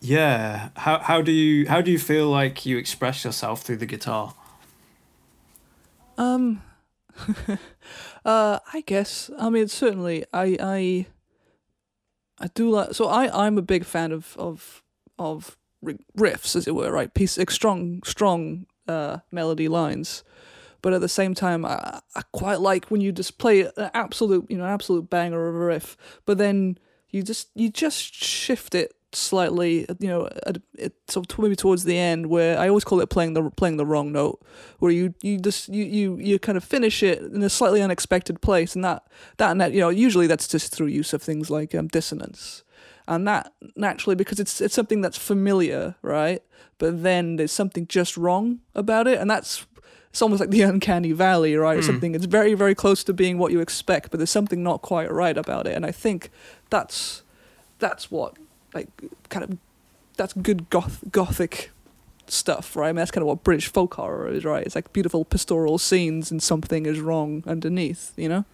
yeah, 0.00 0.68
how 0.76 0.98
how 0.98 1.22
do 1.22 1.32
you 1.32 1.68
how 1.68 1.80
do 1.80 1.90
you 1.90 1.98
feel 1.98 2.28
like 2.28 2.66
you 2.66 2.76
express 2.76 3.24
yourself 3.24 3.62
through 3.62 3.78
the 3.78 3.86
guitar? 3.86 4.34
Um, 6.18 6.62
uh, 8.24 8.58
I 8.72 8.82
guess. 8.86 9.30
I 9.38 9.50
mean, 9.50 9.68
certainly, 9.68 10.24
I, 10.32 10.56
I, 10.60 11.06
I 12.38 12.48
do 12.54 12.70
like. 12.70 12.94
So 12.94 13.06
I, 13.06 13.46
I'm 13.46 13.58
a 13.58 13.62
big 13.62 13.84
fan 13.84 14.12
of 14.12 14.36
of 14.38 14.82
of 15.18 15.56
riffs, 15.84 16.56
as 16.56 16.66
it 16.66 16.74
were, 16.74 16.90
right? 16.90 17.12
Piece, 17.12 17.38
strong, 17.48 18.02
strong 18.04 18.66
uh, 18.88 19.18
melody 19.30 19.68
lines. 19.68 20.22
But 20.82 20.92
at 20.92 21.00
the 21.00 21.08
same 21.08 21.34
time, 21.34 21.64
I, 21.64 22.00
I 22.14 22.22
quite 22.32 22.60
like 22.60 22.90
when 22.90 23.00
you 23.00 23.12
just 23.12 23.38
play 23.38 23.62
an 23.62 23.90
absolute, 23.94 24.50
you 24.50 24.58
know, 24.58 24.66
absolute 24.66 25.08
banger 25.08 25.48
of 25.48 25.54
a 25.54 25.58
riff, 25.58 25.96
but 26.26 26.38
then 26.38 26.78
you 27.10 27.22
just 27.22 27.48
you 27.54 27.70
just 27.70 28.14
shift 28.14 28.74
it 28.74 28.92
slightly, 29.14 29.86
you 29.98 30.08
know, 30.08 30.28
it, 30.78 30.94
so 31.08 31.22
maybe 31.38 31.56
towards 31.56 31.84
the 31.84 31.98
end 31.98 32.26
where 32.26 32.58
I 32.58 32.68
always 32.68 32.84
call 32.84 33.00
it 33.00 33.10
playing 33.10 33.34
the 33.34 33.50
playing 33.50 33.76
the 33.76 33.86
wrong 33.86 34.12
note, 34.12 34.42
where 34.78 34.90
you 34.90 35.14
you 35.22 35.38
just 35.38 35.68
you 35.68 35.84
you 35.84 36.18
you 36.18 36.38
kind 36.38 36.56
of 36.56 36.64
finish 36.64 37.02
it 37.02 37.20
in 37.20 37.42
a 37.42 37.50
slightly 37.50 37.82
unexpected 37.82 38.40
place, 38.40 38.74
and 38.74 38.84
that 38.84 39.06
that 39.36 39.56
net 39.56 39.72
you 39.72 39.80
know 39.80 39.90
usually 39.90 40.26
that's 40.26 40.48
just 40.48 40.74
through 40.74 40.88
use 40.88 41.12
of 41.12 41.22
things 41.22 41.50
like 41.50 41.74
um, 41.74 41.88
dissonance, 41.88 42.64
and 43.06 43.26
that 43.28 43.52
naturally 43.76 44.16
because 44.16 44.40
it's 44.40 44.60
it's 44.60 44.74
something 44.74 45.00
that's 45.00 45.18
familiar, 45.18 45.94
right? 46.02 46.42
But 46.78 47.02
then 47.02 47.36
there's 47.36 47.52
something 47.52 47.86
just 47.86 48.16
wrong 48.16 48.60
about 48.74 49.06
it, 49.06 49.18
and 49.20 49.30
that's 49.30 49.66
it's 50.10 50.22
almost 50.22 50.40
like 50.40 50.50
the 50.50 50.62
uncanny 50.70 51.12
valley, 51.12 51.56
right? 51.56 51.80
Mm. 51.80 51.84
Something 51.84 52.14
it's 52.14 52.26
very 52.26 52.54
very 52.54 52.74
close 52.74 53.04
to 53.04 53.12
being 53.12 53.38
what 53.38 53.52
you 53.52 53.60
expect, 53.60 54.10
but 54.10 54.18
there's 54.18 54.30
something 54.30 54.62
not 54.62 54.82
quite 54.82 55.10
right 55.12 55.36
about 55.36 55.66
it, 55.66 55.74
and 55.74 55.86
I 55.86 55.92
think 55.92 56.30
that's 56.70 57.22
that's 57.78 58.10
what 58.10 58.36
like 58.74 58.88
kind 59.28 59.44
of 59.44 59.58
that's 60.16 60.32
good 60.34 60.70
goth 60.70 61.02
gothic 61.10 61.70
stuff, 62.28 62.76
right? 62.76 62.88
I 62.88 62.92
mean, 62.92 62.96
that's 62.96 63.10
kind 63.10 63.22
of 63.22 63.28
what 63.28 63.44
British 63.44 63.68
folk 63.68 63.94
horror 63.94 64.28
is, 64.28 64.44
right? 64.44 64.64
It's 64.64 64.74
like 64.74 64.92
beautiful 64.92 65.24
pastoral 65.24 65.78
scenes 65.78 66.30
and 66.30 66.42
something 66.42 66.86
is 66.86 67.00
wrong 67.00 67.42
underneath, 67.46 68.12
you 68.16 68.28
know? 68.28 68.44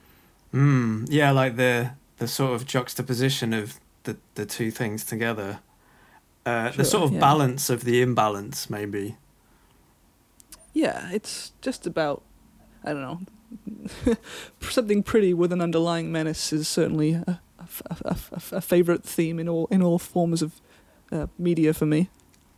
Mm, 0.55 1.07
yeah, 1.11 1.31
like 1.31 1.57
the 1.57 1.93
the 2.17 2.27
sort 2.27 2.53
of 2.55 2.67
juxtaposition 2.67 3.53
of 3.53 3.79
the, 4.03 4.17
the 4.35 4.45
two 4.45 4.71
things 4.71 5.05
together. 5.05 5.61
Uh, 6.45 6.71
Sure, 6.71 6.77
the 6.79 6.85
sort 6.85 7.05
of 7.05 7.13
yeah. 7.13 7.21
balance 7.21 7.71
of 7.71 7.85
the 7.85 8.01
imbalance, 8.01 8.69
maybe. 8.71 9.17
Yeah, 10.79 11.11
it's 11.11 11.51
just 11.61 11.89
about 11.89 12.23
I 12.85 12.93
don't 12.93 13.03
know 13.03 14.17
something 14.61 15.03
pretty 15.03 15.35
with 15.35 15.53
an 15.53 15.61
underlying 15.61 16.13
menace 16.13 16.53
is 16.53 16.69
certainly 16.69 17.15
a, 17.15 17.41
a, 17.59 17.67
a, 18.05 18.17
a, 18.53 18.61
favorite 18.61 19.03
theme 19.03 19.41
in 19.41 19.49
all 19.49 19.67
in 19.73 19.83
all 19.83 19.99
forms 19.99 20.41
of 20.41 20.61
uh, 21.11 21.27
media 21.37 21.75
for 21.75 21.85
me. 21.85 22.11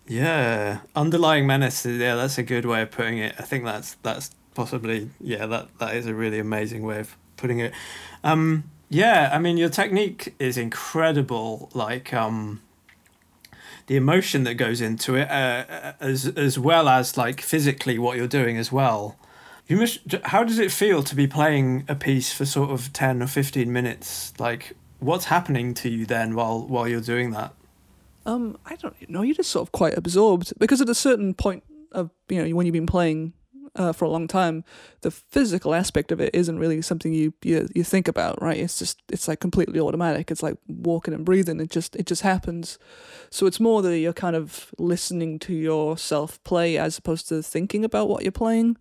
Yeah, 0.07 0.81
underlying 0.95 1.47
menace. 1.47 1.87
Yeah, 1.87 2.14
that's 2.14 2.37
a 2.37 2.43
good 2.43 2.66
way 2.66 2.83
of 2.83 2.91
putting 2.91 3.16
it. 3.16 3.37
I 3.39 3.43
think 3.43 3.64
that's 3.64 3.95
that's 4.03 4.33
possibly 4.55 5.09
yeah 5.18 5.47
that 5.47 5.68
that 5.79 5.97
is 5.97 6.05
a 6.05 6.14
really 6.14 6.39
amazing 6.39 6.83
way 6.83 7.01
of 7.01 7.16
putting 7.39 7.61
it. 7.61 7.73
Um, 8.23 8.64
yeah, 8.91 9.31
I 9.33 9.39
mean 9.39 9.57
your 9.57 9.71
technique 9.71 10.35
is 10.39 10.59
incredible. 10.59 11.71
Like 11.73 12.12
um, 12.12 12.61
the 13.91 13.97
emotion 13.97 14.45
that 14.45 14.55
goes 14.55 14.80
into 14.80 15.16
it, 15.16 15.28
uh, 15.28 15.95
as 15.99 16.28
as 16.36 16.57
well 16.57 16.88
as 16.88 17.16
like 17.16 17.41
physically 17.41 17.99
what 17.99 18.16
you're 18.16 18.28
doing 18.28 18.57
as 18.57 18.70
well. 18.70 19.18
You 19.66 19.78
must. 19.78 19.99
How 20.26 20.45
does 20.45 20.61
it 20.61 20.70
feel 20.70 21.03
to 21.03 21.16
be 21.16 21.26
playing 21.26 21.86
a 21.88 21.97
piece 21.97 22.32
for 22.32 22.47
sort 22.47 22.70
of 22.70 22.93
ten 22.93 23.20
or 23.20 23.26
fifteen 23.26 23.72
minutes? 23.72 24.32
Like, 24.38 24.76
what's 25.01 25.24
happening 25.24 25.74
to 25.74 25.88
you 25.88 26.07
then 26.07 26.36
while 26.36 26.68
while 26.68 26.86
you're 26.86 27.01
doing 27.01 27.32
that? 27.32 27.53
Um, 28.26 28.59
I 28.64 28.76
don't 28.76 29.11
know. 29.11 29.22
You're 29.22 29.34
just 29.34 29.51
sort 29.51 29.66
of 29.66 29.72
quite 29.72 29.99
absorbed 29.99 30.53
because 30.61 30.80
at 30.80 30.88
a 30.88 30.95
certain 30.95 31.34
point 31.34 31.64
of 31.91 32.11
you 32.28 32.41
know 32.41 32.55
when 32.55 32.66
you've 32.66 32.72
been 32.72 32.86
playing 32.86 33.32
uh, 33.77 33.93
for 33.93 34.05
a 34.05 34.09
long 34.09 34.27
time, 34.27 34.64
the 35.03 35.11
physical 35.11 35.75
aspect 35.75 36.12
of 36.12 36.21
it 36.21 36.35
isn't 36.35 36.59
really 36.59 36.83
something 36.83 37.12
you, 37.12 37.33
you 37.43 37.68
you 37.75 37.85
think 37.85 38.09
about, 38.09 38.41
right? 38.43 38.59
It's 38.59 38.79
just 38.79 39.03
it's 39.09 39.29
like 39.29 39.41
completely 39.41 39.81
automatic. 39.81 40.31
It's 40.31 40.43
like 40.43 40.57
walking 40.66 41.14
and 41.14 41.25
breathing. 41.25 41.61
It 41.61 41.71
just 41.71 41.97
it 41.97 42.07
just 42.07 42.23
happens. 42.23 42.79
So 43.31 43.47
it's 43.47 43.61
more 43.61 43.83
that 43.83 43.99
you're 43.99 44.12
kind 44.12 44.37
of 44.37 44.75
listening 44.79 45.39
to 45.41 45.55
yourself 45.55 46.43
play 46.45 46.77
as 46.77 46.99
opposed 46.99 47.29
to 47.29 47.43
thinking 47.43 47.85
about 47.85 48.09
what 48.09 48.23
you're 48.23 48.33
playing, 48.33 48.77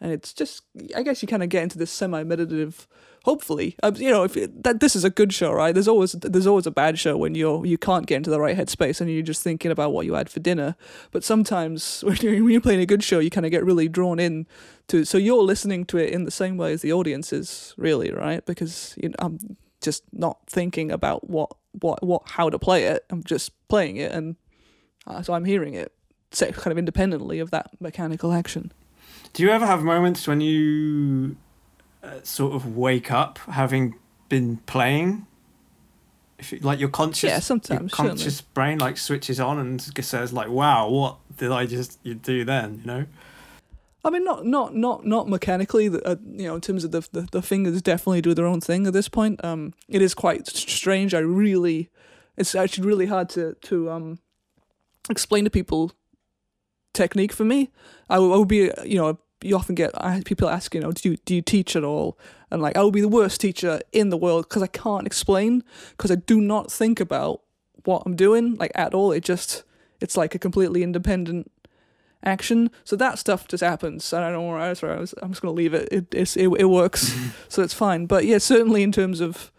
and 0.00 0.12
it's 0.12 0.32
just 0.32 0.62
I 0.96 1.02
guess 1.02 1.22
you 1.22 1.28
kind 1.28 1.42
of 1.42 1.48
get 1.48 1.62
into 1.62 1.78
this 1.78 1.90
semi-meditative. 1.90 2.86
Hopefully, 3.24 3.74
um, 3.82 3.96
you 3.96 4.10
know, 4.10 4.22
if 4.22 4.36
it, 4.36 4.64
that 4.64 4.80
this 4.80 4.94
is 4.94 5.02
a 5.02 5.08
good 5.08 5.32
show, 5.32 5.50
right? 5.50 5.72
There's 5.72 5.88
always 5.88 6.12
there's 6.12 6.46
always 6.46 6.66
a 6.66 6.70
bad 6.70 6.98
show 6.98 7.16
when 7.16 7.34
you're 7.34 7.64
you 7.64 7.78
can't 7.78 8.06
get 8.06 8.16
into 8.16 8.28
the 8.28 8.38
right 8.38 8.54
headspace 8.54 9.00
and 9.00 9.10
you're 9.10 9.22
just 9.22 9.42
thinking 9.42 9.70
about 9.70 9.94
what 9.94 10.04
you 10.04 10.12
had 10.12 10.28
for 10.28 10.40
dinner. 10.40 10.76
But 11.10 11.24
sometimes 11.24 12.02
when 12.04 12.16
you're, 12.16 12.34
when 12.44 12.52
you're 12.52 12.60
playing 12.60 12.80
a 12.80 12.86
good 12.86 13.02
show, 13.02 13.20
you 13.20 13.30
kind 13.30 13.46
of 13.46 13.50
get 13.50 13.64
really 13.64 13.88
drawn 13.88 14.20
in 14.20 14.46
to. 14.88 15.06
So 15.06 15.16
you're 15.16 15.42
listening 15.42 15.86
to 15.86 15.96
it 15.96 16.10
in 16.10 16.24
the 16.24 16.30
same 16.30 16.58
way 16.58 16.74
as 16.74 16.82
the 16.82 16.92
audience 16.92 17.32
is, 17.32 17.72
really, 17.78 18.12
right? 18.12 18.44
Because 18.44 18.94
you 19.02 19.08
know, 19.08 19.16
I'm 19.18 19.56
just 19.80 20.02
not 20.12 20.38
thinking 20.46 20.90
about 20.90 21.30
what 21.30 21.50
what 21.80 22.02
what 22.02 22.28
how 22.28 22.50
to 22.50 22.58
play 22.58 22.84
it. 22.84 23.06
I'm 23.08 23.24
just 23.24 23.52
playing 23.68 23.96
it, 23.96 24.12
and 24.12 24.36
uh, 25.06 25.22
so 25.22 25.32
I'm 25.32 25.46
hearing 25.46 25.72
it, 25.72 25.92
kind 26.30 26.66
of 26.66 26.76
independently 26.76 27.38
of 27.38 27.50
that 27.52 27.70
mechanical 27.80 28.32
action. 28.32 28.70
Do 29.32 29.42
you 29.42 29.50
ever 29.50 29.66
have 29.66 29.82
moments 29.82 30.28
when 30.28 30.42
you 30.42 31.36
uh, 32.04 32.22
sort 32.22 32.54
of 32.54 32.76
wake 32.76 33.10
up 33.10 33.38
having 33.38 33.94
been 34.28 34.58
playing? 34.66 35.26
If 36.38 36.52
you, 36.52 36.58
like 36.58 36.78
your 36.80 36.88
conscious, 36.88 37.30
Yeah, 37.30 37.38
sometimes, 37.38 37.80
your 37.80 37.88
conscious 37.88 38.40
brain 38.40 38.78
like 38.78 38.96
switches 38.98 39.40
on 39.40 39.58
and 39.58 39.80
says 39.80 40.32
like, 40.32 40.48
"Wow, 40.48 40.88
what 40.88 41.16
did 41.36 41.50
I 41.50 41.66
just 41.66 41.98
you 42.02 42.14
do 42.14 42.44
then?" 42.44 42.80
You 42.80 42.86
know. 42.86 43.06
I 44.04 44.10
mean, 44.10 44.24
not 44.24 44.44
not 44.44 44.74
not 44.74 45.06
not 45.06 45.28
mechanically. 45.28 45.88
Uh, 45.88 46.16
you 46.26 46.46
know, 46.46 46.56
in 46.56 46.60
terms 46.60 46.84
of 46.84 46.90
the, 46.90 47.08
the 47.12 47.28
the 47.32 47.42
fingers, 47.42 47.80
definitely 47.80 48.20
do 48.20 48.34
their 48.34 48.46
own 48.46 48.60
thing 48.60 48.86
at 48.86 48.92
this 48.92 49.08
point. 49.08 49.42
Um, 49.42 49.72
it 49.88 50.02
is 50.02 50.12
quite 50.12 50.46
strange. 50.46 51.14
I 51.14 51.20
really, 51.20 51.88
it's 52.36 52.54
actually 52.54 52.86
really 52.86 53.06
hard 53.06 53.30
to 53.30 53.54
to 53.62 53.90
um 53.90 54.18
explain 55.08 55.44
to 55.44 55.50
people 55.50 55.92
technique 56.92 57.32
for 57.32 57.44
me. 57.44 57.70
I 58.08 58.18
would, 58.18 58.34
I 58.34 58.36
would 58.36 58.48
be, 58.48 58.70
you 58.84 58.98
know, 58.98 59.18
you 59.44 59.56
often 59.56 59.74
get 59.74 59.90
uh, 59.94 60.20
people 60.24 60.48
ask, 60.48 60.74
you 60.74 60.80
know, 60.80 60.92
do 60.92 61.10
you 61.10 61.16
do 61.24 61.34
you 61.34 61.42
teach 61.42 61.76
at 61.76 61.84
all? 61.84 62.18
And 62.50 62.62
like, 62.62 62.76
I 62.76 62.82
would 62.82 62.94
be 62.94 63.00
the 63.00 63.08
worst 63.08 63.40
teacher 63.40 63.80
in 63.92 64.10
the 64.10 64.16
world 64.16 64.48
because 64.48 64.62
I 64.62 64.68
can't 64.68 65.06
explain 65.06 65.62
because 65.90 66.10
I 66.10 66.16
do 66.16 66.40
not 66.40 66.70
think 66.70 67.00
about 67.00 67.42
what 67.84 68.02
I'm 68.06 68.16
doing 68.16 68.54
like 68.56 68.72
at 68.74 68.94
all. 68.94 69.12
It 69.12 69.24
just 69.24 69.64
it's 70.00 70.16
like 70.16 70.34
a 70.34 70.38
completely 70.38 70.82
independent 70.82 71.50
action. 72.24 72.70
So 72.84 72.96
that 72.96 73.18
stuff 73.18 73.46
just 73.48 73.62
happens. 73.62 74.12
And 74.12 74.24
I 74.24 74.30
don't 74.30 74.40
know 74.40 74.48
where 74.48 74.58
I 74.58 74.70
was. 74.70 74.82
I 74.82 74.98
was 74.98 75.14
I'm 75.22 75.30
just 75.30 75.42
gonna 75.42 75.54
leave 75.54 75.74
it. 75.74 75.88
It 75.92 76.06
it's, 76.12 76.36
it, 76.36 76.48
it 76.58 76.66
works, 76.66 77.14
so 77.48 77.62
it's 77.62 77.74
fine. 77.74 78.06
But 78.06 78.24
yeah, 78.24 78.38
certainly 78.38 78.82
in 78.82 78.92
terms 78.92 79.20
of 79.20 79.50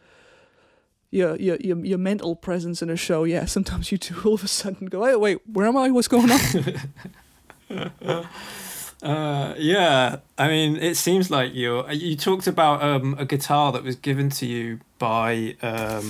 your 1.12 1.36
your 1.38 1.58
your 1.58 1.78
your 1.86 1.98
mental 1.98 2.36
presence 2.36 2.82
in 2.82 2.90
a 2.90 2.98
show, 2.98 3.24
yeah, 3.24 3.46
sometimes 3.46 3.92
you 3.92 3.98
do 3.98 4.16
all 4.26 4.34
of 4.34 4.44
a 4.44 4.48
sudden 4.48 4.88
go, 4.88 5.06
hey, 5.06 5.16
wait, 5.16 5.40
where 5.48 5.68
am 5.68 5.78
I? 5.78 5.92
What's 5.92 6.08
going 6.08 6.32
on? 6.32 8.26
Uh, 9.06 9.54
yeah, 9.60 10.18
I 10.36 10.48
mean, 10.48 10.78
it 10.78 10.98
seems 10.98 11.30
like 11.30 11.52
you're. 11.54 11.90
You 11.92 12.16
talked 12.16 12.48
about 12.48 12.82
um, 12.82 13.16
a 13.20 13.26
guitar 13.26 13.72
that 13.72 13.84
was 13.84 13.96
given 13.96 14.32
to 14.32 14.48
you 14.48 14.80
by. 14.98 15.56
Um, 15.62 16.10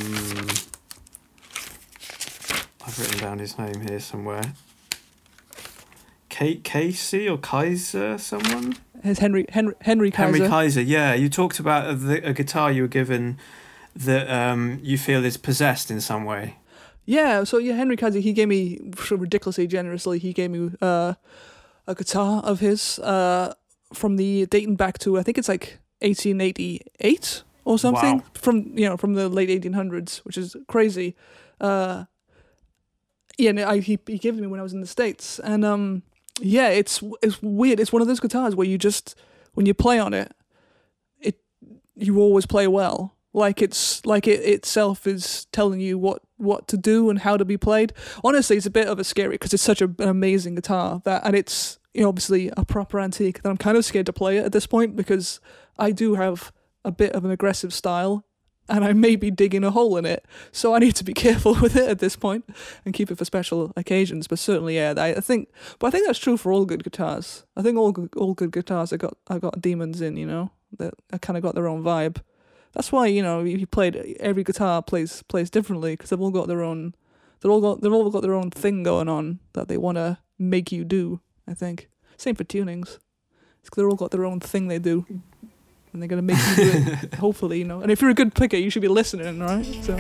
I've 2.88 2.98
written 2.98 3.20
down 3.20 3.40
his 3.40 3.58
name 3.58 3.82
here 3.82 4.00
somewhere. 4.00 4.54
Kate 6.30 6.64
Casey 6.64 7.28
or 7.28 7.38
Kaiser, 7.38 8.18
someone. 8.18 8.78
It's 9.04 9.20
Henry 9.20 9.46
Henry 9.50 9.76
Henry 9.82 10.10
Kaiser. 10.10 10.32
Henry 10.32 10.48
Kaiser. 10.48 10.82
Yeah, 10.82 11.14
you 11.14 11.28
talked 11.28 11.60
about 11.60 11.90
a, 11.90 11.96
the, 11.96 12.30
a 12.30 12.34
guitar 12.34 12.72
you 12.72 12.84
were 12.84 12.88
given 12.88 13.38
that 13.94 14.30
um, 14.30 14.80
you 14.82 14.98
feel 14.98 15.26
is 15.26 15.36
possessed 15.36 15.92
in 15.92 16.00
some 16.00 16.24
way. 16.24 16.60
Yeah, 17.06 17.44
so 17.44 17.58
yeah, 17.58 17.74
Henry 17.74 17.98
Kaiser, 17.98 18.20
he 18.20 18.32
gave 18.32 18.48
me 18.48 18.80
so 18.98 19.18
ridiculously 19.18 19.68
generously. 19.68 20.18
He 20.18 20.32
gave 20.32 20.50
me 20.52 20.72
uh, 20.82 21.16
a 21.88 21.96
guitar 21.96 22.42
of 22.44 22.60
his 22.60 23.00
uh, 23.00 23.54
from 23.94 24.16
the 24.18 24.46
dating 24.48 24.76
back 24.76 24.98
to 25.00 25.18
I 25.20 25.24
think 25.24 25.38
it's 25.38 25.48
like 25.50 25.80
1888 26.02 27.44
or 27.64 27.80
something 27.80 28.18
Wow. 28.20 28.24
from 28.34 28.78
you 28.78 28.88
know 28.90 28.98
from 28.98 29.14
the 29.14 29.30
late 29.30 29.50
1800s, 29.50 30.18
which 30.20 30.38
is 30.38 30.56
crazy. 30.68 31.16
Uh, 31.60 32.06
yeah, 33.38 33.50
and 33.50 33.60
I, 33.60 33.80
he 33.80 34.00
he 34.08 34.18
gave 34.18 34.38
it 34.38 34.42
me 34.42 34.48
when 34.48 34.60
I 34.60 34.64
was 34.64 34.74
in 34.74 34.82
the 34.82 34.88
states, 34.88 35.40
and 35.40 35.66
um, 35.66 36.04
yeah, 36.40 36.70
it's 36.70 37.04
it's 37.22 37.42
weird. 37.42 37.80
It's 37.80 37.92
one 37.94 38.02
of 38.02 38.08
those 38.08 38.20
guitars 38.20 38.56
where 38.56 38.68
you 38.68 38.78
just 38.78 39.16
when 39.54 39.66
you 39.66 39.74
play 39.74 40.00
on 40.00 40.14
it, 40.14 40.32
it 41.20 41.40
you 41.96 42.20
always 42.20 42.46
play 42.46 42.68
well. 42.68 43.15
Like 43.36 43.62
it's 43.62 44.06
like 44.06 44.28
it 44.28 44.40
itself 44.46 45.06
is 45.06 45.46
telling 45.52 45.82
you 45.82 45.98
what 45.98 46.22
what 46.38 46.70
to 46.70 46.78
do 46.78 47.10
and 47.10 47.20
how 47.20 47.36
to 47.36 47.44
be 47.44 47.58
played. 47.58 47.92
Honestly, 48.24 48.56
it's 48.56 48.66
a 48.66 48.72
bit 48.72 48.88
of 48.88 48.98
a 48.98 49.04
scary 49.04 49.32
because 49.32 49.54
it's 49.54 49.62
such 49.62 49.82
a, 49.82 49.86
an 50.00 50.08
amazing 50.08 50.56
guitar 50.56 51.02
that, 51.04 51.22
and 51.26 51.36
it's 51.36 51.78
you 51.94 52.04
know 52.04 52.08
obviously 52.08 52.50
a 52.56 52.64
proper 52.64 52.98
antique 52.98 53.42
that 53.42 53.50
I'm 53.50 53.58
kind 53.58 53.76
of 53.76 53.84
scared 53.84 54.06
to 54.06 54.14
play 54.14 54.38
it 54.38 54.46
at 54.46 54.54
this 54.54 54.66
point 54.66 54.96
because 54.96 55.42
I 55.78 55.92
do 55.92 56.16
have 56.16 56.54
a 56.86 56.94
bit 56.94 57.12
of 57.12 57.26
an 57.26 57.32
aggressive 57.32 57.74
style 57.74 58.24
and 58.70 58.86
I 58.86 58.94
may 58.94 59.18
be 59.18 59.32
digging 59.32 59.66
a 59.66 59.72
hole 59.72 59.98
in 59.98 60.06
it. 60.06 60.26
So 60.54 60.74
I 60.74 60.80
need 60.80 60.96
to 60.96 61.04
be 61.04 61.14
careful 61.26 61.56
with 61.56 61.76
it 61.76 61.90
at 61.90 62.00
this 62.00 62.16
point 62.16 62.46
and 62.86 62.94
keep 62.94 63.12
it 63.12 63.18
for 63.18 63.26
special 63.26 63.74
occasions. 63.76 64.28
But 64.28 64.40
certainly, 64.40 64.78
yeah, 64.78 64.94
I, 64.96 65.16
think. 65.16 65.50
But 65.78 65.88
I 65.88 65.92
think 65.92 66.06
that's 66.06 66.20
true 66.20 66.38
for 66.38 66.54
all 66.54 66.64
good 66.64 66.86
guitars. 66.86 67.46
I 67.58 67.62
think 67.62 67.78
all 67.78 67.92
good, 67.92 68.10
all 68.16 68.34
good 68.34 68.54
guitars 68.54 68.92
have 68.92 69.02
got 69.02 69.18
have 69.30 69.42
got 69.42 69.60
demons 69.60 70.00
in. 70.00 70.16
You 70.16 70.26
know, 70.26 70.52
that 70.78 70.94
kind 71.22 71.36
of 71.36 71.44
got 71.44 71.54
their 71.54 71.68
own 71.68 71.84
vibe. 71.84 72.22
That's 72.76 72.92
why 72.92 73.08
you 73.08 73.24
know 73.24 73.42
you 73.42 73.66
played 73.66 74.18
every 74.20 74.44
guitar 74.44 74.82
plays 74.82 75.24
plays 75.24 75.50
differently 75.50 75.94
because 75.94 76.10
they've 76.10 76.22
all 76.22 76.32
got 76.32 76.48
their 76.48 76.62
own. 76.62 76.94
They're 77.42 77.52
all 77.52 77.62
got 77.62 77.82
they've 77.82 77.92
all 77.94 78.10
got 78.10 78.22
their 78.22 78.34
own 78.34 78.52
thing 78.52 78.84
going 78.84 79.08
on 79.08 79.40
that 79.54 79.68
they 79.68 79.78
want 79.78 79.98
to 79.98 80.18
make 80.38 80.72
you 80.72 80.84
do. 80.84 81.22
I 81.48 81.54
think 81.54 81.90
same 82.18 82.36
for 82.36 82.44
tunings. 82.44 83.00
It's 83.62 83.70
'cause 83.70 83.78
they're 83.78 83.90
all 83.90 83.96
got 83.96 84.12
their 84.12 84.26
own 84.26 84.40
thing 84.40 84.68
they 84.68 84.80
do. 84.80 85.06
And 85.94 86.02
they're 86.02 86.10
gonna 86.10 86.22
make 86.22 86.38
you 86.50 86.56
do 86.56 86.72
it. 86.76 87.14
hopefully, 87.26 87.60
you 87.60 87.66
know. 87.66 87.80
And 87.80 87.90
if 87.90 88.02
you're 88.02 88.12
a 88.12 88.14
good 88.14 88.36
picker, 88.36 88.58
you 88.58 88.70
should 88.70 88.82
be 88.82 88.90
listening, 88.90 89.40
right? 89.40 89.66
So. 89.82 89.98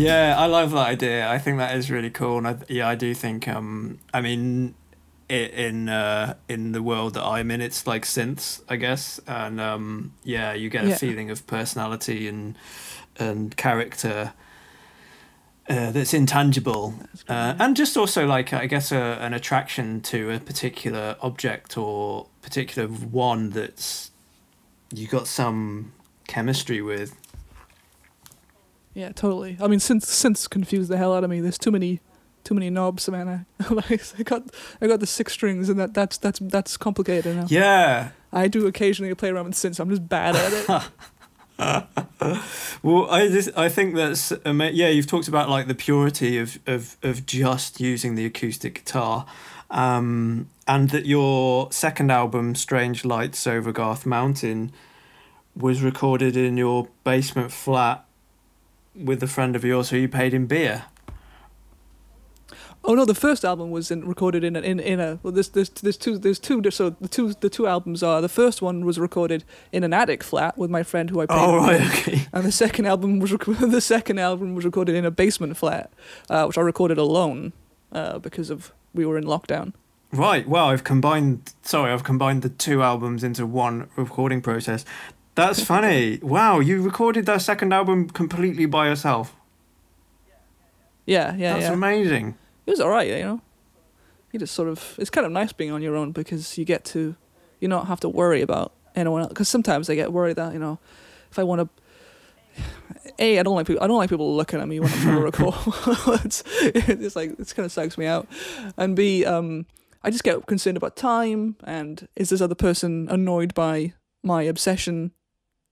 Yeah, 0.00 0.34
I 0.38 0.46
love 0.46 0.70
that 0.72 0.86
idea. 0.86 1.28
I 1.28 1.38
think 1.38 1.58
that 1.58 1.76
is 1.76 1.90
really 1.90 2.10
cool, 2.10 2.38
and 2.38 2.48
I, 2.48 2.56
yeah, 2.68 2.88
I 2.88 2.94
do 2.94 3.14
think. 3.14 3.46
Um, 3.48 3.98
I 4.14 4.20
mean, 4.20 4.74
i 5.28 5.34
in 5.34 5.88
uh, 5.88 6.34
in 6.48 6.72
the 6.72 6.82
world 6.82 7.14
that 7.14 7.24
I'm 7.24 7.50
in, 7.50 7.60
it's 7.60 7.86
like 7.86 8.04
synths, 8.04 8.62
I 8.68 8.76
guess, 8.76 9.20
and 9.26 9.60
um, 9.60 10.12
yeah, 10.24 10.54
you 10.54 10.70
get 10.70 10.84
a 10.84 10.88
Yeah. 10.88 10.96
feeling 10.96 11.30
of 11.30 11.46
personality 11.46 12.28
and 12.28 12.56
and 13.18 13.54
character 13.56 14.32
uh, 15.68 15.90
that's 15.90 16.14
intangible, 16.14 16.94
uh, 17.28 17.54
and 17.58 17.76
just 17.76 17.96
also 17.96 18.26
like 18.26 18.52
I 18.54 18.66
guess 18.66 18.92
a, 18.92 19.18
an 19.20 19.34
attraction 19.34 20.00
to 20.02 20.30
a 20.30 20.40
particular 20.40 21.16
object 21.20 21.76
or 21.76 22.26
particular 22.42 22.88
one 22.88 23.50
that's 23.50 24.10
you 24.94 25.06
got 25.08 25.26
some 25.26 25.92
chemistry 26.26 26.80
with. 26.80 27.14
Yeah, 28.94 29.12
totally. 29.12 29.56
I 29.60 29.68
mean, 29.68 29.78
synth 29.78 30.04
synths 30.04 30.48
confuse 30.48 30.88
the 30.88 30.96
hell 30.96 31.14
out 31.14 31.24
of 31.24 31.30
me. 31.30 31.40
There's 31.40 31.58
too 31.58 31.70
many, 31.70 32.00
too 32.44 32.54
many 32.54 32.70
knobs, 32.70 33.08
man. 33.08 33.46
I, 33.60 33.68
like, 33.72 34.02
I 34.18 34.22
got 34.22 34.42
I 34.80 34.86
got 34.86 35.00
the 35.00 35.06
six 35.06 35.32
strings, 35.32 35.68
and 35.68 35.78
that 35.78 35.94
that's 35.94 36.18
that's 36.18 36.40
that's 36.40 36.76
complicated 36.76 37.36
now. 37.36 37.46
Yeah. 37.48 38.10
I 38.32 38.48
do 38.48 38.66
occasionally 38.66 39.14
play 39.14 39.30
around 39.30 39.46
with 39.46 39.54
synths. 39.54 39.80
I'm 39.80 39.90
just 39.90 40.08
bad 40.08 40.36
at 40.36 40.52
it. 40.52 40.90
well, 42.82 43.10
I 43.10 43.28
just 43.28 43.56
I 43.56 43.68
think 43.68 43.94
that's 43.94 44.32
ama- 44.46 44.70
yeah. 44.70 44.88
You've 44.88 45.06
talked 45.06 45.28
about 45.28 45.50
like 45.50 45.66
the 45.68 45.74
purity 45.74 46.38
of 46.38 46.58
of 46.66 46.96
of 47.02 47.26
just 47.26 47.80
using 47.80 48.14
the 48.14 48.24
acoustic 48.24 48.76
guitar, 48.76 49.26
um, 49.70 50.48
and 50.66 50.88
that 50.90 51.04
your 51.04 51.70
second 51.70 52.10
album, 52.10 52.54
Strange 52.54 53.04
Lights 53.04 53.46
Over 53.46 53.72
Garth 53.72 54.06
Mountain, 54.06 54.72
was 55.54 55.82
recorded 55.82 56.34
in 56.34 56.56
your 56.56 56.88
basement 57.04 57.52
flat 57.52 58.06
with 59.04 59.22
a 59.22 59.26
friend 59.26 59.56
of 59.56 59.64
yours 59.64 59.90
who 59.90 59.98
you 59.98 60.08
paid 60.08 60.34
in 60.34 60.46
beer. 60.46 60.84
Oh 62.82 62.94
no, 62.94 63.04
the 63.04 63.14
first 63.14 63.44
album 63.44 63.70
was 63.70 63.90
in, 63.90 64.08
recorded 64.08 64.42
in 64.42 64.56
a, 64.56 64.60
in 64.60 64.80
in 64.80 65.00
a 65.00 65.18
well. 65.22 65.32
There's 65.32 65.50
there's 65.50 65.68
there's 65.68 65.98
two 65.98 66.16
there's 66.16 66.38
two 66.38 66.62
so 66.70 66.90
the 66.90 67.08
two 67.08 67.34
the 67.34 67.50
two 67.50 67.66
albums 67.66 68.02
are 68.02 68.22
the 68.22 68.28
first 68.28 68.62
one 68.62 68.86
was 68.86 68.98
recorded 68.98 69.44
in 69.70 69.84
an 69.84 69.92
attic 69.92 70.22
flat 70.22 70.56
with 70.56 70.70
my 70.70 70.82
friend 70.82 71.10
who 71.10 71.20
I 71.20 71.26
paid. 71.26 71.36
Oh 71.36 71.56
right, 71.56 71.80
okay. 71.80 72.26
And 72.32 72.44
the 72.44 72.52
second 72.52 72.86
album 72.86 73.18
was 73.18 73.32
rec- 73.32 73.44
the 73.60 73.82
second 73.82 74.18
album 74.18 74.54
was 74.54 74.64
recorded 74.64 74.94
in 74.94 75.04
a 75.04 75.10
basement 75.10 75.58
flat, 75.58 75.92
uh, 76.30 76.44
which 76.44 76.56
I 76.56 76.62
recorded 76.62 76.96
alone, 76.96 77.52
uh, 77.92 78.18
because 78.18 78.48
of 78.48 78.72
we 78.94 79.04
were 79.04 79.18
in 79.18 79.24
lockdown. 79.24 79.74
Right. 80.12 80.48
Well, 80.48 80.66
I've 80.66 80.82
combined. 80.82 81.52
Sorry, 81.62 81.92
I've 81.92 82.02
combined 82.02 82.42
the 82.42 82.48
two 82.48 82.82
albums 82.82 83.22
into 83.22 83.46
one 83.46 83.88
recording 83.94 84.40
process. 84.40 84.84
That's 85.40 85.64
funny. 85.64 86.18
wow, 86.22 86.60
you 86.60 86.82
recorded 86.82 87.24
that 87.26 87.40
second 87.40 87.72
album 87.72 88.10
completely 88.10 88.66
by 88.66 88.88
yourself. 88.88 89.34
Yeah, 91.06 91.34
yeah, 91.34 91.54
That's 91.54 91.64
yeah. 91.64 91.72
amazing. 91.72 92.36
It 92.66 92.70
was 92.72 92.80
alright, 92.80 93.08
you 93.08 93.22
know. 93.22 93.40
You 94.32 94.38
just 94.38 94.54
sort 94.54 94.68
of 94.68 94.96
it's 94.98 95.08
kind 95.08 95.26
of 95.26 95.32
nice 95.32 95.52
being 95.52 95.72
on 95.72 95.80
your 95.80 95.96
own 95.96 96.12
because 96.12 96.58
you 96.58 96.64
get 96.66 96.84
to 96.86 97.16
you 97.58 97.68
don't 97.68 97.86
have 97.86 98.00
to 98.00 98.08
worry 98.08 98.42
about 98.42 98.74
anyone 98.94 99.22
else. 99.22 99.30
Because 99.30 99.48
sometimes 99.48 99.88
I 99.88 99.94
get 99.94 100.12
worried 100.12 100.36
that 100.36 100.52
you 100.52 100.58
know 100.58 100.78
if 101.30 101.38
I 101.38 101.42
want 101.42 101.62
to. 101.62 101.68
A, 103.18 103.38
I 103.38 103.42
don't 103.42 103.54
like 103.54 103.66
people. 103.66 103.82
I 103.82 103.86
don't 103.86 103.96
like 103.96 104.10
people 104.10 104.36
looking 104.36 104.60
at 104.60 104.68
me 104.68 104.78
when 104.78 104.92
I'm 104.92 105.00
trying 105.00 105.16
to 105.16 105.22
record. 105.24 105.54
it's, 106.26 106.42
it's 106.74 107.16
like 107.16 107.34
it's 107.38 107.54
kind 107.54 107.64
of 107.64 107.72
sucks 107.72 107.96
me 107.96 108.04
out. 108.04 108.28
And 108.76 108.94
B, 108.94 109.24
um, 109.24 109.64
I 110.04 110.10
just 110.10 110.22
get 110.22 110.44
concerned 110.46 110.76
about 110.76 110.96
time 110.96 111.56
and 111.64 112.06
is 112.14 112.28
this 112.28 112.42
other 112.42 112.54
person 112.54 113.08
annoyed 113.10 113.54
by 113.54 113.94
my 114.22 114.42
obsession? 114.42 115.12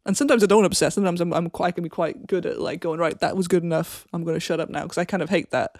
And 0.08 0.16
sometimes 0.16 0.42
I 0.42 0.46
don't 0.46 0.64
obsess. 0.64 0.94
Sometimes 0.94 1.20
I'm, 1.20 1.34
I'm 1.34 1.50
quite, 1.50 1.68
I 1.68 1.70
can 1.72 1.84
be 1.84 1.90
quite 1.90 2.26
good 2.26 2.46
at 2.46 2.58
like 2.58 2.80
going 2.80 2.98
right. 2.98 3.16
That 3.20 3.36
was 3.36 3.46
good 3.46 3.62
enough. 3.62 4.06
I'm 4.14 4.24
going 4.24 4.36
to 4.36 4.40
shut 4.40 4.58
up 4.58 4.70
now 4.70 4.82
because 4.82 4.96
I 4.96 5.04
kind 5.04 5.22
of 5.22 5.28
hate 5.28 5.50
that. 5.50 5.76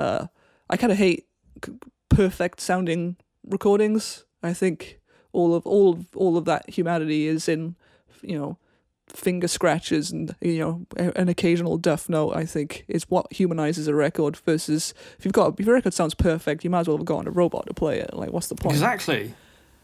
Uh, 0.00 0.26
I 0.68 0.76
kind 0.76 0.90
of 0.90 0.98
hate 0.98 1.26
c- 1.64 1.74
perfect 2.08 2.60
sounding 2.60 3.16
recordings. 3.46 4.24
I 4.42 4.52
think 4.52 4.98
all 5.32 5.54
of 5.54 5.64
all 5.64 5.92
of 5.92 6.16
all 6.16 6.36
of 6.36 6.44
that 6.46 6.68
humanity 6.68 7.28
is 7.28 7.48
in, 7.48 7.76
you 8.20 8.36
know, 8.36 8.58
finger 9.06 9.46
scratches 9.46 10.10
and 10.10 10.34
you 10.40 10.58
know 10.58 11.10
an 11.14 11.28
occasional 11.28 11.78
duff 11.78 12.08
note. 12.08 12.34
I 12.34 12.46
think 12.46 12.84
is 12.88 13.08
what 13.08 13.32
humanizes 13.32 13.86
a 13.86 13.94
record. 13.94 14.38
Versus 14.38 14.92
if 15.20 15.24
you've 15.24 15.34
got 15.34 15.60
if 15.60 15.66
your 15.66 15.76
record 15.76 15.94
sounds 15.94 16.14
perfect, 16.14 16.64
you 16.64 16.70
might 16.70 16.80
as 16.80 16.88
well 16.88 16.96
have 16.96 17.06
gotten 17.06 17.28
a 17.28 17.30
robot 17.30 17.66
to 17.68 17.74
play 17.74 18.00
it. 18.00 18.12
Like, 18.12 18.32
what's 18.32 18.48
the 18.48 18.56
point? 18.56 18.74
Exactly. 18.74 19.34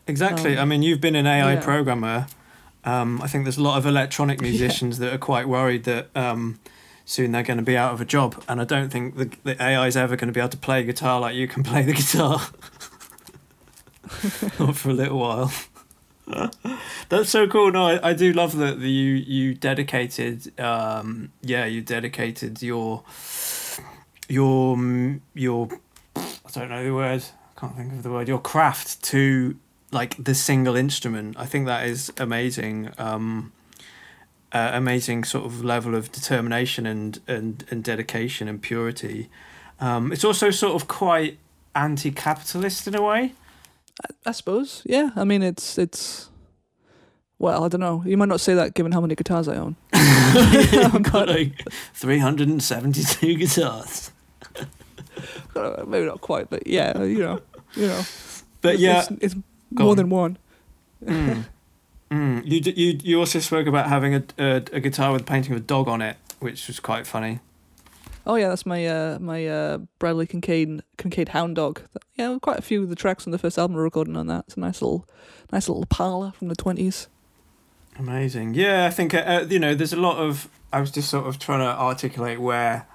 Exactly. 0.09 0.57
Um, 0.57 0.63
I 0.63 0.65
mean, 0.65 0.83
you've 0.83 1.01
been 1.01 1.15
an 1.15 1.29
AI 1.29 1.55
yeah. 1.55 1.61
programmer. 1.63 2.27
Um, 2.85 3.23
I 3.23 3.29
think 3.29 3.45
there's 3.45 3.57
a 3.57 3.63
lot 3.63 3.79
of 3.79 3.87
electronic 3.87 4.41
musicians 4.41 4.99
that 4.99 5.13
are 5.13 5.19
quite 5.19 5.49
worried 5.49 5.85
that 5.85 6.09
um, 6.15 6.61
soon 7.05 7.33
they're 7.33 7.43
going 7.43 7.59
to 7.59 7.65
be 7.65 7.77
out 7.77 7.95
of 7.95 8.01
a 8.01 8.05
job, 8.05 8.43
and 8.49 8.61
I 8.61 8.65
don't 8.65 8.91
think 8.91 9.17
the, 9.17 9.31
the 9.43 9.63
AI 9.63 9.87
is 9.87 9.97
ever 9.97 10.17
going 10.17 10.29
to 10.29 10.33
be 10.33 10.41
able 10.41 10.51
to 10.51 10.57
play 10.59 10.83
guitar 10.85 11.21
like 11.21 11.35
you 11.35 11.49
can 11.49 11.63
play 11.63 11.83
the 11.83 11.95
guitar. 11.95 12.41
Not 14.59 14.77
for 14.77 14.91
a 14.91 14.95
little 14.95 15.19
while. 15.19 15.53
That's 17.09 17.29
so 17.29 17.47
cool. 17.47 17.71
No, 17.71 17.87
I, 17.87 18.11
I 18.11 18.13
do 18.15 18.33
love 18.33 18.57
that 18.57 18.81
the, 18.81 18.91
you 18.91 19.15
you 19.15 19.55
dedicated. 19.55 20.59
Um, 20.59 21.33
yeah, 21.43 21.67
you 21.67 21.83
dedicated 21.83 22.63
your 22.63 23.03
your 24.29 25.19
your 25.35 25.69
I 26.17 26.51
don't 26.53 26.71
know 26.71 26.85
the 26.85 26.95
word. 26.95 27.25
I 27.57 27.61
can't 27.61 27.77
think 27.77 27.93
of 27.93 28.03
the 28.03 28.11
word. 28.11 28.29
Your 28.29 28.41
craft 28.41 29.03
to 29.05 29.57
like 29.95 30.23
the 30.23 30.35
single 30.35 30.77
instrument. 30.77 31.37
I 31.39 31.47
think 31.47 31.67
that 31.67 31.87
is 31.87 32.13
amazing. 32.19 32.91
Um, 32.99 33.53
uh, 34.53 34.71
amazing 34.73 35.25
sort 35.25 35.45
of 35.45 35.65
level 35.65 35.95
of 35.95 36.13
determination 36.13 36.87
and 36.87 37.21
and 37.27 37.65
and 37.71 37.83
dedication 37.83 38.49
and 38.49 38.61
purity. 38.61 39.29
Um, 39.81 40.13
it's 40.13 40.25
also 40.25 40.51
sort 40.51 40.75
of 40.75 40.87
quite 40.87 41.39
anti-capitalist 41.75 42.87
in 42.87 42.95
a 42.95 43.03
way. 43.03 43.33
I 44.25 44.33
suppose. 44.33 44.83
Yeah. 44.85 45.11
I 45.17 45.25
mean, 45.25 45.43
it's 45.43 45.79
it's. 45.79 46.31
Well, 47.39 47.65
I 47.65 47.69
don't 47.69 47.81
know. 47.81 48.03
You 48.07 48.17
might 48.17 48.29
not 48.29 48.41
say 48.41 48.55
that 48.55 48.75
given 48.75 48.93
how 48.93 49.01
many 49.01 49.15
guitars 49.15 49.49
I 49.49 49.57
own. 49.57 49.77
You've 49.93 51.03
got 51.13 51.29
like 51.29 51.67
three 51.93 52.19
hundred 52.19 52.49
and 52.49 52.63
seventy-two 52.63 53.35
guitars. 53.37 54.11
Uh, 55.55 55.85
Maybe 55.87 56.05
not 56.05 56.21
quite, 56.21 56.51
but 56.51 56.67
yeah, 56.67 57.01
you 57.05 57.21
know, 57.21 57.41
you 57.77 57.87
know. 57.87 58.03
But 58.61 58.81
yeah, 58.81 59.07
it's, 59.09 59.35
it's 59.35 59.35
Go 59.75 59.85
more 59.85 59.91
on. 59.93 59.97
than 59.97 60.11
one. 60.11 60.39
Mm. 61.05 61.45
Mm. 62.11 62.43
You, 62.45 62.73
you 62.77 62.99
you 63.03 63.19
also 63.19 63.41
spoke 63.41 63.67
about 63.67 63.89
having 63.89 64.15
a, 64.15 64.23
a 64.39 64.57
a 64.73 64.81
guitar 64.81 65.11
with 65.13 65.23
a 65.23 65.25
painting 65.25 65.53
of 65.53 65.59
a 65.59 65.61
dog 65.63 65.89
on 65.89 66.01
it, 66.01 66.17
which 66.39 66.69
was 66.69 66.79
quite 66.79 67.09
funny. 67.09 67.41
Oh 68.27 68.37
yeah, 68.37 68.49
that's 68.51 68.65
my 68.65 68.87
uh 68.87 69.19
my 69.19 69.47
uh 69.47 69.79
Bradley 69.99 70.27
Kincaid 70.27 70.83
Kincaid 70.97 71.31
Hound 71.31 71.57
Dog. 71.57 71.83
Yeah, 72.15 72.39
quite 72.41 72.59
a 72.59 72.63
few 72.63 72.83
of 72.83 72.89
the 72.89 72.95
tracks 72.95 73.27
on 73.27 73.33
the 73.33 73.39
first 73.39 73.59
album 73.59 73.77
are 73.77 73.83
recorded 73.83 74.17
on 74.17 74.29
that. 74.29 74.45
It's 74.47 74.57
a 74.57 74.61
nice 74.61 74.81
little 74.81 75.09
nice 75.51 75.69
little 75.69 75.87
parlor 75.87 76.31
from 76.33 76.49
the 76.49 76.55
twenties. 76.55 77.09
Amazing. 77.99 78.55
Yeah, 78.55 78.87
I 78.87 78.91
think 78.91 79.13
uh, 79.15 79.19
uh, 79.19 79.47
you 79.49 79.59
know. 79.59 79.75
There's 79.75 79.93
a 79.93 80.01
lot 80.01 80.19
of. 80.19 80.49
I 80.73 80.81
was 80.81 80.91
just 80.91 81.11
sort 81.11 81.27
of 81.27 81.39
trying 81.39 81.61
to 81.61 81.81
articulate 81.81 82.41
where 82.41 82.87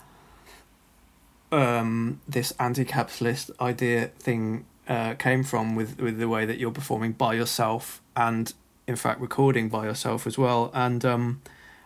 um, 1.52 2.22
this 2.28 2.54
anti-capitalist 2.60 3.52
idea 3.60 4.12
thing 4.20 4.66
uh, 4.90 5.14
came 5.14 5.44
from 5.44 5.76
with 5.76 6.02
with 6.02 6.18
the 6.18 6.28
way 6.28 6.46
that 6.46 6.58
you're 6.58 6.72
performing 6.72 7.14
by 7.14 7.34
yourself 7.34 8.02
and 8.16 8.54
in 8.88 8.96
fact 8.96 9.22
recording 9.22 9.70
by 9.70 9.86
yourself 9.86 10.28
as 10.28 10.38
well. 10.38 10.72
And 10.74 11.06
um, 11.06 11.42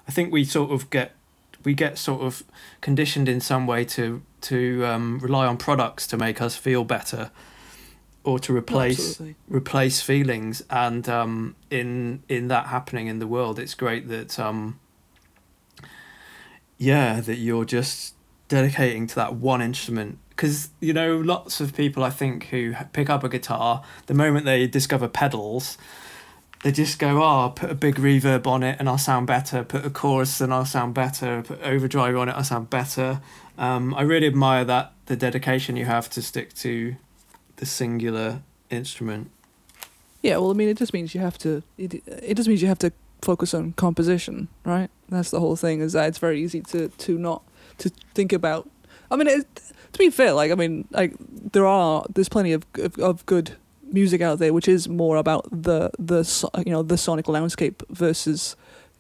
I 0.08 0.12
think 0.12 0.32
we 0.32 0.46
sort 0.46 0.72
of 0.72 0.90
get 0.90 1.12
we 1.64 1.74
get 1.74 1.98
sort 1.98 2.22
of 2.22 2.44
conditioned 2.82 3.30
in 3.30 3.42
some 3.42 3.68
way 3.68 3.86
to 3.86 4.22
to 4.42 4.86
um, 4.86 5.20
rely 5.20 5.46
on 5.46 5.58
products 5.58 6.08
to 6.08 6.18
make 6.18 6.42
us 6.42 6.56
feel 6.56 6.84
better 6.84 7.30
or 8.24 8.40
to 8.40 8.56
replace 8.56 9.12
Absolutely. 9.12 9.36
replace 9.50 10.02
feelings 10.02 10.64
and 10.70 11.10
um 11.10 11.56
in 11.70 12.24
in 12.30 12.48
that 12.48 12.68
happening 12.68 13.08
in 13.08 13.20
the 13.20 13.28
world 13.28 13.60
it's 13.60 13.74
great 13.74 14.08
that 14.08 14.40
um 14.40 14.80
yeah 16.78 17.20
that 17.20 17.36
you're 17.36 17.66
just 17.66 18.16
dedicating 18.48 19.08
to 19.08 19.16
that 19.16 19.36
one 19.36 19.62
instrument 19.62 20.20
because 20.36 20.70
you 20.80 20.94
know 20.94 21.18
lots 21.18 21.60
of 21.60 21.76
people 21.76 22.04
i 22.04 22.10
think 22.10 22.46
who 22.46 22.74
pick 22.92 23.10
up 23.10 23.24
a 23.24 23.30
guitar 23.30 23.84
the 24.08 24.14
moment 24.14 24.46
they 24.46 24.68
discover 24.68 25.08
pedals 25.08 25.78
they 26.64 26.72
just 26.72 26.98
go 27.00 27.22
oh 27.24 27.52
put 27.56 27.70
a 27.70 27.76
big 27.76 27.96
reverb 27.96 28.48
on 28.48 28.64
it 28.64 28.76
and 28.80 28.88
i'll 28.90 28.98
sound 28.98 29.28
better 29.28 29.64
put 29.64 29.86
a 29.86 29.90
chorus 29.90 30.42
and 30.42 30.54
i'll 30.54 30.66
sound 30.66 30.94
better 30.94 31.42
put 31.44 31.62
overdrive 31.62 32.16
on 32.18 32.30
it 32.30 32.34
i'll 32.34 32.44
sound 32.44 32.70
better 32.70 33.22
um, 33.58 33.94
i 33.96 34.02
really 34.02 34.28
admire 34.28 34.66
that 34.66 34.94
the 35.06 35.16
dedication 35.16 35.76
you 35.76 35.86
have 35.86 36.10
to 36.10 36.22
stick 36.22 36.54
to 36.54 36.96
the 37.58 37.66
singular 37.66 38.42
instrument 38.70 39.30
Yeah, 40.24 40.38
well, 40.38 40.52
I 40.52 40.54
mean, 40.54 40.70
it 40.70 40.78
just 40.78 40.94
means 40.94 41.14
you 41.14 41.20
have 41.20 41.38
to. 41.40 41.64
It, 41.78 42.02
it 42.08 42.36
just 42.36 42.48
means 42.48 42.62
you 42.62 42.70
have 42.70 42.80
to 42.80 42.92
focus 43.22 43.54
on 43.54 43.74
composition, 43.74 44.48
right? 44.64 44.90
That's 45.10 45.32
the 45.32 45.40
whole 45.42 45.58
thing. 45.58 45.82
Is 45.82 45.92
that 45.94 46.08
it's 46.08 46.18
very 46.18 46.42
easy 46.42 46.62
to 46.72 46.88
to 46.88 47.18
not 47.18 47.42
to 47.80 47.92
think 48.16 48.32
about. 48.32 48.70
I 49.12 49.18
mean, 49.18 49.28
it, 49.28 49.46
to 49.94 50.00
be 50.00 50.10
fair, 50.10 50.34
like 50.34 50.52
I 50.52 50.56
mean, 50.56 50.88
like 50.92 51.16
there 51.20 51.66
are 51.66 52.06
there's 52.14 52.30
plenty 52.30 52.52
of 52.54 52.66
of, 52.76 53.00
of 53.00 53.26
good 53.26 53.56
music 53.92 54.22
out 54.22 54.40
there, 54.40 54.52
which 54.52 54.68
is 54.68 54.90
more 54.90 55.18
about 55.18 55.48
the 55.52 55.92
the 55.98 56.24
you 56.66 56.72
know 56.72 56.84
the 56.84 56.98
sonic 56.98 57.28
landscape 57.28 57.84
versus 57.90 58.56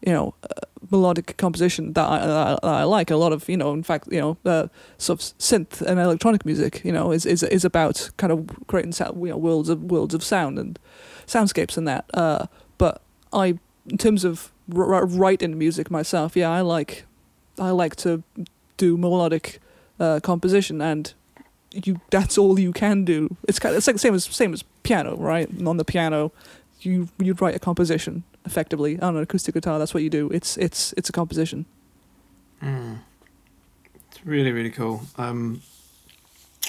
you 0.06 0.14
know 0.14 0.36
uh, 0.44 0.62
melodic 0.92 1.36
composition 1.38 1.94
that 1.94 2.08
I, 2.08 2.20
that 2.20 2.38
I 2.38 2.50
that 2.62 2.64
I 2.64 2.84
like. 2.84 3.10
A 3.12 3.18
lot 3.18 3.34
of 3.34 3.50
you 3.50 3.58
know, 3.58 3.74
in 3.74 3.84
fact, 3.84 4.08
you 4.12 4.22
know, 4.22 4.38
uh, 4.46 4.68
sort 4.98 5.20
of 5.20 5.40
synth 5.40 5.82
and 5.82 6.00
electronic 6.00 6.46
music, 6.46 6.82
you 6.86 6.92
know, 6.92 7.12
is 7.12 7.26
is 7.26 7.44
is 7.44 7.66
about 7.66 8.12
kind 8.18 8.32
of 8.32 8.48
creating 8.68 8.92
sound, 8.92 9.20
you 9.22 9.32
know 9.32 9.38
worlds 9.38 9.70
of 9.70 9.84
worlds 9.84 10.14
of 10.14 10.24
sound 10.24 10.60
and 10.60 10.80
soundscapes 11.26 11.78
and 11.78 11.88
that. 11.88 12.06
Uh, 12.14 12.46
but 12.78 13.02
I, 13.32 13.58
in 13.90 13.98
terms 13.98 14.24
of 14.24 14.52
r- 14.74 15.06
writing 15.06 15.58
music 15.58 15.90
myself, 15.90 16.36
yeah, 16.36 16.52
I 16.52 16.62
like, 16.62 17.06
I 17.58 17.72
like 17.72 17.96
to 17.98 18.24
do 18.78 18.98
melodic 18.98 19.60
uh, 20.04 20.20
composition, 20.20 20.82
and 20.82 21.14
you 21.72 22.00
that's 22.10 22.38
all 22.38 22.60
you 22.60 22.74
can 22.74 23.06
do. 23.06 23.36
It's 23.48 23.60
kind 23.60 23.74
of 23.74 23.78
it's 23.78 23.88
like 23.88 23.96
the 23.96 24.00
same 24.00 24.14
as 24.14 24.26
same 24.26 24.54
as 24.54 24.64
piano, 24.84 25.16
right? 25.16 25.50
On 25.66 25.78
the 25.78 25.86
piano, 25.86 26.32
you 26.82 27.08
you 27.20 27.34
write 27.34 27.56
a 27.56 27.60
composition 27.60 28.24
effectively 28.46 29.00
on 29.00 29.16
an 29.16 29.24
acoustic 29.24 29.54
guitar. 29.54 29.80
That's 29.80 29.94
what 29.94 30.04
you 30.04 30.10
do. 30.10 30.30
It's 30.30 30.58
it's 30.58 30.94
it's 30.98 31.10
a 31.10 31.14
composition. 31.14 31.66
Mm. 32.62 33.00
really 34.24 34.52
really 34.52 34.70
cool. 34.70 35.04
Um, 35.18 35.62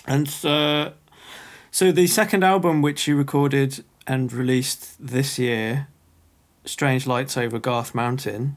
and 0.07 0.29
uh, 0.45 0.91
so 1.71 1.93
the 1.93 2.07
second 2.07 2.45
album, 2.45 2.83
which 2.83 3.09
you 3.09 3.17
recorded 3.17 3.85
and 4.07 4.33
released 4.33 4.97
this 5.01 5.39
year, 5.39 5.89
"Strange 6.65 7.07
Lights 7.07 7.37
Over 7.37 7.59
Garth 7.59 7.95
Mountain." 7.95 8.57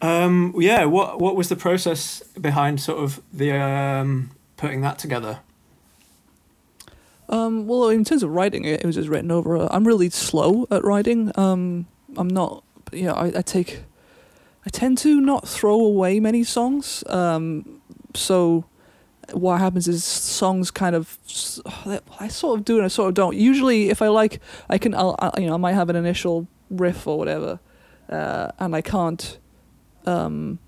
Um, 0.00 0.54
yeah, 0.58 0.84
what 0.84 1.20
what 1.20 1.36
was 1.36 1.48
the 1.48 1.56
process 1.56 2.22
behind 2.40 2.80
sort 2.80 2.98
of 2.98 3.22
the 3.32 3.52
um, 3.52 4.30
putting 4.56 4.80
that 4.82 4.98
together? 4.98 5.40
Um, 7.28 7.66
well, 7.66 7.88
in 7.88 8.04
terms 8.04 8.22
of 8.22 8.30
writing 8.30 8.64
it, 8.64 8.80
it 8.80 8.86
was 8.86 8.96
just 8.96 9.08
written 9.08 9.30
over. 9.30 9.66
I'm 9.72 9.86
really 9.86 10.10
slow 10.10 10.66
at 10.70 10.84
writing. 10.84 11.32
Um, 11.36 11.86
I'm 12.16 12.28
not. 12.28 12.62
Yeah, 12.92 13.12
I, 13.12 13.38
I 13.38 13.42
take. 13.42 13.80
I 14.66 14.70
tend 14.70 14.98
to 14.98 15.20
not 15.20 15.48
throw 15.48 15.74
away 15.80 16.20
many 16.20 16.44
songs. 16.44 17.04
Um, 17.06 17.80
so 18.14 18.64
what 19.32 19.58
happens 19.58 19.88
is 19.88 20.04
songs 20.04 20.70
kind 20.70 20.94
of 20.94 21.18
I 22.20 22.28
sort 22.28 22.58
of 22.58 22.64
do 22.64 22.76
and 22.76 22.84
I 22.84 22.88
sort 22.88 23.08
of 23.08 23.14
don't. 23.14 23.36
Usually, 23.36 23.90
if 23.90 24.02
I 24.02 24.08
like, 24.08 24.40
I 24.68 24.78
can. 24.78 24.94
I'll, 24.94 25.16
I, 25.18 25.40
you 25.40 25.46
know, 25.46 25.54
I 25.54 25.58
might 25.58 25.74
have 25.74 25.88
an 25.88 25.96
initial 25.96 26.46
riff 26.70 27.06
or 27.06 27.18
whatever, 27.18 27.58
uh, 28.08 28.48
and 28.58 28.76
I 28.76 28.82
can't 28.82 29.38
um, 30.06 30.58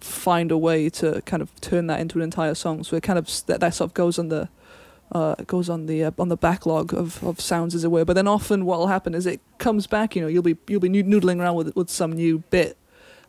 find 0.00 0.50
a 0.50 0.58
way 0.58 0.88
to 0.88 1.22
kind 1.22 1.42
of 1.42 1.60
turn 1.60 1.86
that 1.88 2.00
into 2.00 2.18
an 2.18 2.22
entire 2.22 2.54
song. 2.54 2.84
So 2.84 2.96
it 2.96 3.02
kind 3.02 3.18
of 3.18 3.26
that, 3.46 3.60
that 3.60 3.74
sort 3.74 3.90
of 3.90 3.94
goes 3.94 4.18
on 4.18 4.28
the 4.28 4.48
uh, 5.12 5.36
goes 5.46 5.68
on 5.68 5.86
the 5.86 6.04
uh, 6.04 6.10
on 6.18 6.28
the 6.28 6.36
backlog 6.36 6.92
of, 6.92 7.22
of 7.24 7.40
sounds 7.40 7.74
as 7.74 7.84
it 7.84 7.90
were. 7.90 8.04
But 8.04 8.14
then 8.14 8.28
often 8.28 8.64
what 8.64 8.78
will 8.78 8.88
happen 8.88 9.14
is 9.14 9.26
it 9.26 9.40
comes 9.58 9.86
back. 9.86 10.14
You 10.14 10.22
know, 10.22 10.28
you'll 10.28 10.42
be 10.42 10.56
you'll 10.66 10.80
be 10.80 10.88
noodling 10.88 11.40
around 11.40 11.56
with 11.56 11.74
with 11.74 11.90
some 11.90 12.12
new 12.12 12.38
bit, 12.50 12.76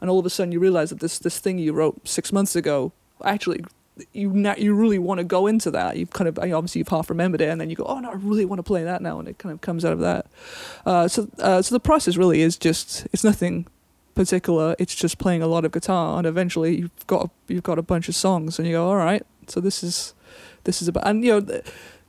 and 0.02 0.10
all 0.10 0.20
of 0.20 0.26
a 0.26 0.30
sudden 0.30 0.52
you 0.52 0.60
realize 0.60 0.90
that 0.90 1.00
this 1.00 1.20
this 1.20 1.40
thing 1.40 1.58
you 1.58 1.74
wrote 1.74 2.08
six 2.08 2.32
months 2.32 2.56
ago 2.56 2.92
actually 3.24 3.62
you 4.14 4.32
na- 4.32 4.56
you 4.58 4.74
really 4.74 5.00
want 5.00 5.20
to 5.20 5.24
go 5.24 5.48
into 5.48 5.72
that. 5.72 5.98
You've 5.98 6.12
kind 6.12 6.28
of 6.28 6.40
obviously 6.40 6.80
you've 6.80 6.88
half 6.88 7.10
remembered 7.10 7.42
it, 7.42 7.50
and 7.50 7.60
then 7.60 7.70
you 7.70 7.76
go, 7.76 7.86
oh 7.86 8.00
no, 8.00 8.10
I 8.10 8.14
really 8.14 8.46
want 8.46 8.60
to 8.60 8.64
play 8.64 8.84
that 8.84 9.02
now, 9.02 9.20
and 9.20 9.28
it 9.28 9.38
kind 9.38 9.54
of 9.54 9.62
comes 9.62 9.86
out 9.86 9.94
of 9.94 10.00
that. 10.00 10.26
Uh, 10.86 11.08
so 11.08 11.28
uh, 11.40 11.62
so 11.62 11.76
the 11.76 11.80
process 11.80 12.18
really 12.18 12.42
is 12.42 12.58
just 12.58 13.08
it's 13.12 13.24
nothing 13.24 13.68
particular. 14.20 14.76
It's 14.78 14.96
just 14.96 15.18
playing 15.18 15.42
a 15.42 15.48
lot 15.48 15.64
of 15.64 15.72
guitar, 15.72 16.18
and 16.18 16.28
eventually 16.28 16.80
you've 16.80 17.08
got 17.08 17.32
you've 17.48 17.64
got 17.64 17.80
a 17.80 17.82
bunch 17.82 18.10
of 18.10 18.16
songs, 18.16 18.60
and 18.60 18.68
you 18.68 18.74
go, 18.74 18.86
all 18.86 18.98
right, 18.98 19.26
so 19.48 19.62
this 19.62 19.82
is 19.82 20.14
this 20.66 20.82
is 20.82 20.90
about, 20.90 21.08
and 21.08 21.24
you 21.24 21.40
know, 21.40 21.62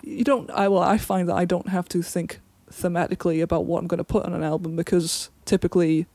you 0.02 0.24
don't. 0.24 0.50
I 0.50 0.66
well, 0.66 0.82
I 0.82 0.98
find 0.98 1.28
that 1.28 1.36
I 1.36 1.44
don't 1.44 1.68
have 1.68 1.88
to 1.90 2.02
think 2.02 2.40
thematically 2.68 3.40
about 3.40 3.64
what 3.64 3.78
I'm 3.78 3.86
going 3.86 3.98
to 3.98 4.04
put 4.04 4.24
on 4.26 4.34
an 4.34 4.42
album 4.42 4.74
because 4.74 5.30
typically, 5.44 6.06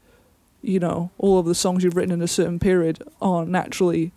you 0.61 0.81
know, 0.81 1.11
all 1.17 1.39
of 1.39 1.45
the 1.45 1.55
songs 1.55 1.81
you've 1.81 1.95
written 1.95 2.11
in 2.11 2.21
a 2.21 2.27
certain 2.27 2.59
period 2.59 3.01
are 3.21 3.45
naturally 3.45 4.11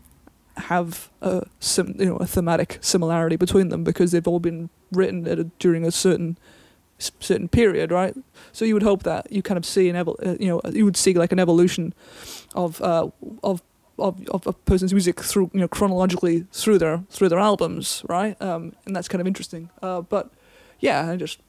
have 0.56 1.10
a 1.22 1.46
sim, 1.60 1.94
you 1.96 2.06
know 2.06 2.16
a 2.16 2.26
thematic 2.26 2.78
similarity 2.80 3.36
between 3.36 3.68
them 3.68 3.84
because 3.84 4.10
they've 4.10 4.26
all 4.26 4.40
been 4.40 4.68
written 4.90 5.24
a, 5.28 5.44
during 5.60 5.84
a 5.84 5.92
certain 5.92 6.36
certain 6.98 7.48
period, 7.48 7.90
right? 7.90 8.14
So 8.52 8.64
you 8.64 8.74
would 8.74 8.82
hope 8.82 9.02
that 9.04 9.30
you 9.30 9.42
kind 9.42 9.58
of 9.58 9.64
see 9.64 9.88
an 9.88 9.96
evol- 9.96 10.26
uh, 10.26 10.36
you 10.40 10.48
know 10.48 10.60
you 10.70 10.84
would 10.84 10.96
see 10.96 11.14
like 11.14 11.32
an 11.32 11.38
evolution 11.38 11.94
of 12.54 12.80
uh, 12.82 13.08
of 13.42 13.62
of, 13.98 14.26
of 14.28 14.46
a 14.46 14.52
person's 14.52 14.92
music 14.92 15.20
through 15.20 15.50
you 15.52 15.60
know 15.60 15.68
chronologically 15.68 16.46
through 16.52 16.78
their 16.78 17.04
through 17.10 17.28
their 17.28 17.38
albums, 17.38 18.02
right? 18.08 18.40
Um, 18.40 18.74
and 18.86 18.94
that's 18.94 19.08
kind 19.08 19.20
of 19.20 19.26
interesting. 19.26 19.70
Uh, 19.82 20.00
but 20.02 20.30
yeah, 20.80 21.10
I 21.10 21.16
just 21.16 21.40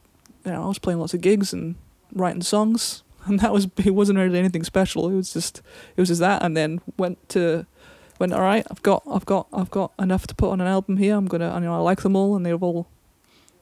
you 0.45 0.51
know 0.51 0.63
I 0.63 0.67
was 0.67 0.79
playing 0.79 0.99
lots 0.99 1.13
of 1.13 1.21
gigs 1.21 1.53
and 1.53 1.75
writing 2.13 2.41
songs, 2.41 3.03
and 3.25 3.39
that 3.39 3.53
was 3.53 3.67
it 3.77 3.93
wasn't 3.93 4.19
really 4.19 4.39
anything 4.39 4.63
special. 4.63 5.09
It 5.09 5.15
was 5.15 5.33
just 5.33 5.61
it 5.95 6.01
was 6.01 6.09
just 6.09 6.21
that, 6.21 6.43
and 6.43 6.55
then 6.55 6.81
went 6.97 7.27
to 7.29 7.65
went 8.19 8.33
all 8.33 8.41
right. 8.41 8.65
I've 8.69 8.81
got 8.83 9.03
I've 9.09 9.25
got 9.25 9.47
I've 9.53 9.71
got 9.71 9.93
enough 9.99 10.27
to 10.27 10.35
put 10.35 10.51
on 10.51 10.61
an 10.61 10.67
album 10.67 10.97
here. 10.97 11.15
I'm 11.15 11.27
gonna 11.27 11.53
you 11.55 11.61
know 11.61 11.75
I 11.75 11.79
like 11.79 12.01
them 12.01 12.15
all, 12.15 12.35
and 12.35 12.45
they've 12.45 12.61
all 12.61 12.87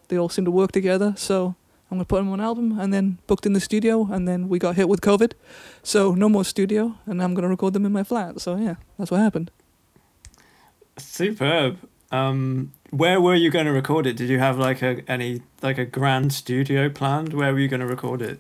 they 0.07 0.17
all 0.17 0.29
seem 0.29 0.45
to 0.45 0.51
work 0.51 0.71
together. 0.71 1.13
So 1.17 1.55
I'm 1.89 1.97
gonna 1.97 2.05
put 2.05 2.17
them 2.17 2.29
on 2.29 2.39
an 2.39 2.45
album, 2.45 2.79
and 2.79 2.93
then 2.93 3.19
booked 3.27 3.45
in 3.45 3.53
the 3.53 3.59
studio, 3.59 4.07
and 4.11 4.27
then 4.27 4.49
we 4.49 4.59
got 4.59 4.75
hit 4.75 4.89
with 4.89 5.01
COVID, 5.01 5.33
so 5.83 6.13
no 6.13 6.29
more 6.29 6.43
studio, 6.43 6.95
and 7.05 7.21
I'm 7.21 7.33
gonna 7.33 7.47
record 7.47 7.73
them 7.73 7.85
in 7.85 7.91
my 7.91 8.03
flat. 8.03 8.41
So 8.41 8.55
yeah, 8.55 8.75
that's 8.97 9.11
what 9.11 9.19
happened. 9.19 9.51
Superb. 10.97 11.77
Um, 12.11 12.73
where 12.89 13.19
were 13.19 13.35
you 13.35 13.49
going 13.49 13.65
to 13.65 13.71
record 13.71 14.07
it? 14.07 14.15
Did 14.15 14.29
you 14.29 14.39
have 14.39 14.57
like 14.57 14.81
a 14.81 15.03
any 15.07 15.41
like 15.61 15.77
a 15.77 15.85
grand 15.85 16.33
studio 16.33 16.89
planned? 16.89 17.33
Where 17.33 17.53
were 17.53 17.59
you 17.59 17.67
going 17.67 17.81
to 17.81 17.87
record 17.87 18.21
it? 18.21 18.39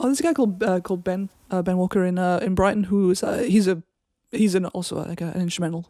Oh, 0.00 0.06
there's 0.06 0.20
a 0.20 0.22
guy 0.22 0.34
called 0.34 0.62
uh, 0.62 0.80
called 0.80 1.04
Ben 1.04 1.28
uh, 1.50 1.62
Ben 1.62 1.76
Walker 1.76 2.04
in 2.04 2.18
uh, 2.18 2.38
in 2.38 2.54
Brighton 2.54 2.84
who 2.84 3.10
is 3.10 3.22
uh, 3.22 3.38
he's 3.38 3.68
a 3.68 3.82
he's 4.30 4.54
an 4.54 4.66
also 4.66 5.04
like 5.04 5.20
an 5.20 5.34
instrumental 5.34 5.86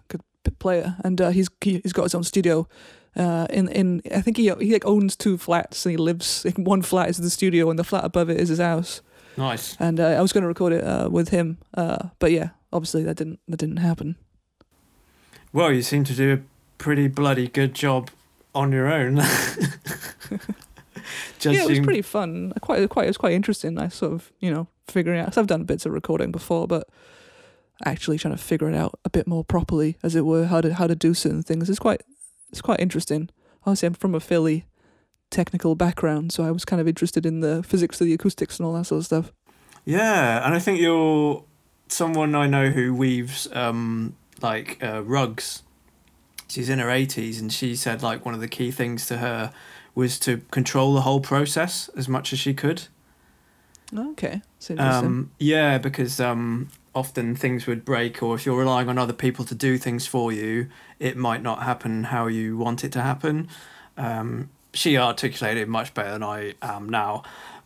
player, 0.59 0.97
and 1.05 1.21
uh, 1.21 1.31
he's 1.31 1.49
he, 1.61 1.81
has 1.83 1.93
got 1.93 2.05
his 2.05 2.15
own 2.15 2.25
studio. 2.25 2.69
Uh, 3.17 3.47
in 3.49 3.69
in 3.69 4.03
I 4.15 4.21
think 4.21 4.37
he 4.37 4.53
he 4.61 4.73
like 4.73 4.85
owns 4.85 5.17
two 5.17 5.39
flats 5.39 5.87
and 5.87 5.93
he 5.93 5.97
lives 5.97 6.45
in 6.45 6.65
one 6.65 6.83
flat 6.83 7.09
is 7.09 7.17
the 7.17 7.31
studio 7.31 7.71
and 7.71 7.79
the 7.79 7.85
flat 7.85 8.05
above 8.05 8.29
it 8.29 8.39
is 8.39 8.51
his 8.51 8.59
house. 8.59 9.01
Nice. 9.37 9.77
And 9.79 10.01
uh, 10.01 10.09
I 10.09 10.23
was 10.23 10.33
going 10.33 10.43
to 10.43 10.49
record 10.49 10.73
it 10.73 10.85
uh, 10.85 11.09
with 11.11 11.31
him, 11.31 11.59
uh, 11.75 12.09
but 12.19 12.33
yeah, 12.33 12.51
obviously 12.73 13.03
that 13.05 13.17
didn't 13.17 13.41
that 13.49 13.59
didn't 13.59 13.79
happen. 13.79 14.17
Well, 15.53 15.73
you 15.73 15.83
seem 15.83 16.05
to 16.05 16.15
do 16.15 16.35
a 16.35 16.39
pretty 16.79 17.09
bloody 17.09 17.49
good 17.49 17.75
job 17.75 18.11
on 18.55 18.73
your 18.73 18.87
own. 18.87 19.17
yeah, 21.41 21.63
it 21.63 21.69
was 21.69 21.81
pretty 21.81 22.03
fun. 22.03 22.53
Quite 22.61 22.89
quite 22.91 23.05
it 23.05 23.09
was 23.09 23.17
quite 23.17 23.33
interesting. 23.33 23.79
I 23.79 23.89
sort 23.89 24.13
of 24.13 24.31
you 24.41 24.51
know 24.51 24.69
figuring 24.89 25.21
out. 25.21 25.27
Cause 25.27 25.39
I've 25.39 25.47
done 25.47 25.65
bits 25.65 25.87
of 25.87 25.93
recording 25.93 26.33
before, 26.33 26.67
but 26.67 26.89
actually 27.85 28.19
trying 28.19 28.37
to 28.37 28.43
figure 28.43 28.69
it 28.69 28.75
out 28.75 28.99
a 29.05 29.11
bit 29.11 29.27
more 29.27 29.45
properly, 29.45 29.97
as 30.03 30.15
it 30.15 30.27
were, 30.27 30.47
how 30.47 30.61
to 30.61 30.75
how 30.75 30.87
to 30.87 30.95
do 30.95 31.15
certain 31.15 31.43
things. 31.43 31.69
is 31.69 31.79
quite 31.79 32.03
it's 32.51 32.63
quite 32.63 32.81
interesting. 32.81 33.31
Obviously, 33.63 33.87
I'm 33.87 33.95
from 33.95 34.15
a 34.15 34.21
fairly 34.21 34.67
technical 35.31 35.75
background, 35.75 36.33
so 36.33 36.45
I 36.45 36.51
was 36.51 36.65
kind 36.65 36.81
of 36.81 36.89
interested 36.89 37.27
in 37.27 37.41
the 37.41 37.63
physics 37.63 38.01
of 38.01 38.07
the 38.07 38.15
acoustics 38.15 38.59
and 38.59 38.67
all 38.67 38.73
that 38.75 38.85
sort 38.85 39.01
of 39.01 39.07
stuff. 39.07 39.33
Yeah, 39.85 40.45
and 40.45 40.55
I 40.55 40.59
think 40.59 40.81
you're 40.81 41.45
someone 41.89 42.35
I 42.35 42.47
know 42.47 42.71
who 42.71 42.95
weaves 42.95 43.49
um, 43.53 44.17
like 44.41 44.83
uh, 44.83 45.03
rugs. 45.03 45.63
She's 46.49 46.69
in 46.69 46.79
her 46.79 46.91
eighties, 46.91 47.41
and 47.41 47.53
she 47.53 47.77
said 47.77 48.03
like 48.03 48.25
one 48.25 48.35
of 48.35 48.41
the 48.41 48.49
key 48.49 48.71
things 48.71 49.07
to 49.07 49.19
her 49.19 49.53
was 49.95 50.19
to 50.21 50.39
control 50.51 50.95
the 50.95 51.01
whole 51.01 51.21
process 51.21 51.89
as 51.97 52.09
much 52.09 52.33
as 52.33 52.39
she 52.39 52.55
could. 52.55 52.85
Okay, 53.95 54.43
um, 54.79 55.31
yeah, 55.39 55.79
because 55.79 56.21
um, 56.21 56.69
often 56.95 57.37
things 57.37 57.67
would 57.67 57.85
break, 57.85 58.23
or 58.23 58.35
if 58.35 58.47
you're 58.47 58.59
relying 58.59 58.89
on 58.89 58.99
other 58.99 59.13
people 59.13 59.45
to 59.45 59.55
do 59.55 59.79
things 59.79 60.07
for 60.07 60.33
you, 60.33 60.69
it 60.99 61.17
might 61.17 61.43
not 61.43 61.63
happen 61.63 62.05
how 62.05 62.27
you 62.27 62.57
want 62.57 62.85
it 62.85 62.93
to 62.93 63.03
happen. 63.03 63.49
Um, 63.97 64.51
she 64.73 64.97
articulated 64.97 65.69
much 65.69 65.95
better 65.95 66.11
than 66.11 66.23
I 66.23 66.55
am 66.63 66.89
now. 66.89 67.23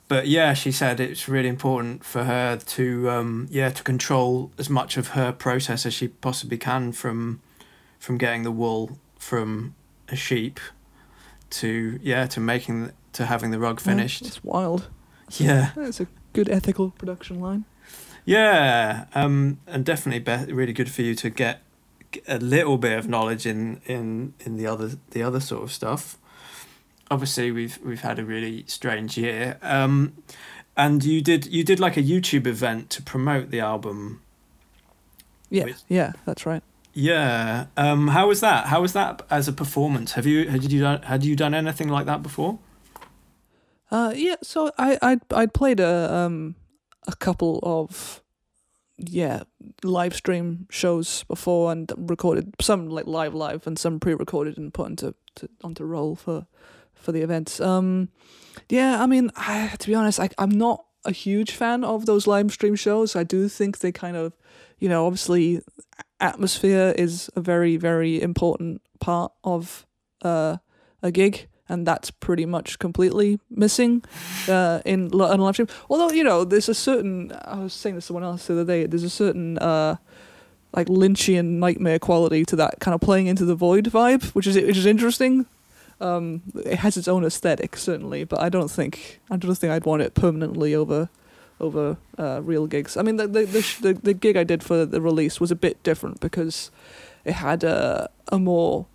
But 0.09 0.27
yeah, 0.27 0.55
she 0.55 0.73
said 0.73 0.99
it's 0.99 1.29
really 1.29 1.49
important 1.49 2.05
for 2.05 2.25
her 2.25 2.57
to 2.57 3.11
um, 3.11 3.47
yeah 3.49 3.71
to 3.71 3.83
control 3.85 4.51
as 4.59 4.69
much 4.69 4.97
of 4.97 5.09
her 5.09 5.31
process 5.31 5.87
as 5.87 5.95
she 5.95 6.09
possibly 6.09 6.59
can 6.59 6.91
from 6.91 7.41
from 8.01 8.19
getting 8.19 8.43
the 8.43 8.51
wool 8.51 8.99
from 9.17 9.75
a 10.09 10.17
sheep 10.17 10.59
to 11.51 12.01
yeah 12.03 12.27
to 12.27 12.41
making 12.41 12.91
to 13.13 13.27
having 13.27 13.53
the 13.53 13.61
rug 13.61 13.79
finished. 13.81 14.27
It's 14.27 14.43
wild. 14.43 14.89
Yeah, 15.39 15.73
it's 15.77 16.01
a 16.01 16.07
good 16.33 16.49
ethical 16.49 16.91
production 16.91 17.41
line. 17.41 17.65
Yeah, 18.25 19.07
um, 19.15 19.61
and 19.67 19.85
definitely 19.85 20.21
be- 20.21 20.53
really 20.53 20.73
good 20.73 20.91
for 20.91 21.03
you 21.03 21.15
to 21.17 21.31
get 21.31 21.63
a 22.27 22.39
little 22.39 22.77
bit 22.77 22.99
of 22.99 23.09
knowledge 23.09 23.47
in, 23.47 23.81
in, 23.87 24.35
in 24.41 24.57
the 24.57 24.67
other 24.67 24.93
the 25.11 25.23
other 25.23 25.41
sort 25.41 25.63
of 25.63 25.73
stuff. 25.73 26.19
Obviously, 27.11 27.51
we've 27.51 27.79
we've 27.85 28.03
had 28.03 28.19
a 28.19 28.25
really 28.25 28.65
strange 28.67 29.17
year, 29.17 29.59
um, 29.63 30.15
and 30.77 31.05
you 31.05 31.21
did 31.21 31.47
you 31.47 31.65
did 31.65 31.81
like 31.81 31.97
a 31.97 32.03
YouTube 32.03 32.47
event 32.47 32.91
to 32.91 33.03
promote 33.03 33.51
the 33.51 33.61
album. 33.61 34.23
Yeah, 35.49 35.67
yeah, 35.89 36.13
that's 36.25 36.47
right. 36.47 36.63
Yeah, 36.93 37.67
um, 37.77 38.09
how 38.09 38.29
was 38.29 38.41
that? 38.41 38.67
How 38.67 38.81
was 38.81 38.93
that 38.93 39.23
as 39.31 39.49
a 39.49 39.53
performance? 39.53 40.13
Have 40.13 40.27
you 40.27 40.49
had 40.49 40.71
you 40.71 40.81
done 40.81 41.03
had 41.03 41.25
you 41.25 41.35
done 41.37 41.55
anything 41.55 41.89
like 41.89 42.07
that 42.07 42.23
before? 42.23 42.59
Uh, 43.91 44.13
yeah, 44.15 44.37
so 44.43 44.71
I 44.79 44.99
I 45.03 45.19
I 45.31 45.47
played 45.47 45.81
a 45.81 46.15
um 46.15 46.55
a 47.07 47.17
couple 47.17 47.59
of 47.63 48.23
yeah 48.97 49.43
live 49.83 50.15
stream 50.15 50.67
shows 50.71 51.25
before 51.25 51.73
and 51.73 51.91
recorded 51.97 52.55
some 52.61 52.89
like 52.89 53.07
live 53.07 53.35
live 53.35 53.67
and 53.67 53.79
some 53.79 53.99
pre-recorded 53.99 54.59
and 54.59 54.75
put 54.75 54.91
into 54.91 55.15
to, 55.37 55.49
onto 55.65 55.85
roll 55.85 56.15
for 56.15 56.47
for 56.95 57.13
the 57.13 57.23
events. 57.23 57.61
Um 57.61 58.11
yeah 58.69 59.03
i 59.03 59.07
mean 59.07 59.31
I, 59.37 59.75
to 59.79 59.87
be 59.87 59.95
honest 59.95 60.21
I, 60.21 60.29
i'm 60.37 60.51
not 60.51 60.85
a 61.05 61.13
huge 61.13 61.53
fan 61.53 61.85
of 61.85 62.07
those 62.07 62.27
live 62.27 62.53
stream 62.53 62.75
shows. 62.75 63.17
I 63.17 63.25
do 63.25 63.49
think 63.49 63.79
they 63.79 63.93
kind 63.93 64.17
of 64.17 64.35
you 64.79 64.89
know 64.89 65.07
obviously 65.07 65.61
atmosphere 66.21 66.95
is 66.97 67.31
a 67.35 67.41
very 67.41 67.77
very 67.77 68.21
important 68.21 68.83
part 68.99 69.33
of 69.45 69.87
uh, 70.23 70.59
a 71.03 71.11
gig 71.11 71.49
and 71.71 71.87
that's 71.87 72.11
pretty 72.11 72.45
much 72.45 72.79
completely 72.79 73.39
missing 73.49 74.03
uh, 74.49 74.81
in, 74.85 75.07
a 75.13 75.17
live 75.17 75.55
stream. 75.55 75.69
Although 75.89 76.11
you 76.11 76.25
know, 76.25 76.45
there's 76.45 76.69
a 76.69 76.75
certain 76.75 77.33
I 77.45 77.61
was 77.61 77.73
saying 77.73 77.95
this 77.95 78.05
to 78.05 78.07
someone 78.09 78.25
else 78.25 78.47
the 78.47 78.55
other 78.55 78.65
day. 78.65 78.87
There's 78.87 79.05
a 79.05 79.11
certain 79.11 79.57
uh, 79.59 79.97
like 80.73 80.89
Lynchian 80.89 81.59
nightmare 81.59 82.01
quality 82.01 82.45
to 82.47 82.57
that 82.57 82.81
kind 82.81 82.95
of 82.95 83.01
playing 83.01 83.29
into 83.29 83.45
the 83.45 83.55
void 83.55 83.87
vibe, 83.87 84.25
which 84.35 84.47
is 84.47 84.57
which 84.57 84.77
is 84.77 84.87
interesting. 84.87 85.47
Um, 86.01 86.43
it 86.65 86.79
has 86.79 86.97
its 86.97 87.09
own 87.09 87.25
aesthetic 87.25 87.77
certainly, 87.77 88.25
but 88.25 88.41
I 88.41 88.49
don't 88.49 88.71
think 88.71 89.21
I 89.31 89.37
don't 89.37 89.55
think 89.55 89.73
I'd 89.73 89.85
want 89.85 90.03
it 90.03 90.15
permanently 90.15 90.75
over 90.75 91.09
over 91.61 91.99
uh, 92.19 92.41
real 92.43 92.67
gigs. 92.67 92.97
I 92.97 93.03
mean, 93.03 93.17
the 93.17 93.29
the, 93.29 93.45
the 93.45 93.77
the 93.81 93.93
the 93.95 94.15
gig 94.15 94.37
I 94.37 94.45
did 94.45 94.65
for 94.65 94.85
the 94.85 95.01
release 95.01 95.39
was 95.39 95.53
a 95.53 95.57
bit 95.57 95.81
different 95.85 96.21
because 96.21 96.73
it 97.25 97.35
had 97.35 97.63
a 97.63 98.11
a 98.33 98.39
more 98.41 98.87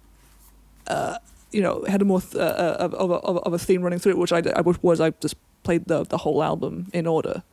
uh, 0.88 1.20
you 1.56 1.62
know 1.62 1.84
had 1.88 2.02
a 2.02 2.06
more 2.06 2.22
th- 2.22 2.36
uh, 2.36 2.76
of, 2.80 2.94
of, 2.94 3.12
of, 3.12 3.38
of 3.38 3.54
a 3.54 3.60
theme 3.60 3.82
running 3.82 4.00
through 4.00 4.12
it, 4.12 4.18
which 4.18 4.34
I, 4.34 4.42
I 4.56 4.62
was 4.62 5.00
I 5.00 5.12
just 5.12 5.36
played 5.64 5.86
the 5.86 6.04
the 6.04 6.18
whole 6.18 6.44
album 6.44 6.88
in 6.94 7.08
order, 7.08 7.44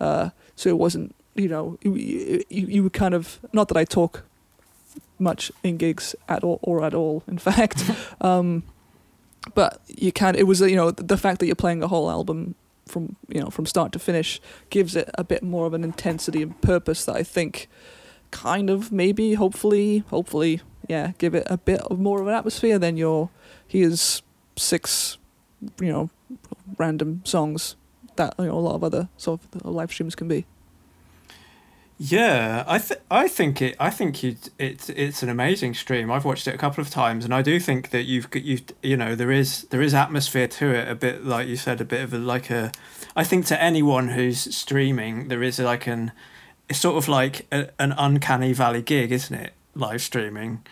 uh, 0.00 0.30
so 0.56 0.68
it 0.68 0.78
wasn't 0.78 1.14
you 1.34 1.48
know 1.48 1.78
you, 1.82 1.94
you 1.94 2.66
you 2.66 2.82
were 2.82 2.90
kind 2.90 3.14
of 3.14 3.38
not 3.52 3.68
that 3.68 3.76
I 3.76 3.84
talk 3.84 4.24
much 5.18 5.52
in 5.62 5.76
gigs 5.76 6.16
at 6.28 6.42
all 6.42 6.58
or 6.62 6.84
at 6.84 6.94
all 6.94 7.22
in 7.28 7.38
fact 7.50 7.90
um, 8.20 8.64
but 9.54 9.80
you 9.86 10.12
can 10.12 10.34
it 10.34 10.46
was 10.46 10.60
you 10.60 10.76
know 10.76 10.90
the 10.90 11.16
fact 11.16 11.38
that 11.38 11.46
you're 11.46 11.54
playing 11.54 11.82
a 11.82 11.88
whole 11.88 12.10
album 12.10 12.54
from 12.86 13.16
you 13.28 13.40
know 13.40 13.50
from 13.50 13.64
start 13.64 13.92
to 13.92 13.98
finish 13.98 14.40
gives 14.70 14.96
it 14.96 15.08
a 15.14 15.24
bit 15.24 15.42
more 15.42 15.66
of 15.66 15.74
an 15.74 15.84
intensity 15.84 16.42
and 16.42 16.60
purpose 16.60 17.04
that 17.04 17.16
I 17.16 17.22
think 17.22 17.68
kind 18.32 18.70
of 18.70 18.90
maybe 18.90 19.34
hopefully 19.34 19.98
hopefully 20.10 20.60
yeah 20.88 21.12
give 21.18 21.34
it 21.34 21.46
a 21.46 21.56
bit 21.56 21.80
of 21.82 22.00
more 22.00 22.20
of 22.20 22.26
an 22.26 22.34
atmosphere 22.34 22.78
than 22.78 22.96
your 22.96 23.30
here's 23.72 24.22
six 24.56 25.16
you 25.80 25.90
know 25.90 26.10
random 26.76 27.22
songs 27.24 27.74
that 28.16 28.34
you 28.38 28.44
know 28.44 28.58
a 28.58 28.60
lot 28.60 28.74
of 28.74 28.84
other 28.84 29.08
sort 29.16 29.40
of 29.54 29.64
live 29.64 29.90
streams 29.90 30.14
can 30.14 30.28
be 30.28 30.44
yeah, 31.98 32.64
I 32.66 32.78
th- 32.78 33.00
I 33.12 33.28
think 33.28 33.62
it. 33.62 33.76
I 33.78 33.90
think 33.90 34.24
you. 34.24 34.34
It's 34.58 34.88
it's 34.88 35.22
an 35.22 35.28
amazing 35.28 35.74
stream. 35.74 36.10
I've 36.10 36.24
watched 36.24 36.48
it 36.48 36.54
a 36.54 36.58
couple 36.58 36.82
of 36.82 36.90
times, 36.90 37.24
and 37.24 37.32
I 37.32 37.42
do 37.42 37.60
think 37.60 37.90
that 37.90 38.02
you've 38.02 38.26
you've 38.34 38.64
you 38.82 38.96
know 38.96 39.14
there 39.14 39.30
is 39.30 39.68
there 39.70 39.80
is 39.80 39.94
atmosphere 39.94 40.48
to 40.48 40.74
it. 40.74 40.88
A 40.88 40.96
bit 40.96 41.24
like 41.24 41.46
you 41.46 41.54
said, 41.54 41.80
a 41.80 41.84
bit 41.84 42.00
of 42.00 42.12
a 42.12 42.18
like 42.18 42.50
a. 42.50 42.72
I 43.14 43.22
think 43.22 43.46
to 43.46 43.62
anyone 43.62 44.08
who's 44.08 44.52
streaming, 44.52 45.28
there 45.28 45.44
is 45.44 45.60
like 45.60 45.86
an. 45.86 46.10
It's 46.68 46.80
sort 46.80 46.96
of 46.96 47.06
like 47.06 47.46
a, 47.52 47.68
an 47.78 47.92
uncanny 47.96 48.52
valley 48.52 48.82
gig, 48.82 49.12
isn't 49.12 49.36
it? 49.36 49.52
Live 49.76 50.02
streaming 50.02 50.64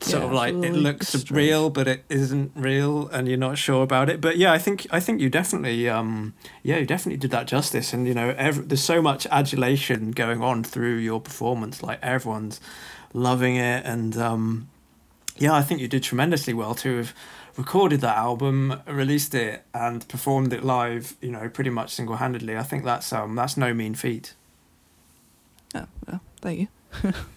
sort 0.00 0.22
yeah, 0.22 0.26
of 0.26 0.32
like 0.32 0.54
it 0.54 0.72
looks 0.72 1.08
strange. 1.08 1.30
real 1.30 1.70
but 1.70 1.88
it 1.88 2.04
isn't 2.08 2.52
real 2.54 3.08
and 3.08 3.26
you're 3.28 3.38
not 3.38 3.58
sure 3.58 3.82
about 3.82 4.08
it. 4.10 4.20
But 4.20 4.36
yeah 4.36 4.52
i 4.52 4.58
think 4.58 4.86
i 4.90 5.00
think 5.00 5.20
you 5.20 5.30
definitely 5.30 5.88
um 5.88 6.34
yeah 6.62 6.76
you 6.78 6.86
definitely 6.86 7.18
did 7.18 7.30
that 7.30 7.46
justice. 7.46 7.92
And 7.92 8.06
you 8.06 8.14
know 8.14 8.34
every, 8.36 8.64
there's 8.64 8.82
so 8.82 9.00
much 9.00 9.26
adulation 9.30 10.10
going 10.12 10.42
on 10.42 10.62
through 10.64 10.96
your 10.96 11.20
performance. 11.20 11.82
Like 11.82 11.98
everyone's 12.02 12.60
loving 13.12 13.56
it. 13.56 13.84
And 13.86 14.16
um 14.16 14.68
yeah 15.38 15.52
i 15.54 15.62
think 15.62 15.80
you 15.80 15.88
did 15.88 16.02
tremendously 16.02 16.54
well 16.54 16.74
to 16.74 16.96
have 16.96 17.14
recorded 17.56 18.00
that 18.00 18.16
album 18.16 18.80
released 18.86 19.34
it 19.34 19.64
and 19.74 20.06
performed 20.08 20.52
it 20.52 20.62
live 20.64 21.14
you 21.20 21.30
know 21.30 21.48
pretty 21.48 21.70
much 21.70 21.90
single-handedly. 21.90 22.56
I 22.56 22.62
think 22.62 22.84
that's 22.84 23.12
um 23.12 23.34
that's 23.34 23.56
no 23.56 23.72
mean 23.72 23.94
feat. 23.94 24.34
Oh 25.74 25.86
well 26.06 26.20
thank 26.40 26.60
you 26.60 26.68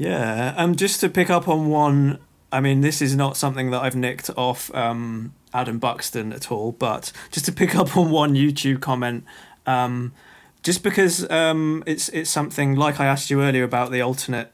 Yeah, 0.00 0.54
um, 0.56 0.76
just 0.76 0.98
to 1.00 1.10
pick 1.10 1.28
up 1.28 1.46
on 1.46 1.68
one. 1.68 2.20
I 2.50 2.60
mean, 2.60 2.80
this 2.80 3.02
is 3.02 3.14
not 3.14 3.36
something 3.36 3.70
that 3.70 3.82
I've 3.82 3.94
nicked 3.94 4.30
off 4.34 4.74
um, 4.74 5.34
Adam 5.52 5.78
Buxton 5.78 6.32
at 6.32 6.50
all, 6.50 6.72
but 6.72 7.12
just 7.30 7.44
to 7.44 7.52
pick 7.52 7.76
up 7.82 7.98
on 7.98 8.10
one 8.10 8.34
YouTube 8.34 8.80
comment, 8.80 9.24
um, 9.66 10.14
just 10.62 10.82
because 10.82 11.30
um, 11.30 11.84
it's 11.86 12.08
it's 12.08 12.30
something 12.30 12.76
like 12.76 12.98
I 12.98 13.04
asked 13.04 13.28
you 13.28 13.42
earlier 13.42 13.62
about 13.62 13.90
the 13.90 14.00
alternate, 14.00 14.52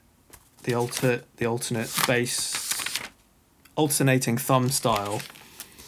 the 0.64 0.74
alter 0.74 1.22
the 1.36 1.46
alternate 1.46 1.94
bass, 2.08 2.98
alternating 3.76 4.38
thumb 4.38 4.68
style. 4.70 5.22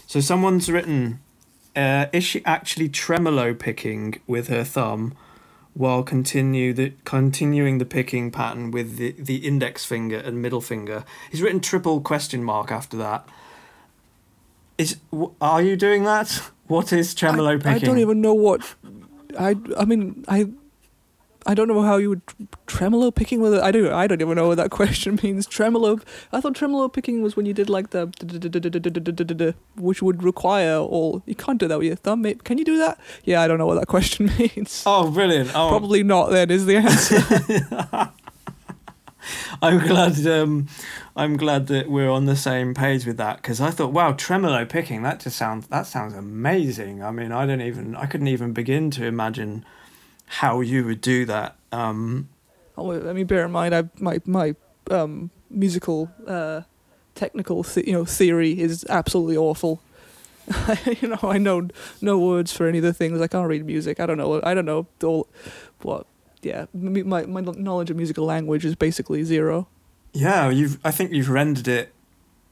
So 0.07 0.21
someone's 0.21 0.71
written, 0.71 1.19
uh, 1.75 2.07
is 2.13 2.23
she 2.23 2.45
actually 2.45 2.91
tremolo 2.91 3.55
picking 3.55 4.21
with 4.29 4.47
her 4.47 4.63
thumb? 4.63 5.17
While 5.79 6.03
continue 6.03 6.75
the 6.75 6.93
continuing 7.05 7.79
the 7.79 7.85
picking 7.85 8.33
pattern 8.33 8.73
with 8.73 8.97
the, 8.97 9.15
the 9.17 9.37
index 9.47 9.85
finger 9.85 10.17
and 10.17 10.43
middle 10.43 10.61
finger. 10.61 11.05
He's 11.31 11.41
written 11.41 11.61
triple 11.61 12.01
question 12.01 12.43
mark 12.43 12.73
after 12.73 12.97
that. 12.97 13.29
Is 14.77 14.97
are 15.41 15.63
you 15.63 15.77
doing 15.77 16.05
that? 16.05 16.43
What 16.69 16.93
is 16.93 17.15
tremolo 17.15 17.55
I, 17.55 17.57
picking? 17.57 17.73
I 17.73 17.79
don't 17.79 17.99
even 17.99 18.21
know 18.21 18.35
what. 18.35 18.75
I 19.39 19.57
I 19.79 19.87
mean 19.87 20.23
I 20.29 20.51
I 21.49 21.55
don't 21.55 21.67
know 21.67 21.81
how 21.81 21.97
you 21.97 22.11
would 22.11 22.21
tremolo 22.67 23.11
picking 23.11 23.41
with 23.41 23.55
it. 23.55 23.63
I 23.63 23.71
don't. 23.71 23.91
I 23.91 24.07
don't 24.07 24.21
even 24.21 24.37
know 24.37 24.49
what 24.49 24.59
that 24.59 24.71
question 24.81 25.19
means. 25.23 25.47
Tremolo. 25.47 25.99
I 26.31 26.43
thought 26.43 26.55
tremolo 26.55 26.89
picking 26.89 27.23
was 27.23 27.37
when 27.37 27.47
you 27.47 27.55
did 27.55 27.71
like 27.71 27.89
the 27.89 29.55
which 29.77 30.03
would 30.03 30.23
require 30.23 30.77
all. 30.77 31.23
You 31.25 31.35
can't 31.35 31.59
do 31.59 31.67
that 31.67 31.79
with 31.79 31.87
your 31.87 31.97
thumb. 31.97 32.25
Can 32.45 32.59
you 32.59 32.67
do 32.67 32.77
that? 32.77 33.01
Yeah, 33.25 33.41
I 33.41 33.49
don't 33.49 33.57
know 33.57 33.65
what 33.65 33.77
that 33.77 33.87
question 33.97 34.31
means. 34.39 34.83
Oh, 34.85 35.11
brilliant! 35.11 35.49
Oh. 35.55 35.71
Probably 35.71 36.03
not. 36.03 36.31
Then 36.31 36.51
is 36.51 36.67
the 36.67 36.77
answer. 36.77 38.13
I'm 39.63 39.79
glad. 39.79 40.27
Um, 40.27 40.69
I'm 41.17 41.39
glad 41.39 41.69
that 41.69 41.91
we're 41.91 42.11
on 42.11 42.27
the 42.27 42.37
same 42.37 42.75
page 42.75 43.07
with 43.07 43.17
that 43.17 43.39
because 43.39 43.59
I 43.59 43.71
thought, 43.71 43.93
wow, 43.93 44.13
tremolo 44.13 44.67
picking. 44.67 45.03
That 45.03 45.21
just 45.21 45.39
sounds. 45.39 45.67
That 45.69 45.87
sounds 45.87 46.13
amazing. 46.13 47.03
I 47.03 47.11
mean, 47.11 47.33
I 47.33 47.47
don't 47.47 47.63
even. 47.63 47.97
I 47.97 48.05
couldn't 48.05 48.29
even 48.29 48.53
begin 48.53 48.91
to 48.93 49.07
imagine 49.07 49.65
how 50.29 50.61
you 50.61 50.85
would 50.85 51.01
do 51.01 51.25
that. 51.27 51.57
Um, 51.73 52.29
oh, 52.77 53.09
I 53.09 53.13
mean, 53.13 53.27
bear 53.27 53.45
in 53.45 53.53
mind, 53.53 53.75
I 53.75 53.85
my 53.99 54.21
my 54.25 54.55
um, 54.91 55.31
musical 55.51 56.11
uh, 56.27 56.63
technical 57.15 57.65
th- 57.65 57.87
you 57.87 57.93
know 57.93 58.05
theory 58.05 58.59
is 58.61 58.85
absolutely 58.89 59.37
awful. 59.37 59.81
you 61.03 61.09
know, 61.09 61.19
I 61.23 61.37
know 61.39 61.69
no 62.01 62.19
words 62.19 62.53
for 62.53 62.67
any 62.67 62.79
of 62.79 62.85
the 62.85 62.95
things. 62.95 63.21
I 63.21 63.27
can't 63.27 63.49
read 63.49 63.67
music. 63.67 64.01
I 64.01 64.07
don't 64.07 64.17
know. 64.17 64.41
I 64.43 64.55
don't 64.55 64.65
know 64.65 64.87
all 65.03 65.29
what. 65.83 66.07
Yeah, 66.41 66.67
my 66.73 67.27
my 67.27 67.41
knowledge 67.41 67.91
of 67.91 67.97
musical 67.97 68.25
language 68.25 68.65
is 68.65 68.77
basically 68.77 69.25
zero. 69.25 69.67
Yeah, 70.13 70.49
you've. 70.51 70.79
I 70.85 70.93
think 70.93 71.13
you've 71.13 71.29
rendered 71.29 71.67
it 71.67 71.93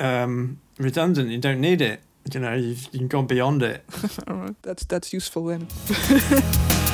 um, 0.01 0.61
redundant. 0.79 1.31
You 1.31 1.39
don't 1.39 1.61
need 1.61 1.81
it. 1.81 2.01
You 2.33 2.41
know, 2.41 2.55
you've, 2.55 2.89
you've 2.93 3.09
gone 3.09 3.27
beyond 3.27 3.63
it. 3.63 3.85
All 4.29 4.37
right, 4.37 4.57
that's 4.63 4.85
that's 4.85 5.13
useful 5.13 5.45
then. 5.47 5.69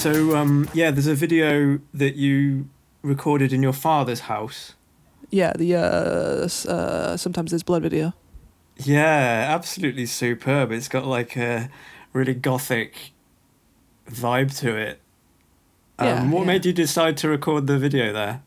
So 0.00 0.34
um, 0.34 0.66
yeah, 0.72 0.90
there's 0.90 1.06
a 1.06 1.14
video 1.14 1.78
that 1.92 2.16
you 2.16 2.70
recorded 3.02 3.52
in 3.52 3.62
your 3.62 3.74
father's 3.74 4.20
house. 4.20 4.72
Yeah, 5.28 5.52
the 5.52 5.76
uh, 5.76 6.48
uh, 6.70 7.18
sometimes 7.18 7.50
there's 7.50 7.62
blood 7.62 7.82
video. 7.82 8.14
Yeah, 8.78 9.46
absolutely 9.50 10.06
superb. 10.06 10.72
It's 10.72 10.88
got 10.88 11.04
like 11.04 11.36
a 11.36 11.68
really 12.14 12.32
gothic 12.32 13.12
vibe 14.08 14.58
to 14.60 14.74
it. 14.74 15.00
Um, 15.98 16.06
yeah, 16.06 16.30
what 16.30 16.40
yeah. 16.40 16.46
made 16.46 16.64
you 16.64 16.72
decide 16.72 17.18
to 17.18 17.28
record 17.28 17.66
the 17.66 17.76
video 17.76 18.10
there? 18.10 18.42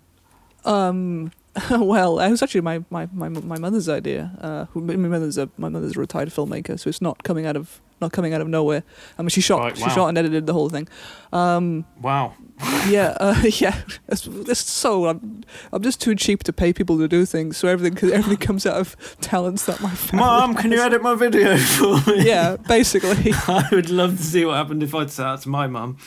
Um, 0.65 1.31
well, 1.71 2.19
it 2.19 2.29
was 2.31 2.41
actually 2.41 2.61
my, 2.61 2.83
my, 2.89 3.07
my, 3.13 3.29
my 3.29 3.59
mother's 3.59 3.87
idea. 3.87 4.31
Uh, 4.41 4.65
my 4.73 4.95
mother's 4.95 5.37
a 5.37 5.49
my 5.57 5.69
mother's 5.69 5.95
a 5.95 5.99
retired 5.99 6.29
filmmaker, 6.29 6.79
so 6.79 6.89
it's 6.89 7.01
not 7.01 7.23
coming 7.23 7.45
out 7.45 7.55
of 7.55 7.79
not 8.01 8.11
coming 8.11 8.33
out 8.33 8.41
of 8.41 8.47
nowhere. 8.47 8.83
I 9.17 9.21
mean, 9.21 9.29
she 9.29 9.41
shot 9.41 9.59
right, 9.59 9.77
wow. 9.77 9.87
she 9.87 9.93
shot 9.93 10.07
and 10.09 10.17
edited 10.17 10.47
the 10.47 10.53
whole 10.53 10.69
thing. 10.69 10.87
Um, 11.31 11.85
wow. 12.01 12.33
yeah, 12.87 13.15
uh, 13.19 13.39
yeah. 13.43 13.81
It's, 14.07 14.25
it's, 14.25 14.59
so 14.59 15.07
I'm 15.07 15.43
I'm 15.71 15.83
just 15.83 16.01
too 16.01 16.15
cheap 16.15 16.43
to 16.43 16.53
pay 16.53 16.73
people 16.73 16.97
to 16.97 17.07
do 17.07 17.23
things, 17.25 17.57
so 17.57 17.67
everything 17.67 18.11
everything 18.11 18.37
comes 18.37 18.65
out 18.65 18.77
of 18.77 18.95
talents 19.21 19.65
that 19.65 19.79
my 19.79 19.93
family. 19.93 20.25
Mom, 20.25 20.55
can 20.55 20.71
you 20.71 20.81
edit 20.81 21.03
my 21.03 21.13
video 21.13 21.55
for 21.57 21.97
me? 22.11 22.25
Yeah, 22.25 22.57
basically. 22.67 23.31
I 23.47 23.67
would 23.71 23.91
love 23.91 24.17
to 24.17 24.23
see 24.23 24.43
what 24.43 24.55
happened 24.55 24.81
if 24.81 24.95
I'd 24.95 25.11
say 25.11 25.23
that 25.23 25.41
to 25.41 25.49
my 25.49 25.67
mum. 25.67 25.97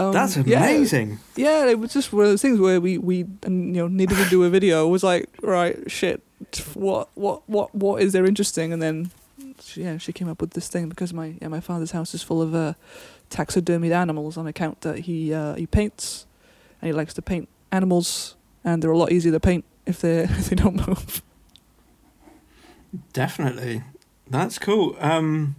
Um, 0.00 0.12
That's 0.12 0.36
amazing. 0.36 1.18
Yeah, 1.36 1.64
yeah, 1.64 1.70
it 1.72 1.78
was 1.78 1.92
just 1.92 2.10
one 2.10 2.24
of 2.24 2.30
those 2.30 2.40
things 2.40 2.58
where 2.58 2.80
we 2.80 2.96
we 2.96 3.18
you 3.18 3.50
know 3.50 3.86
needed 3.86 4.16
to 4.16 4.28
do 4.30 4.44
a 4.44 4.48
video. 4.48 4.86
It 4.86 4.90
was 4.90 5.02
like 5.02 5.28
right, 5.42 5.90
shit. 5.90 6.22
What 6.72 7.08
what 7.14 7.42
what 7.48 7.74
what 7.74 8.02
is 8.02 8.14
there 8.14 8.24
interesting? 8.24 8.72
And 8.72 8.80
then 8.80 9.10
she, 9.62 9.82
yeah, 9.82 9.98
she 9.98 10.12
came 10.12 10.28
up 10.28 10.40
with 10.40 10.52
this 10.52 10.68
thing 10.68 10.88
because 10.88 11.12
my 11.12 11.34
yeah 11.42 11.48
my 11.48 11.60
father's 11.60 11.90
house 11.90 12.14
is 12.14 12.22
full 12.22 12.40
of 12.40 12.54
uh, 12.54 12.72
taxidermied 13.28 13.92
animals 13.92 14.38
on 14.38 14.46
account 14.46 14.80
that 14.80 15.00
he 15.00 15.34
uh, 15.34 15.54
he 15.54 15.66
paints 15.66 16.26
and 16.80 16.86
he 16.86 16.92
likes 16.94 17.12
to 17.14 17.22
paint 17.22 17.48
animals 17.70 18.36
and 18.64 18.82
they're 18.82 18.90
a 18.90 18.98
lot 18.98 19.12
easier 19.12 19.32
to 19.32 19.40
paint 19.40 19.66
if 19.84 20.00
they 20.00 20.20
if 20.24 20.48
they 20.48 20.56
don't 20.56 20.86
move. 20.88 21.22
Definitely, 23.12 23.82
that's 24.30 24.58
cool. 24.58 24.96
Um, 24.98 25.56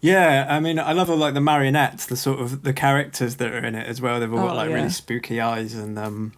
Yeah, 0.00 0.46
I 0.48 0.60
mean, 0.60 0.78
I 0.78 0.92
love 0.92 1.10
all 1.10 1.16
like 1.16 1.34
the 1.34 1.40
marionettes, 1.40 2.06
the 2.06 2.16
sort 2.16 2.38
of 2.40 2.62
the 2.62 2.72
characters 2.72 3.36
that 3.36 3.52
are 3.52 3.64
in 3.64 3.74
it 3.74 3.86
as 3.86 4.00
well. 4.00 4.20
They've 4.20 4.32
all 4.32 4.38
Oh, 4.40 4.48
got 4.48 4.56
like 4.56 4.68
yeah. 4.68 4.74
really 4.76 4.90
spooky 4.90 5.40
eyes 5.40 5.74
and 5.74 5.98
um. 5.98 6.32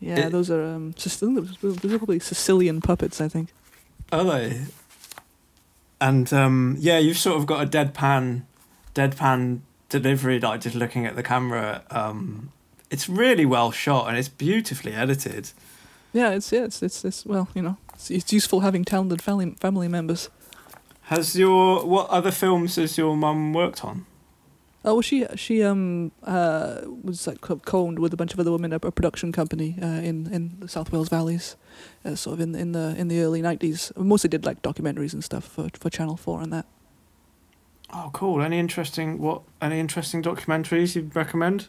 Yeah, 0.00 0.26
It- 0.26 0.32
those 0.32 0.50
are 0.50 0.62
um, 0.64 0.94
Sicilian, 0.96 1.48
those 1.60 1.84
are 1.84 1.98
probably 1.98 2.20
Sicilian 2.20 2.80
puppets, 2.80 3.20
I 3.20 3.28
think. 3.28 3.48
Are 4.12 4.24
they? 4.24 4.62
And 6.00 6.32
um, 6.32 6.76
yeah, 6.78 6.98
you've 6.98 7.18
sort 7.18 7.36
of 7.38 7.46
got 7.46 7.62
a 7.62 7.66
deadpan, 7.68 8.42
deadpan 8.94 9.60
delivery, 9.88 10.38
like 10.40 10.60
just 10.60 10.76
looking 10.76 11.04
at 11.06 11.16
the 11.16 11.22
camera. 11.22 11.82
Um, 11.90 12.52
it's 12.90 13.08
really 13.08 13.44
well 13.44 13.70
shot 13.72 14.08
and 14.08 14.16
it's 14.16 14.28
beautifully 14.28 14.94
edited. 14.94 15.50
Yeah, 16.12 16.30
it's 16.30 16.50
yeah, 16.52 16.64
it's 16.64 16.82
it's, 16.82 17.04
it's 17.04 17.26
well, 17.26 17.48
you 17.54 17.62
know, 17.62 17.76
it's, 17.94 18.10
it's 18.10 18.32
useful 18.32 18.60
having 18.60 18.84
talented 18.84 19.20
family 19.20 19.50
family 19.60 19.88
members. 19.88 20.30
Has 21.08 21.34
your 21.38 21.86
what 21.86 22.10
other 22.10 22.30
films 22.30 22.76
has 22.76 22.98
your 22.98 23.16
mum 23.16 23.54
worked 23.54 23.82
on? 23.82 24.04
Oh, 24.84 24.94
well, 24.94 25.00
she 25.00 25.26
she 25.36 25.62
um 25.62 26.12
uh 26.22 26.82
was 27.02 27.26
like 27.26 27.40
co- 27.40 27.56
co-owned 27.64 27.98
with 27.98 28.12
a 28.12 28.16
bunch 28.16 28.34
of 28.34 28.40
other 28.40 28.52
women 28.52 28.74
at 28.74 28.84
a 28.84 28.90
production 28.90 29.32
company 29.32 29.76
uh, 29.82 29.86
in 29.86 30.30
in 30.30 30.60
the 30.60 30.68
South 30.68 30.92
Wales 30.92 31.08
valleys, 31.08 31.56
uh, 32.04 32.14
sort 32.14 32.34
of 32.34 32.40
in 32.40 32.54
in 32.54 32.72
the 32.72 32.94
in 32.98 33.08
the 33.08 33.20
early 33.20 33.40
nineties. 33.40 33.90
Mostly 33.96 34.28
did 34.28 34.44
like 34.44 34.60
documentaries 34.60 35.14
and 35.14 35.24
stuff 35.24 35.44
for 35.44 35.68
for 35.80 35.88
Channel 35.88 36.18
Four 36.18 36.42
and 36.42 36.52
that. 36.52 36.66
Oh, 37.90 38.10
cool! 38.12 38.42
Any 38.42 38.58
interesting 38.58 39.18
what? 39.18 39.40
Any 39.62 39.80
interesting 39.80 40.22
documentaries 40.22 40.94
you'd 40.94 41.16
recommend? 41.16 41.68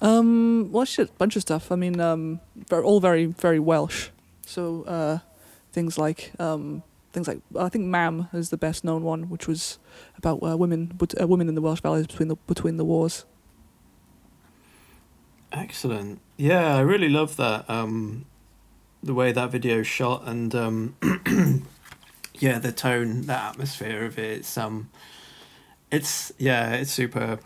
Um, 0.00 0.72
well, 0.72 0.86
shit, 0.86 1.10
a 1.10 1.18
bunch 1.18 1.36
of 1.36 1.42
stuff. 1.42 1.70
I 1.70 1.76
mean, 1.76 2.00
um, 2.00 2.40
all 2.72 3.00
very 3.00 3.26
very 3.26 3.58
Welsh. 3.58 4.08
So 4.46 4.84
uh, 4.84 5.18
things 5.72 5.98
like 5.98 6.32
um 6.40 6.84
things 7.12 7.28
like 7.28 7.40
I 7.58 7.68
think 7.68 7.84
Mam 7.86 8.28
is 8.32 8.50
the 8.50 8.56
best 8.56 8.84
known 8.84 9.02
one, 9.02 9.28
which 9.28 9.46
was 9.46 9.78
about 10.16 10.42
uh, 10.42 10.56
women 10.56 10.92
but 10.96 11.20
uh, 11.20 11.26
women 11.26 11.48
in 11.48 11.54
the 11.54 11.60
Welsh 11.60 11.80
valleys 11.80 12.06
between 12.06 12.28
the 12.28 12.36
between 12.46 12.76
the 12.76 12.84
wars. 12.84 13.24
Excellent. 15.52 16.20
Yeah, 16.36 16.76
I 16.76 16.80
really 16.80 17.08
love 17.08 17.36
that. 17.36 17.68
Um, 17.70 18.26
the 19.02 19.14
way 19.14 19.32
that 19.32 19.50
video 19.50 19.82
shot 19.82 20.22
and 20.26 20.54
um, 20.54 20.96
yeah, 22.34 22.58
the 22.58 22.72
tone, 22.72 23.22
the 23.22 23.32
atmosphere 23.34 24.04
of 24.04 24.18
it. 24.18 24.38
It's 24.38 24.58
um, 24.58 24.90
it's 25.90 26.32
yeah, 26.38 26.74
it's 26.74 26.90
superb. 26.90 27.40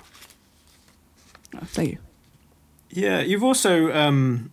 Oh, 1.55 1.61
thank 1.65 1.93
you. 1.93 1.99
Yeah, 2.91 3.21
you've 3.21 3.45
also 3.45 3.93
um, 3.93 4.53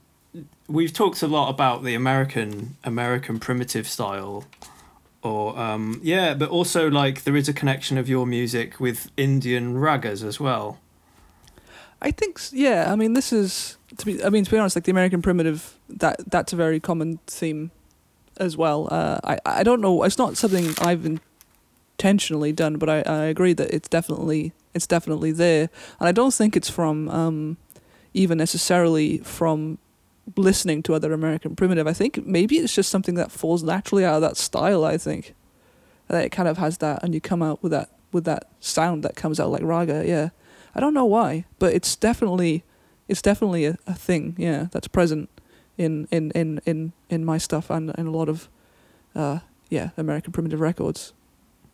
we've 0.67 0.93
talked 0.93 1.21
a 1.21 1.27
lot 1.27 1.49
about 1.49 1.83
the 1.83 1.95
American 1.95 2.77
American 2.83 3.39
primitive 3.39 3.87
style, 3.87 4.45
or 5.21 5.57
um, 5.59 5.99
yeah, 6.03 6.33
but 6.33 6.49
also 6.49 6.89
like 6.89 7.23
there 7.23 7.35
is 7.35 7.49
a 7.49 7.53
connection 7.53 7.97
of 7.97 8.07
your 8.07 8.25
music 8.25 8.79
with 8.79 9.11
Indian 9.17 9.75
ragas 9.75 10.23
as 10.23 10.39
well. 10.39 10.79
I 12.01 12.11
think 12.11 12.39
yeah. 12.51 12.91
I 12.91 12.95
mean, 12.95 13.13
this 13.13 13.33
is 13.33 13.77
to 13.97 14.05
be. 14.05 14.23
I 14.23 14.29
mean, 14.29 14.45
to 14.45 14.51
be 14.51 14.57
honest, 14.57 14.75
like 14.75 14.85
the 14.85 14.91
American 14.91 15.21
primitive. 15.21 15.75
That 15.89 16.29
that's 16.29 16.53
a 16.53 16.55
very 16.55 16.79
common 16.79 17.19
theme, 17.27 17.71
as 18.37 18.55
well. 18.55 18.87
Uh, 18.89 19.19
I 19.23 19.39
I 19.45 19.63
don't 19.63 19.81
know. 19.81 20.03
It's 20.03 20.17
not 20.17 20.37
something 20.37 20.73
I've 20.81 21.05
intentionally 21.05 22.53
done, 22.53 22.77
but 22.77 22.89
I, 22.89 23.01
I 23.01 23.25
agree 23.25 23.53
that 23.53 23.71
it's 23.71 23.89
definitely 23.89 24.53
it's 24.73 24.87
definitely 24.87 25.31
there, 25.31 25.69
and 25.99 26.07
I 26.07 26.11
don't 26.11 26.33
think 26.33 26.55
it's 26.55 26.69
from 26.69 27.09
um, 27.09 27.57
even 28.13 28.37
necessarily 28.37 29.17
from 29.19 29.77
listening 30.35 30.83
to 30.83 30.93
other 30.93 31.13
American 31.13 31.55
primitive. 31.55 31.87
I 31.87 31.93
think 31.93 32.25
maybe 32.25 32.57
it's 32.57 32.73
just 32.73 32.89
something 32.89 33.15
that 33.15 33.31
falls 33.31 33.63
naturally 33.63 34.05
out 34.05 34.15
of 34.15 34.21
that 34.21 34.37
style. 34.37 34.83
I 34.83 34.97
think 34.97 35.33
that 36.07 36.25
it 36.25 36.29
kind 36.29 36.47
of 36.47 36.57
has 36.57 36.79
that, 36.79 37.03
and 37.03 37.13
you 37.13 37.21
come 37.21 37.41
out 37.41 37.61
with 37.63 37.71
that 37.71 37.89
with 38.11 38.25
that 38.25 38.49
sound 38.59 39.03
that 39.03 39.15
comes 39.15 39.39
out 39.39 39.51
like 39.51 39.61
raga. 39.63 40.03
Yeah. 40.07 40.29
I 40.75 40.79
don't 40.79 40.93
know 40.93 41.05
why, 41.05 41.45
but 41.57 41.73
it's 41.73 41.95
definitely 41.95 42.63
it's 43.07 43.21
definitely 43.21 43.65
a, 43.65 43.77
a 43.87 43.93
thing, 43.93 44.35
yeah, 44.37 44.67
that's 44.71 44.87
present 44.87 45.29
in 45.77 46.07
in, 46.11 46.31
in, 46.31 46.61
in, 46.65 46.93
in 47.09 47.25
my 47.25 47.37
stuff 47.37 47.69
and 47.69 47.91
in 47.97 48.07
a 48.07 48.11
lot 48.11 48.29
of 48.29 48.49
uh, 49.15 49.39
yeah, 49.69 49.89
American 49.97 50.31
primitive 50.31 50.59
records. 50.59 51.13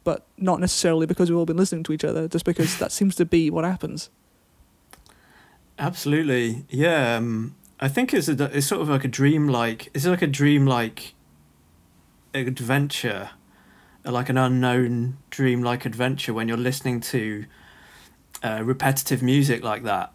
But 0.04 0.26
not 0.38 0.60
necessarily 0.60 1.08
because 1.08 1.30
we've 1.30 1.38
all 1.38 1.46
been 1.46 1.58
listening 1.58 1.84
to 1.84 1.94
each 1.94 2.04
other, 2.04 2.28
just 2.28 2.46
because 2.46 2.78
that 2.78 2.92
seems 2.92 3.16
to 3.16 3.26
be 3.26 3.50
what 3.50 3.66
happens. 3.66 4.10
Absolutely, 5.78 6.66
yeah. 6.70 7.18
Um, 7.18 7.56
I 7.80 7.88
think 7.88 8.14
it's 8.14 8.28
a, 8.28 8.44
it's 8.56 8.68
sort 8.68 8.82
of 8.82 8.90
like 8.90 9.04
a 9.04 9.10
dreamlike. 9.10 9.90
It's 9.94 10.06
like 10.06 10.22
a 10.22 10.28
dreamlike 10.28 11.14
adventure, 12.34 13.32
like 14.04 14.30
an 14.30 14.38
unknown 14.38 15.18
dreamlike 15.30 15.86
adventure 15.86 16.34
when 16.34 16.48
you're 16.48 16.58
listening 16.58 17.02
to 17.02 17.46
uh, 18.44 18.62
repetitive 18.64 19.22
music 19.22 19.64
like 19.64 19.84
that. 19.84 20.14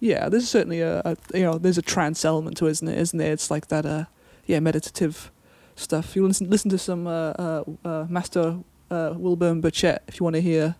Yeah, 0.00 0.28
there's 0.28 0.48
certainly 0.48 0.80
a, 0.80 1.00
a 1.04 1.16
you 1.32 1.44
know 1.44 1.58
there's 1.58 1.78
a 1.78 1.82
trance 1.82 2.24
element 2.24 2.56
to 2.56 2.66
it, 2.66 2.70
isn't 2.70 2.88
it? 2.88 2.98
Isn't 2.98 3.18
there? 3.18 3.32
It's 3.32 3.50
like 3.50 3.68
that 3.68 3.86
uh 3.86 4.04
yeah 4.46 4.58
meditative 4.58 5.30
stuff. 5.76 6.16
You 6.16 6.26
listen 6.26 6.50
listen 6.50 6.70
to 6.70 6.78
some 6.78 7.06
uh, 7.06 7.30
uh, 7.30 7.64
uh, 7.84 8.06
Master 8.08 8.58
uh, 8.90 9.14
Wilburn 9.16 9.60
Burchette 9.60 10.02
if 10.08 10.18
you 10.18 10.24
want 10.24 10.34
to 10.34 10.42
hear 10.42 10.74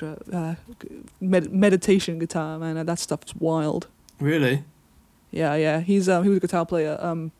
uh, 0.00 0.54
med- 1.20 1.52
meditation 1.52 2.18
guitar. 2.18 2.58
Man, 2.58 2.86
that 2.86 2.98
stuff's 2.98 3.34
wild. 3.34 3.88
Really? 4.20 4.64
Yeah, 5.32 5.54
yeah. 5.56 5.80
He's 5.80 6.08
um, 6.08 6.22
he 6.22 6.28
was 6.28 6.36
a 6.36 6.40
guitar 6.40 6.64
player. 6.64 6.96
Um, 7.00 7.32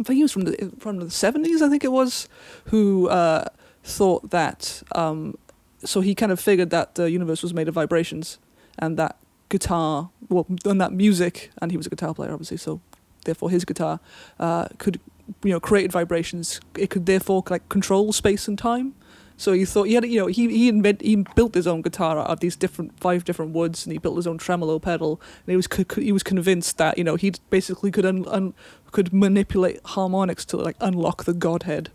I 0.00 0.04
think 0.04 0.16
he 0.16 0.22
was 0.22 0.32
from 0.32 0.44
the 0.44 0.72
from 0.78 0.98
the 0.98 1.10
seventies. 1.10 1.60
I 1.60 1.68
think 1.68 1.84
it 1.84 1.92
was, 1.92 2.28
who 2.66 3.08
uh, 3.08 3.46
thought 3.82 4.30
that. 4.30 4.82
Um, 4.92 5.36
so 5.84 6.00
he 6.00 6.14
kind 6.14 6.32
of 6.32 6.40
figured 6.40 6.70
that 6.70 6.94
the 6.94 7.10
universe 7.10 7.42
was 7.42 7.52
made 7.52 7.68
of 7.68 7.74
vibrations, 7.74 8.38
and 8.78 8.96
that 8.96 9.16
guitar, 9.48 10.10
well, 10.28 10.46
and 10.64 10.80
that 10.80 10.92
music, 10.92 11.50
and 11.60 11.70
he 11.70 11.76
was 11.76 11.86
a 11.86 11.90
guitar 11.90 12.14
player, 12.14 12.32
obviously. 12.32 12.56
So, 12.56 12.80
therefore, 13.24 13.50
his 13.50 13.64
guitar 13.64 14.00
uh, 14.38 14.68
could, 14.78 15.00
you 15.42 15.52
know, 15.52 15.60
create 15.60 15.90
vibrations. 15.90 16.60
It 16.76 16.90
could 16.90 17.06
therefore 17.06 17.42
like 17.50 17.68
control 17.68 18.12
space 18.12 18.48
and 18.48 18.58
time. 18.58 18.94
So 19.38 19.52
he 19.52 19.64
thought 19.64 19.84
he 19.84 19.94
had, 19.94 20.04
you 20.04 20.18
know, 20.18 20.26
he 20.26 20.48
he 20.48 20.68
invent, 20.68 21.00
he 21.00 21.14
built 21.36 21.54
his 21.54 21.68
own 21.68 21.80
guitar 21.80 22.18
out 22.18 22.26
of 22.26 22.40
these 22.40 22.56
different 22.56 22.98
five 22.98 23.24
different 23.24 23.52
woods, 23.52 23.86
and 23.86 23.92
he 23.92 23.98
built 23.98 24.16
his 24.16 24.26
own 24.26 24.36
tremolo 24.36 24.80
pedal. 24.80 25.20
And 25.46 25.52
he 25.52 25.56
was 25.56 25.68
he 25.96 26.10
was 26.10 26.24
convinced 26.24 26.76
that 26.78 26.98
you 26.98 27.04
know 27.04 27.14
he 27.14 27.32
basically 27.48 27.92
could 27.92 28.04
un, 28.04 28.26
un, 28.26 28.52
could 28.90 29.12
manipulate 29.12 29.80
harmonics 29.84 30.44
to 30.46 30.56
like 30.56 30.76
unlock 30.80 31.22
the 31.22 31.32
godhead. 31.32 31.90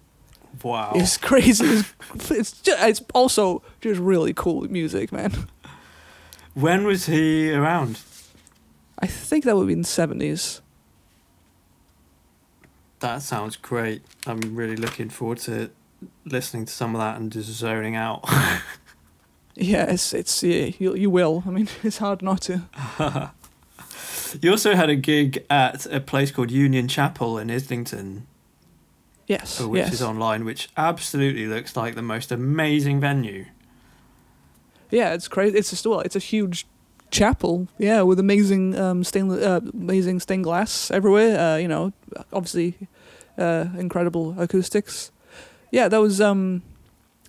Wow. 0.63 0.93
It's 0.95 1.17
crazy. 1.17 1.83
It's 2.13 2.31
it's, 2.31 2.61
ju- 2.61 2.75
it's 2.79 3.01
also 3.13 3.61
just 3.81 3.99
really 3.99 4.33
cool 4.33 4.61
music, 4.69 5.11
man. 5.11 5.33
When 6.53 6.85
was 6.85 7.07
he 7.07 7.51
around? 7.51 7.99
I 8.99 9.07
think 9.07 9.43
that 9.43 9.57
would 9.57 9.67
be 9.67 9.73
in 9.73 9.81
the 9.81 9.87
seventies. 9.87 10.61
That 12.99 13.21
sounds 13.21 13.57
great. 13.57 14.01
I'm 14.25 14.55
really 14.55 14.77
looking 14.77 15.09
forward 15.09 15.39
to 15.39 15.71
listening 16.25 16.65
to 16.65 16.73
some 16.73 16.95
of 16.95 17.01
that 17.01 17.19
and 17.19 17.31
just 17.31 17.49
zoning 17.49 17.95
out. 17.95 18.25
Yeah, 19.55 19.91
it's 19.91 20.13
it's 20.13 20.41
yeah, 20.41 20.71
you 20.79 20.95
you 20.95 21.09
will. 21.09 21.43
I 21.45 21.51
mean, 21.51 21.69
it's 21.83 21.99
hard 21.99 22.21
not 22.21 22.41
to. 22.41 22.63
you 24.41 24.51
also 24.51 24.75
had 24.75 24.89
a 24.89 24.95
gig 24.95 25.45
at 25.49 25.85
a 25.85 25.99
place 25.99 26.31
called 26.31 26.49
Union 26.49 26.87
Chapel 26.87 27.37
in 27.37 27.51
Islington, 27.51 28.25
Yes, 29.27 29.61
uh, 29.61 29.69
which 29.69 29.85
yes. 29.85 29.93
is 29.93 30.01
online, 30.01 30.43
which 30.43 30.69
absolutely 30.75 31.45
looks 31.45 31.75
like 31.75 31.95
the 31.95 32.01
most 32.01 32.31
amazing 32.31 32.99
venue. 32.99 33.45
Yeah, 34.89 35.13
it's 35.13 35.27
crazy. 35.27 35.57
It's 35.57 35.69
just 35.69 35.85
well, 35.85 35.99
it's 35.99 36.15
a 36.15 36.19
huge 36.19 36.65
chapel. 37.11 37.67
Yeah, 37.77 38.01
with 38.01 38.19
amazing 38.19 38.75
um 38.75 39.03
stainless, 39.03 39.43
uh, 39.45 39.59
amazing 39.71 40.19
stained 40.19 40.45
glass 40.45 40.89
everywhere. 40.89 41.39
Uh, 41.39 41.57
you 41.57 41.67
know, 41.67 41.93
obviously, 42.31 42.75
uh, 43.37 43.65
incredible 43.77 44.35
acoustics. 44.39 45.11
Yeah, 45.73 45.87
that 45.87 45.97
was 45.97 46.21
um, 46.21 46.61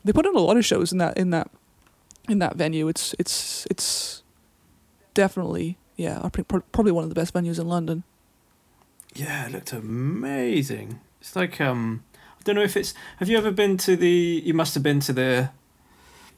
they 0.04 0.12
put 0.12 0.26
on 0.26 0.36
a 0.36 0.38
lot 0.38 0.58
of 0.58 0.66
shows 0.66 0.92
in 0.92 0.98
that 0.98 1.16
in 1.16 1.30
that 1.30 1.50
in 2.28 2.40
that 2.40 2.56
venue. 2.56 2.88
It's 2.88 3.14
it's 3.18 3.66
it's 3.70 4.22
definitely 5.14 5.78
yeah, 5.96 6.20
I 6.22 6.28
think 6.28 6.48
pro- 6.48 6.60
probably 6.60 6.92
one 6.92 7.04
of 7.04 7.08
the 7.08 7.14
best 7.14 7.32
venues 7.32 7.58
in 7.58 7.66
London. 7.66 8.04
Yeah, 9.14 9.46
it 9.46 9.52
looked 9.52 9.72
amazing. 9.72 11.00
It's 11.22 11.34
like 11.34 11.58
um, 11.58 12.04
I 12.12 12.42
don't 12.44 12.54
know 12.56 12.62
if 12.62 12.76
it's. 12.76 12.92
Have 13.16 13.30
you 13.30 13.38
ever 13.38 13.50
been 13.50 13.78
to 13.78 13.96
the? 13.96 14.42
You 14.44 14.52
must 14.52 14.74
have 14.74 14.82
been 14.82 15.00
to 15.00 15.14
the 15.14 15.50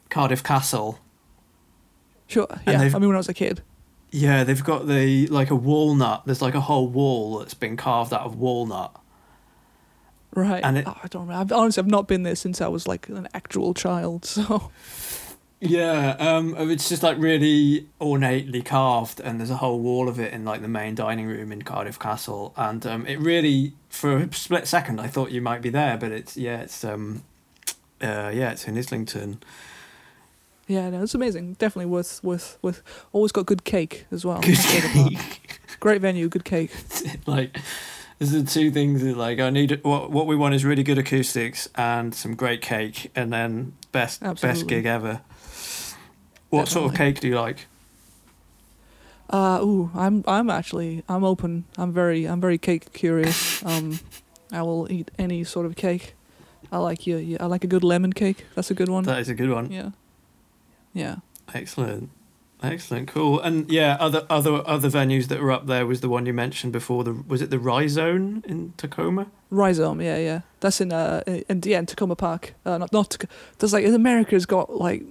Cardiff 0.09 0.43
Castle. 0.43 0.99
Sure. 2.27 2.47
Yeah, 2.65 2.79
I 2.79 2.99
mean 2.99 3.09
when 3.09 3.15
I 3.15 3.17
was 3.17 3.27
a 3.27 3.33
kid. 3.33 3.63
Yeah, 4.11 4.45
they've 4.45 4.63
got 4.63 4.87
the 4.87 5.27
like 5.27 5.51
a 5.51 5.55
walnut. 5.55 6.23
There's 6.25 6.41
like 6.41 6.55
a 6.55 6.61
whole 6.61 6.87
wall 6.87 7.39
that's 7.39 7.53
been 7.53 7.75
carved 7.75 8.13
out 8.13 8.21
of 8.21 8.37
walnut. 8.37 8.97
Right. 10.35 10.63
And 10.63 10.77
it- 10.79 10.85
oh, 10.87 10.97
I 11.03 11.07
don't 11.07 11.23
remember. 11.27 11.41
I've, 11.55 11.59
honestly, 11.59 11.81
I've 11.81 11.87
not 11.89 12.07
been 12.07 12.23
there 12.23 12.35
since 12.35 12.61
I 12.61 12.67
was 12.67 12.87
like 12.87 13.09
an 13.09 13.27
actual 13.33 13.73
child. 13.73 14.25
So 14.37 14.71
Yeah, 15.59 16.15
um, 16.19 16.55
it's 16.69 16.87
just 16.87 17.01
like 17.01 17.17
really 17.17 17.87
ornately 17.99 18.61
carved, 18.61 19.19
and 19.19 19.39
there's 19.39 19.49
a 19.49 19.55
whole 19.57 19.79
wall 19.79 20.07
of 20.07 20.19
it 20.19 20.31
in 20.31 20.45
like 20.45 20.61
the 20.61 20.67
main 20.67 20.93
dining 20.93 21.25
room 21.25 21.51
in 21.51 21.63
Cardiff 21.63 21.97
Castle, 21.97 22.53
and 22.55 22.85
um, 22.85 23.07
it 23.07 23.19
really, 23.19 23.73
for 23.89 24.17
a 24.17 24.31
split 24.33 24.67
second, 24.67 25.01
I 25.01 25.07
thought 25.07 25.31
you 25.31 25.41
might 25.41 25.63
be 25.63 25.71
there, 25.71 25.97
but 25.97 26.11
it's 26.11 26.37
yeah, 26.37 26.59
it's 26.61 26.83
um, 26.83 27.23
uh, 27.99 28.29
yeah, 28.31 28.51
it's 28.51 28.67
in 28.67 28.77
Islington. 28.77 29.39
Yeah, 30.67 30.91
no, 30.91 31.01
it's 31.01 31.15
amazing. 31.15 31.53
Definitely 31.53 31.87
worth 31.89 32.23
worth 32.23 32.59
worth. 32.61 32.83
Always 33.11 33.31
got 33.31 33.47
good 33.47 33.63
cake 33.63 34.05
as 34.11 34.23
well. 34.23 34.41
Good 34.41 34.57
That's 34.57 34.71
the 34.71 34.77
other 34.77 34.89
part. 35.09 35.13
cake. 35.25 35.59
Great 35.79 36.01
venue, 36.01 36.29
good 36.29 36.45
cake. 36.45 36.71
like, 37.25 37.57
there's 38.19 38.31
the 38.31 38.43
two 38.43 38.71
things 38.71 39.03
that 39.03 39.15
like 39.17 39.39
I 39.39 39.49
need. 39.49 39.79
What 39.83 40.11
what 40.11 40.27
we 40.27 40.35
want 40.35 40.55
is 40.55 40.65
really 40.65 40.83
good 40.83 40.97
acoustics 40.97 41.69
and 41.75 42.13
some 42.13 42.35
great 42.35 42.61
cake, 42.61 43.11
and 43.15 43.31
then 43.31 43.73
best 43.91 44.21
best 44.41 44.67
gig 44.67 44.85
ever. 44.85 45.21
What 46.49 46.67
sort 46.67 46.91
of 46.91 46.97
cake 46.97 47.19
do 47.19 47.27
you 47.27 47.35
like? 47.35 47.67
Uh, 49.29 49.59
ooh, 49.61 49.91
I'm 49.93 50.23
I'm 50.27 50.49
actually 50.49 51.03
I'm 51.09 51.23
open. 51.23 51.65
I'm 51.77 51.91
very 51.91 52.25
I'm 52.25 52.41
very 52.41 52.57
cake 52.57 52.93
curious. 52.93 53.63
Um, 53.65 53.99
I 54.51 54.61
will 54.61 54.89
eat 54.91 55.11
any 55.19 55.43
sort 55.43 55.65
of 55.65 55.75
cake. 55.75 56.15
I 56.71 56.77
like 56.77 57.05
you. 57.05 57.17
Yeah, 57.17 57.37
I 57.41 57.45
like 57.45 57.63
a 57.63 57.67
good 57.67 57.83
lemon 57.83 58.13
cake. 58.13 58.45
That's 58.55 58.71
a 58.71 58.73
good 58.73 58.89
one. 58.89 59.03
That 59.03 59.19
is 59.19 59.29
a 59.29 59.35
good 59.35 59.49
one. 59.49 59.71
Yeah. 59.71 59.91
Yeah. 60.93 61.17
Excellent. 61.53 62.09
Excellent, 62.63 63.07
cool, 63.07 63.39
and 63.39 63.69
yeah, 63.69 63.97
other 63.99 64.25
other 64.31 64.63
other 64.67 64.89
venues 64.89 65.27
that 65.27 65.39
were 65.39 65.51
up 65.51 65.67
there 65.67 65.85
was 65.85 66.01
the 66.01 66.09
one 66.09 66.25
you 66.25 66.33
mentioned 66.33 66.73
before. 66.73 67.03
The 67.03 67.13
was 67.13 67.41
it 67.41 67.51
the 67.51 67.57
Rhizone 67.57 68.43
in 68.45 68.73
Tacoma? 68.77 69.27
Rhizome, 69.51 70.01
yeah, 70.01 70.17
yeah. 70.17 70.41
That's 70.59 70.81
in 70.81 70.91
uh 70.91 71.21
in 71.27 71.61
yeah, 71.65 71.77
in 71.77 71.85
Takoma 71.85 72.17
Park. 72.17 72.55
Uh, 72.65 72.79
not 72.79 72.91
not 72.91 73.15
there's 73.59 73.73
like 73.73 73.85
in 73.85 73.93
America's 73.93 74.47
got 74.47 74.75
like 74.75 75.03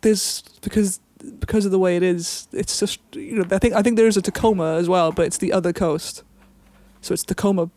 there's 0.00 0.42
because 0.62 0.98
because 1.38 1.64
of 1.64 1.70
the 1.70 1.78
way 1.78 1.96
it 1.96 2.02
is. 2.02 2.48
It's 2.52 2.80
just 2.80 2.98
you 3.14 3.36
know 3.36 3.44
I 3.52 3.58
think 3.58 3.74
I 3.74 3.82
think 3.82 3.96
there's 3.96 4.16
a 4.16 4.22
Tacoma 4.22 4.74
as 4.78 4.88
well, 4.88 5.12
but 5.12 5.26
it's 5.26 5.38
the 5.38 5.52
other 5.52 5.72
coast. 5.72 6.24
So 7.02 7.14
it's 7.14 7.24
Takoma 7.24 7.70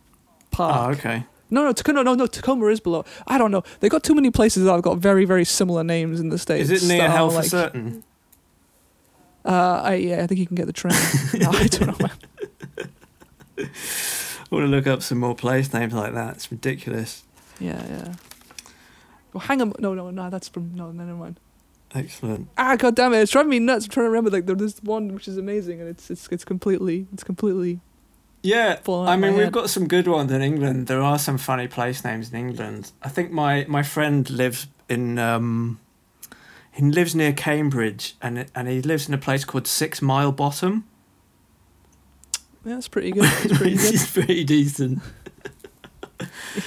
Park. 0.50 0.76
Oh, 0.88 0.92
okay. 1.00 1.26
No, 1.52 1.64
no, 1.66 1.74
Tacoma, 1.74 2.04
no, 2.04 2.16
no, 2.16 2.26
Tacoma 2.26 2.66
is 2.68 2.80
below. 2.80 3.06
I 3.28 3.38
don't 3.38 3.52
know. 3.52 3.62
They've 3.80 3.92
got 3.92 4.04
too 4.04 4.16
many 4.16 4.32
places 4.32 4.64
that 4.64 4.72
have 4.72 4.82
got 4.82 4.98
very, 5.00 5.26
very 5.26 5.44
similar 5.46 5.84
names 5.84 6.20
in 6.20 6.30
the 6.30 6.38
states. 6.40 6.70
Is 6.70 6.84
it 6.84 6.88
near 6.88 7.10
Hell 7.10 7.30
for 7.30 7.36
like- 7.36 7.46
Certain? 7.46 8.04
Uh, 9.44 9.82
I, 9.84 9.94
yeah, 9.96 10.24
I 10.24 10.28
think 10.28 10.40
you 10.40 10.46
can 10.48 10.56
get 10.56 10.68
the 10.68 10.74
train. 10.74 10.94
no, 11.34 11.50
I 11.52 11.68
don't 11.68 12.00
know. 12.00 12.10
I 13.58 13.64
want 14.52 14.64
to 14.66 14.68
look 14.68 14.88
up 14.88 15.02
some 15.02 15.20
more 15.20 15.36
place 15.36 15.74
names 15.74 15.94
like 15.94 16.14
that. 16.14 16.36
It's 16.36 16.52
ridiculous. 16.52 17.24
Yeah, 17.60 17.82
yeah. 17.88 18.14
Well, 19.34 19.42
hang 19.42 19.62
on. 19.62 19.74
No, 19.80 19.94
no, 19.94 20.12
no. 20.12 20.30
That's 20.30 20.48
from 20.50 20.76
no. 20.76 20.92
Never 20.92 21.14
mind. 21.14 21.40
Excellent. 21.94 22.48
Ah, 22.58 22.76
god 22.76 22.96
damn 22.96 23.14
it! 23.14 23.20
It's 23.22 23.32
driving 23.32 23.50
me 23.50 23.60
nuts. 23.60 23.86
I'm 23.86 23.92
trying 23.92 24.06
to 24.06 24.10
remember. 24.10 24.30
Like, 24.30 24.46
there's 24.46 24.82
one 24.84 25.14
which 25.14 25.28
is 25.28 25.38
amazing, 25.38 25.80
and 25.82 25.90
it's 25.90 26.10
it's 26.10 26.28
it's 26.32 26.46
completely 26.46 27.08
it's 27.14 27.24
completely 27.24 27.80
Yeah. 28.44 28.80
I 28.88 29.16
mean 29.18 29.34
we've 29.34 29.46
head. 29.46 29.54
got 29.54 29.70
some 29.70 29.88
good 29.88 30.08
ones 30.08 30.32
in 30.32 30.42
England. 30.42 30.88
There 30.88 31.02
are 31.02 31.20
some 31.20 31.38
funny 31.38 31.68
place 31.68 32.04
names 32.04 32.32
in 32.32 32.40
England. 32.40 32.92
I 33.02 33.10
think 33.10 33.32
my 33.32 33.66
my 33.68 33.84
friend 33.84 34.30
lives 34.30 34.68
in 34.90 35.20
um, 35.20 35.80
he 36.72 36.84
lives 36.86 37.14
near 37.16 37.34
Cambridge, 37.34 38.16
and 38.22 38.46
and 38.56 38.68
he 38.68 38.82
lives 38.82 39.08
in 39.08 39.14
a 39.14 39.18
place 39.18 39.44
called 39.46 39.68
Six 39.68 40.02
Mile 40.02 40.32
Bottom. 40.32 40.86
Yeah, 42.66 42.78
it's 42.78 42.88
pretty 42.88 43.12
good. 43.12 43.24
It's 43.26 43.58
pretty 43.58 43.76
good. 43.78 43.94
it's 43.94 44.12
pretty 44.12 44.44
decent. 44.44 45.00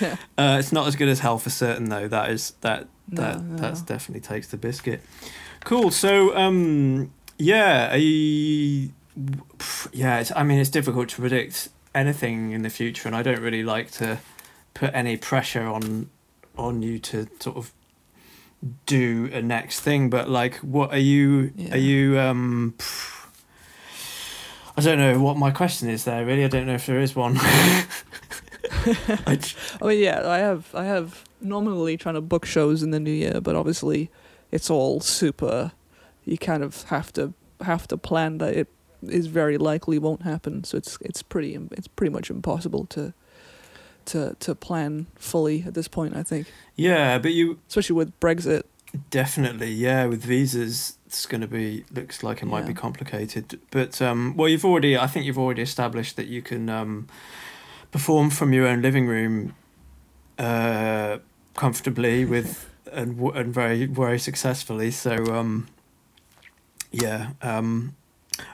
Yeah. 0.00 0.16
Uh, 0.36 0.56
it's 0.58 0.72
not 0.72 0.86
as 0.88 0.96
good 0.96 1.08
as 1.08 1.20
Hell 1.20 1.38
for 1.38 1.50
Certain 1.50 1.88
though. 1.88 2.08
That 2.08 2.30
is 2.30 2.54
that 2.62 2.88
No, 3.08 3.20
that 3.22 3.42
no. 3.44 3.56
that's 3.56 3.82
definitely 3.82 4.20
takes 4.22 4.48
the 4.48 4.56
biscuit. 4.56 5.00
Cool. 5.62 5.90
So 5.90 6.34
um 6.36 7.12
yeah, 7.38 7.90
I, 7.92 8.90
yeah. 9.92 10.20
It's, 10.20 10.32
I 10.34 10.42
mean, 10.42 10.58
it's 10.58 10.70
difficult 10.70 11.08
to 11.10 11.16
predict 11.20 11.68
anything 11.94 12.52
in 12.52 12.62
the 12.62 12.70
future, 12.70 13.08
and 13.08 13.14
I 13.14 13.22
don't 13.22 13.40
really 13.40 13.62
like 13.62 13.90
to 13.92 14.18
put 14.72 14.90
any 14.94 15.16
pressure 15.16 15.66
on 15.66 16.10
on 16.56 16.82
you 16.82 16.98
to 17.00 17.28
sort 17.40 17.56
of 17.56 17.72
do 18.86 19.30
a 19.32 19.42
next 19.42 19.80
thing. 19.80 20.10
But 20.10 20.28
like, 20.28 20.56
what 20.56 20.90
are 20.92 20.98
you? 20.98 21.52
Yeah. 21.56 21.74
Are 21.74 21.78
you? 21.78 22.18
um 22.18 22.74
I 24.76 24.80
don't 24.80 24.98
know 24.98 25.20
what 25.20 25.36
my 25.36 25.50
question 25.52 25.88
is 25.88 26.04
there. 26.04 26.26
Really, 26.26 26.44
I 26.44 26.48
don't 26.48 26.66
know 26.66 26.74
if 26.74 26.86
there 26.86 26.98
is 27.00 27.14
one. 27.14 27.36
I 29.26 29.36
j- 29.36 29.56
I 29.80 29.86
mean, 29.86 30.00
yeah, 30.00 30.28
I 30.28 30.38
have 30.38 30.74
I 30.74 30.84
have 30.84 31.24
nominally 31.40 31.96
trying 31.96 32.16
to 32.16 32.20
book 32.20 32.44
shows 32.44 32.82
in 32.82 32.90
the 32.90 32.98
new 32.98 33.12
year, 33.12 33.40
but 33.40 33.54
obviously, 33.54 34.10
it's 34.50 34.70
all 34.70 35.00
super. 35.00 35.72
You 36.24 36.38
kind 36.38 36.64
of 36.64 36.82
have 36.84 37.12
to 37.12 37.34
have 37.60 37.86
to 37.88 37.96
plan 37.96 38.38
that 38.38 38.54
it 38.54 38.68
is 39.02 39.26
very 39.26 39.58
likely 39.58 39.98
won't 39.98 40.22
happen. 40.22 40.64
So 40.64 40.76
it's 40.76 40.98
it's 41.00 41.22
pretty 41.22 41.56
it's 41.70 41.86
pretty 41.86 42.12
much 42.12 42.28
impossible 42.28 42.86
to 42.86 43.14
to 44.06 44.36
to 44.40 44.54
plan 44.54 45.06
fully 45.16 45.64
at 45.66 45.74
this 45.74 45.88
point. 45.88 46.16
I 46.16 46.22
think, 46.22 46.46
yeah, 46.76 47.18
but 47.18 47.32
you 47.32 47.58
especially 47.68 47.96
with 47.96 48.18
Brexit. 48.20 48.64
Definitely, 49.10 49.72
yeah. 49.72 50.06
With 50.06 50.22
visas, 50.22 50.98
it's 51.06 51.26
going 51.26 51.40
to 51.40 51.48
be 51.48 51.84
looks 51.92 52.22
like 52.22 52.42
it 52.42 52.46
might 52.46 52.66
be 52.66 52.74
complicated. 52.74 53.60
But 53.70 54.00
um, 54.00 54.34
well, 54.36 54.48
you've 54.48 54.64
already, 54.64 54.96
I 54.96 55.08
think 55.08 55.26
you've 55.26 55.38
already 55.38 55.62
established 55.62 56.16
that 56.16 56.28
you 56.28 56.42
can 56.42 56.68
um, 56.68 57.08
perform 57.90 58.30
from 58.30 58.52
your 58.52 58.68
own 58.68 58.82
living 58.82 59.08
room 59.08 59.56
uh, 60.38 61.18
comfortably 61.54 62.24
with 62.34 62.70
and 62.92 63.18
and 63.20 63.52
very 63.52 63.86
very 63.86 64.18
successfully. 64.18 64.92
So 64.92 65.34
um, 65.34 65.66
yeah. 66.92 67.30
Um, 67.42 67.96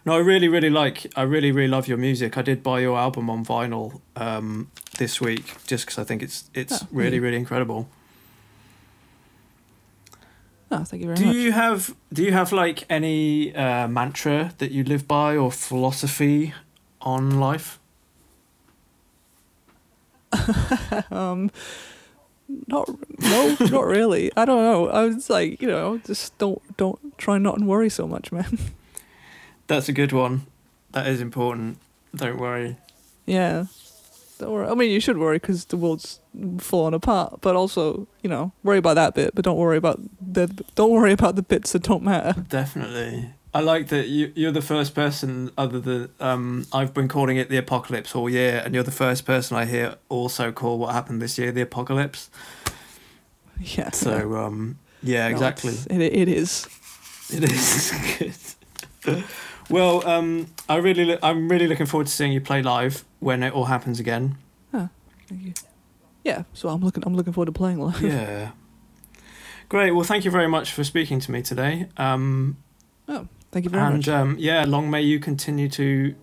no, 0.04 0.14
I 0.14 0.18
really 0.18 0.48
really 0.48 0.70
like. 0.70 1.06
I 1.16 1.22
really 1.22 1.52
really 1.52 1.68
love 1.68 1.88
your 1.88 1.98
music. 1.98 2.36
I 2.36 2.42
did 2.42 2.62
buy 2.62 2.80
your 2.80 2.98
album 2.98 3.30
on 3.30 3.44
vinyl 3.44 4.00
um, 4.16 4.70
this 4.98 5.20
week 5.20 5.56
just 5.66 5.86
because 5.86 5.98
I 5.98 6.04
think 6.04 6.22
it's 6.22 6.50
it's 6.54 6.82
Oh, 6.82 6.86
really 6.92 7.18
mm. 7.18 7.22
really 7.22 7.36
incredible. 7.36 7.88
Oh, 10.72 10.84
thank 10.84 11.02
you 11.02 11.06
very 11.08 11.16
Do 11.18 11.26
much. 11.26 11.34
you 11.36 11.52
have 11.52 11.94
do 12.12 12.22
you 12.22 12.32
have 12.32 12.52
like 12.52 12.84
any 12.88 13.54
uh, 13.54 13.88
mantra 13.88 14.52
that 14.58 14.70
you 14.70 14.84
live 14.84 15.08
by 15.08 15.36
or 15.36 15.50
philosophy 15.50 16.54
on 17.00 17.40
life? 17.40 17.78
um, 21.10 21.50
not 22.68 22.88
no, 23.18 23.56
not 23.60 23.84
really. 23.86 24.30
I 24.36 24.44
don't 24.44 24.62
know. 24.62 24.88
I 24.88 25.04
was 25.06 25.28
like, 25.30 25.60
you 25.60 25.66
know, 25.68 25.98
just 25.98 26.36
don't 26.38 26.60
don't 26.76 27.18
try 27.18 27.38
not 27.38 27.58
and 27.58 27.66
worry 27.66 27.90
so 27.90 28.06
much, 28.06 28.30
man. 28.32 28.58
That's 29.70 29.88
a 29.88 29.92
good 29.92 30.10
one. 30.10 30.46
That 30.90 31.06
is 31.06 31.20
important. 31.20 31.78
Don't 32.12 32.38
worry. 32.38 32.76
Yeah. 33.24 33.66
Don't 34.40 34.50
worry. 34.50 34.66
I 34.66 34.74
mean, 34.74 34.90
you 34.90 34.98
should 34.98 35.16
worry 35.16 35.36
because 35.38 35.66
the 35.66 35.76
world's 35.76 36.18
falling 36.58 36.92
apart. 36.92 37.40
But 37.40 37.54
also, 37.54 38.08
you 38.20 38.28
know, 38.28 38.50
worry 38.64 38.78
about 38.78 38.94
that 38.94 39.14
bit. 39.14 39.32
But 39.32 39.44
don't 39.44 39.56
worry 39.56 39.76
about 39.76 40.00
the 40.20 40.48
don't 40.74 40.90
worry 40.90 41.12
about 41.12 41.36
the 41.36 41.42
bits 41.42 41.70
that 41.70 41.84
don't 41.84 42.02
matter. 42.02 42.40
Definitely. 42.49 43.30
I 43.54 43.61
like 43.61 43.86
that 43.90 44.08
you 44.08 44.32
you're 44.34 44.50
the 44.50 44.61
first 44.61 44.92
person 44.92 45.53
other 45.57 45.78
than 45.78 46.08
um 46.18 46.66
I've 46.72 46.92
been 46.92 47.07
calling 47.07 47.36
it 47.36 47.49
the 47.49 47.57
apocalypse 47.57 48.12
all 48.16 48.28
year 48.28 48.62
and 48.64 48.74
you're 48.74 48.82
the 48.82 48.90
first 48.90 49.24
person 49.24 49.57
I 49.57 49.66
hear 49.66 49.95
also 50.08 50.50
call 50.50 50.80
what 50.80 50.95
happened 50.95 51.22
this 51.22 51.38
year 51.38 51.53
the 51.53 51.61
apocalypse. 51.61 52.28
Yeah. 53.61 53.92
So 53.92 54.34
um 54.34 54.80
yeah, 55.00 55.28
No, 55.28 55.34
exactly. 55.34 55.74
It, 55.90 56.00
it 56.00 56.28
is. 56.28 56.66
It 57.32 57.45
is 57.45 58.57
good. 59.03 59.22
Well, 59.71 60.07
um, 60.07 60.47
I 60.68 60.76
really, 60.76 61.05
lo- 61.05 61.18
I'm 61.22 61.49
really 61.49 61.67
looking 61.67 61.87
forward 61.87 62.07
to 62.09 62.13
seeing 62.13 62.33
you 62.33 62.41
play 62.41 62.63
live 62.63 63.05
when 63.21 63.42
it 63.42 63.53
all 63.53 63.64
happens 63.67 63.99
again. 64.01 64.37
Oh, 64.75 64.88
thank 65.29 65.42
you. 65.42 65.55
Yeah. 66.25 66.42
So 66.53 66.68
I'm 66.68 66.80
looking. 66.83 67.03
I'm 67.07 67.14
looking 67.14 67.33
forward 67.33 67.47
to 67.47 67.53
playing 67.53 67.79
live. 67.80 68.01
Yeah. 68.03 68.51
Great. 69.68 69.92
Well, 69.92 70.05
thank 70.05 70.25
you 70.25 70.30
very 70.30 70.49
much 70.49 70.72
for 70.72 70.83
speaking 70.84 71.21
to 71.21 71.30
me 71.30 71.42
today. 71.42 71.87
Um, 71.97 72.57
Thank 73.53 73.64
you 73.64 73.71
very 73.71 73.83
much. 73.83 73.92
and 73.92 74.07
much. 74.07 74.09
um, 74.09 74.37
yeah, 74.38 74.64
long 74.64 74.91
may 74.91 75.03
you 75.03 75.18
continue 75.18 75.68
to 75.71 76.14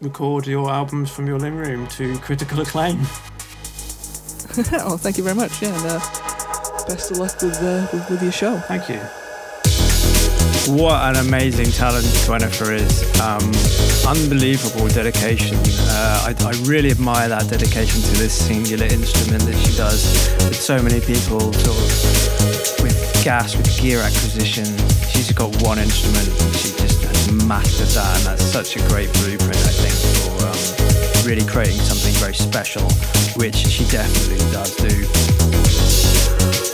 record 0.00 0.46
your 0.48 0.68
albums 0.70 1.08
from 1.10 1.28
your 1.28 1.38
living 1.38 1.58
room 1.58 1.86
to 1.88 2.18
critical 2.18 2.60
acclaim. 2.60 2.98
oh, 4.82 4.96
thank 4.96 5.16
you 5.16 5.22
very 5.24 5.36
much. 5.36 5.62
Yeah. 5.62 5.74
And 5.76 5.86
uh, 5.86 5.98
best 6.88 7.10
of 7.12 7.18
luck 7.18 7.40
with, 7.40 7.60
uh, 7.62 7.86
with 7.92 8.10
with 8.10 8.22
your 8.22 8.32
show. 8.32 8.58
Thank 8.58 8.88
you. 8.88 9.00
What 10.66 10.96
an 11.04 11.16
amazing 11.16 11.70
talent 11.72 12.06
Gwenifer 12.24 12.72
is. 12.72 13.04
Um, 13.20 13.44
unbelievable 14.08 14.88
dedication. 14.88 15.58
Uh, 15.60 16.32
I, 16.32 16.34
I 16.40 16.52
really 16.64 16.90
admire 16.90 17.28
that 17.28 17.50
dedication 17.50 18.00
to 18.00 18.12
this 18.16 18.32
singular 18.32 18.86
instrument 18.86 19.42
that 19.44 19.56
she 19.56 19.76
does 19.76 20.08
with 20.48 20.56
so 20.56 20.80
many 20.82 21.00
people, 21.00 21.52
sort 21.52 21.76
of 21.76 22.82
with 22.82 23.20
gas, 23.22 23.54
with 23.54 23.68
gear 23.78 24.00
acquisition. 24.00 24.64
She's 25.12 25.30
got 25.32 25.54
one 25.62 25.78
instrument 25.78 26.32
she 26.56 26.72
just 26.80 27.04
has 27.04 27.30
mastered 27.44 27.88
that, 27.88 28.16
and 28.16 28.26
that's 28.26 28.42
such 28.42 28.76
a 28.76 28.88
great 28.88 29.12
blueprint, 29.20 29.60
I 29.68 29.74
think, 29.84 29.94
for 30.24 30.46
um, 30.48 31.26
really 31.28 31.44
creating 31.46 31.76
something 31.76 32.14
very 32.14 32.34
special, 32.34 32.88
which 33.36 33.56
she 33.56 33.84
definitely 33.84 34.38
does 34.50 34.74
do. 34.76 36.13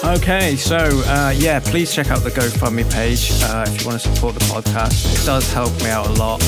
Okay, 0.03 0.57
so 0.57 0.77
uh, 0.79 1.33
yeah, 1.37 1.61
please 1.61 1.95
check 1.95 2.11
out 2.11 2.21
the 2.21 2.31
GoFundMe 2.31 2.91
page 2.91 3.31
uh, 3.45 3.67
if 3.69 3.81
you 3.81 3.87
want 3.87 4.01
to 4.01 4.09
support 4.09 4.35
the 4.35 4.41
podcast. 4.47 5.05
It 5.13 5.27
does 5.27 5.53
help 5.53 5.77
me 5.83 5.91
out 5.91 6.07
a 6.07 6.13
lot. 6.13 6.41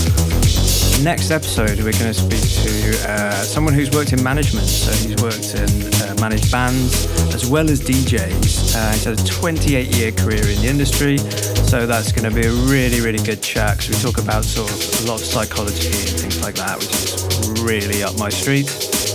Next 1.04 1.30
episode, 1.30 1.78
we're 1.78 1.92
going 1.92 2.12
to 2.12 2.14
speak 2.14 2.40
to 2.40 3.10
uh, 3.10 3.32
someone 3.42 3.74
who's 3.74 3.90
worked 3.90 4.14
in 4.14 4.22
management. 4.22 4.66
So 4.66 4.90
he's 4.92 5.22
worked 5.22 5.54
in 5.54 5.68
uh, 6.02 6.16
managed 6.18 6.50
bands 6.50 7.06
as 7.34 7.46
well 7.46 7.68
as 7.68 7.80
DJs. 7.82 8.74
Uh, 8.74 8.92
he's 8.92 9.04
had 9.04 9.20
a 9.20 9.24
28 9.24 9.96
year 9.96 10.12
career 10.12 10.48
in 10.48 10.62
the 10.62 10.68
industry. 10.68 11.18
So 11.18 11.86
that's 11.86 12.10
going 12.10 12.28
to 12.28 12.34
be 12.34 12.46
a 12.46 12.52
really, 12.52 13.00
really 13.02 13.22
good 13.22 13.42
chat 13.42 13.78
because 13.78 13.90
we 13.90 14.10
talk 14.10 14.22
about 14.22 14.44
sort 14.44 14.70
of 14.70 15.04
a 15.04 15.08
lot 15.08 15.20
of 15.20 15.26
psychology 15.26 15.88
and 15.88 16.20
things 16.20 16.40
like 16.42 16.54
that, 16.54 16.78
which 16.78 16.88
is 16.88 17.60
really 17.62 18.02
up 18.02 18.18
my 18.18 18.30
street. 18.30 19.11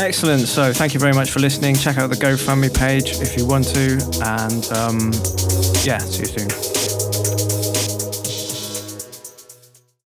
Excellent. 0.00 0.48
So 0.48 0.72
thank 0.72 0.94
you 0.94 1.00
very 1.00 1.12
much 1.12 1.30
for 1.30 1.40
listening. 1.40 1.74
Check 1.76 1.98
out 1.98 2.10
the 2.10 2.16
GoFundMe 2.16 2.74
page 2.74 3.20
if 3.20 3.36
you 3.36 3.46
want 3.46 3.64
to. 3.68 3.92
And 4.24 4.70
um, 4.72 5.12
yeah, 5.84 5.98
see 5.98 6.20
you 6.20 6.48
soon. 6.48 6.93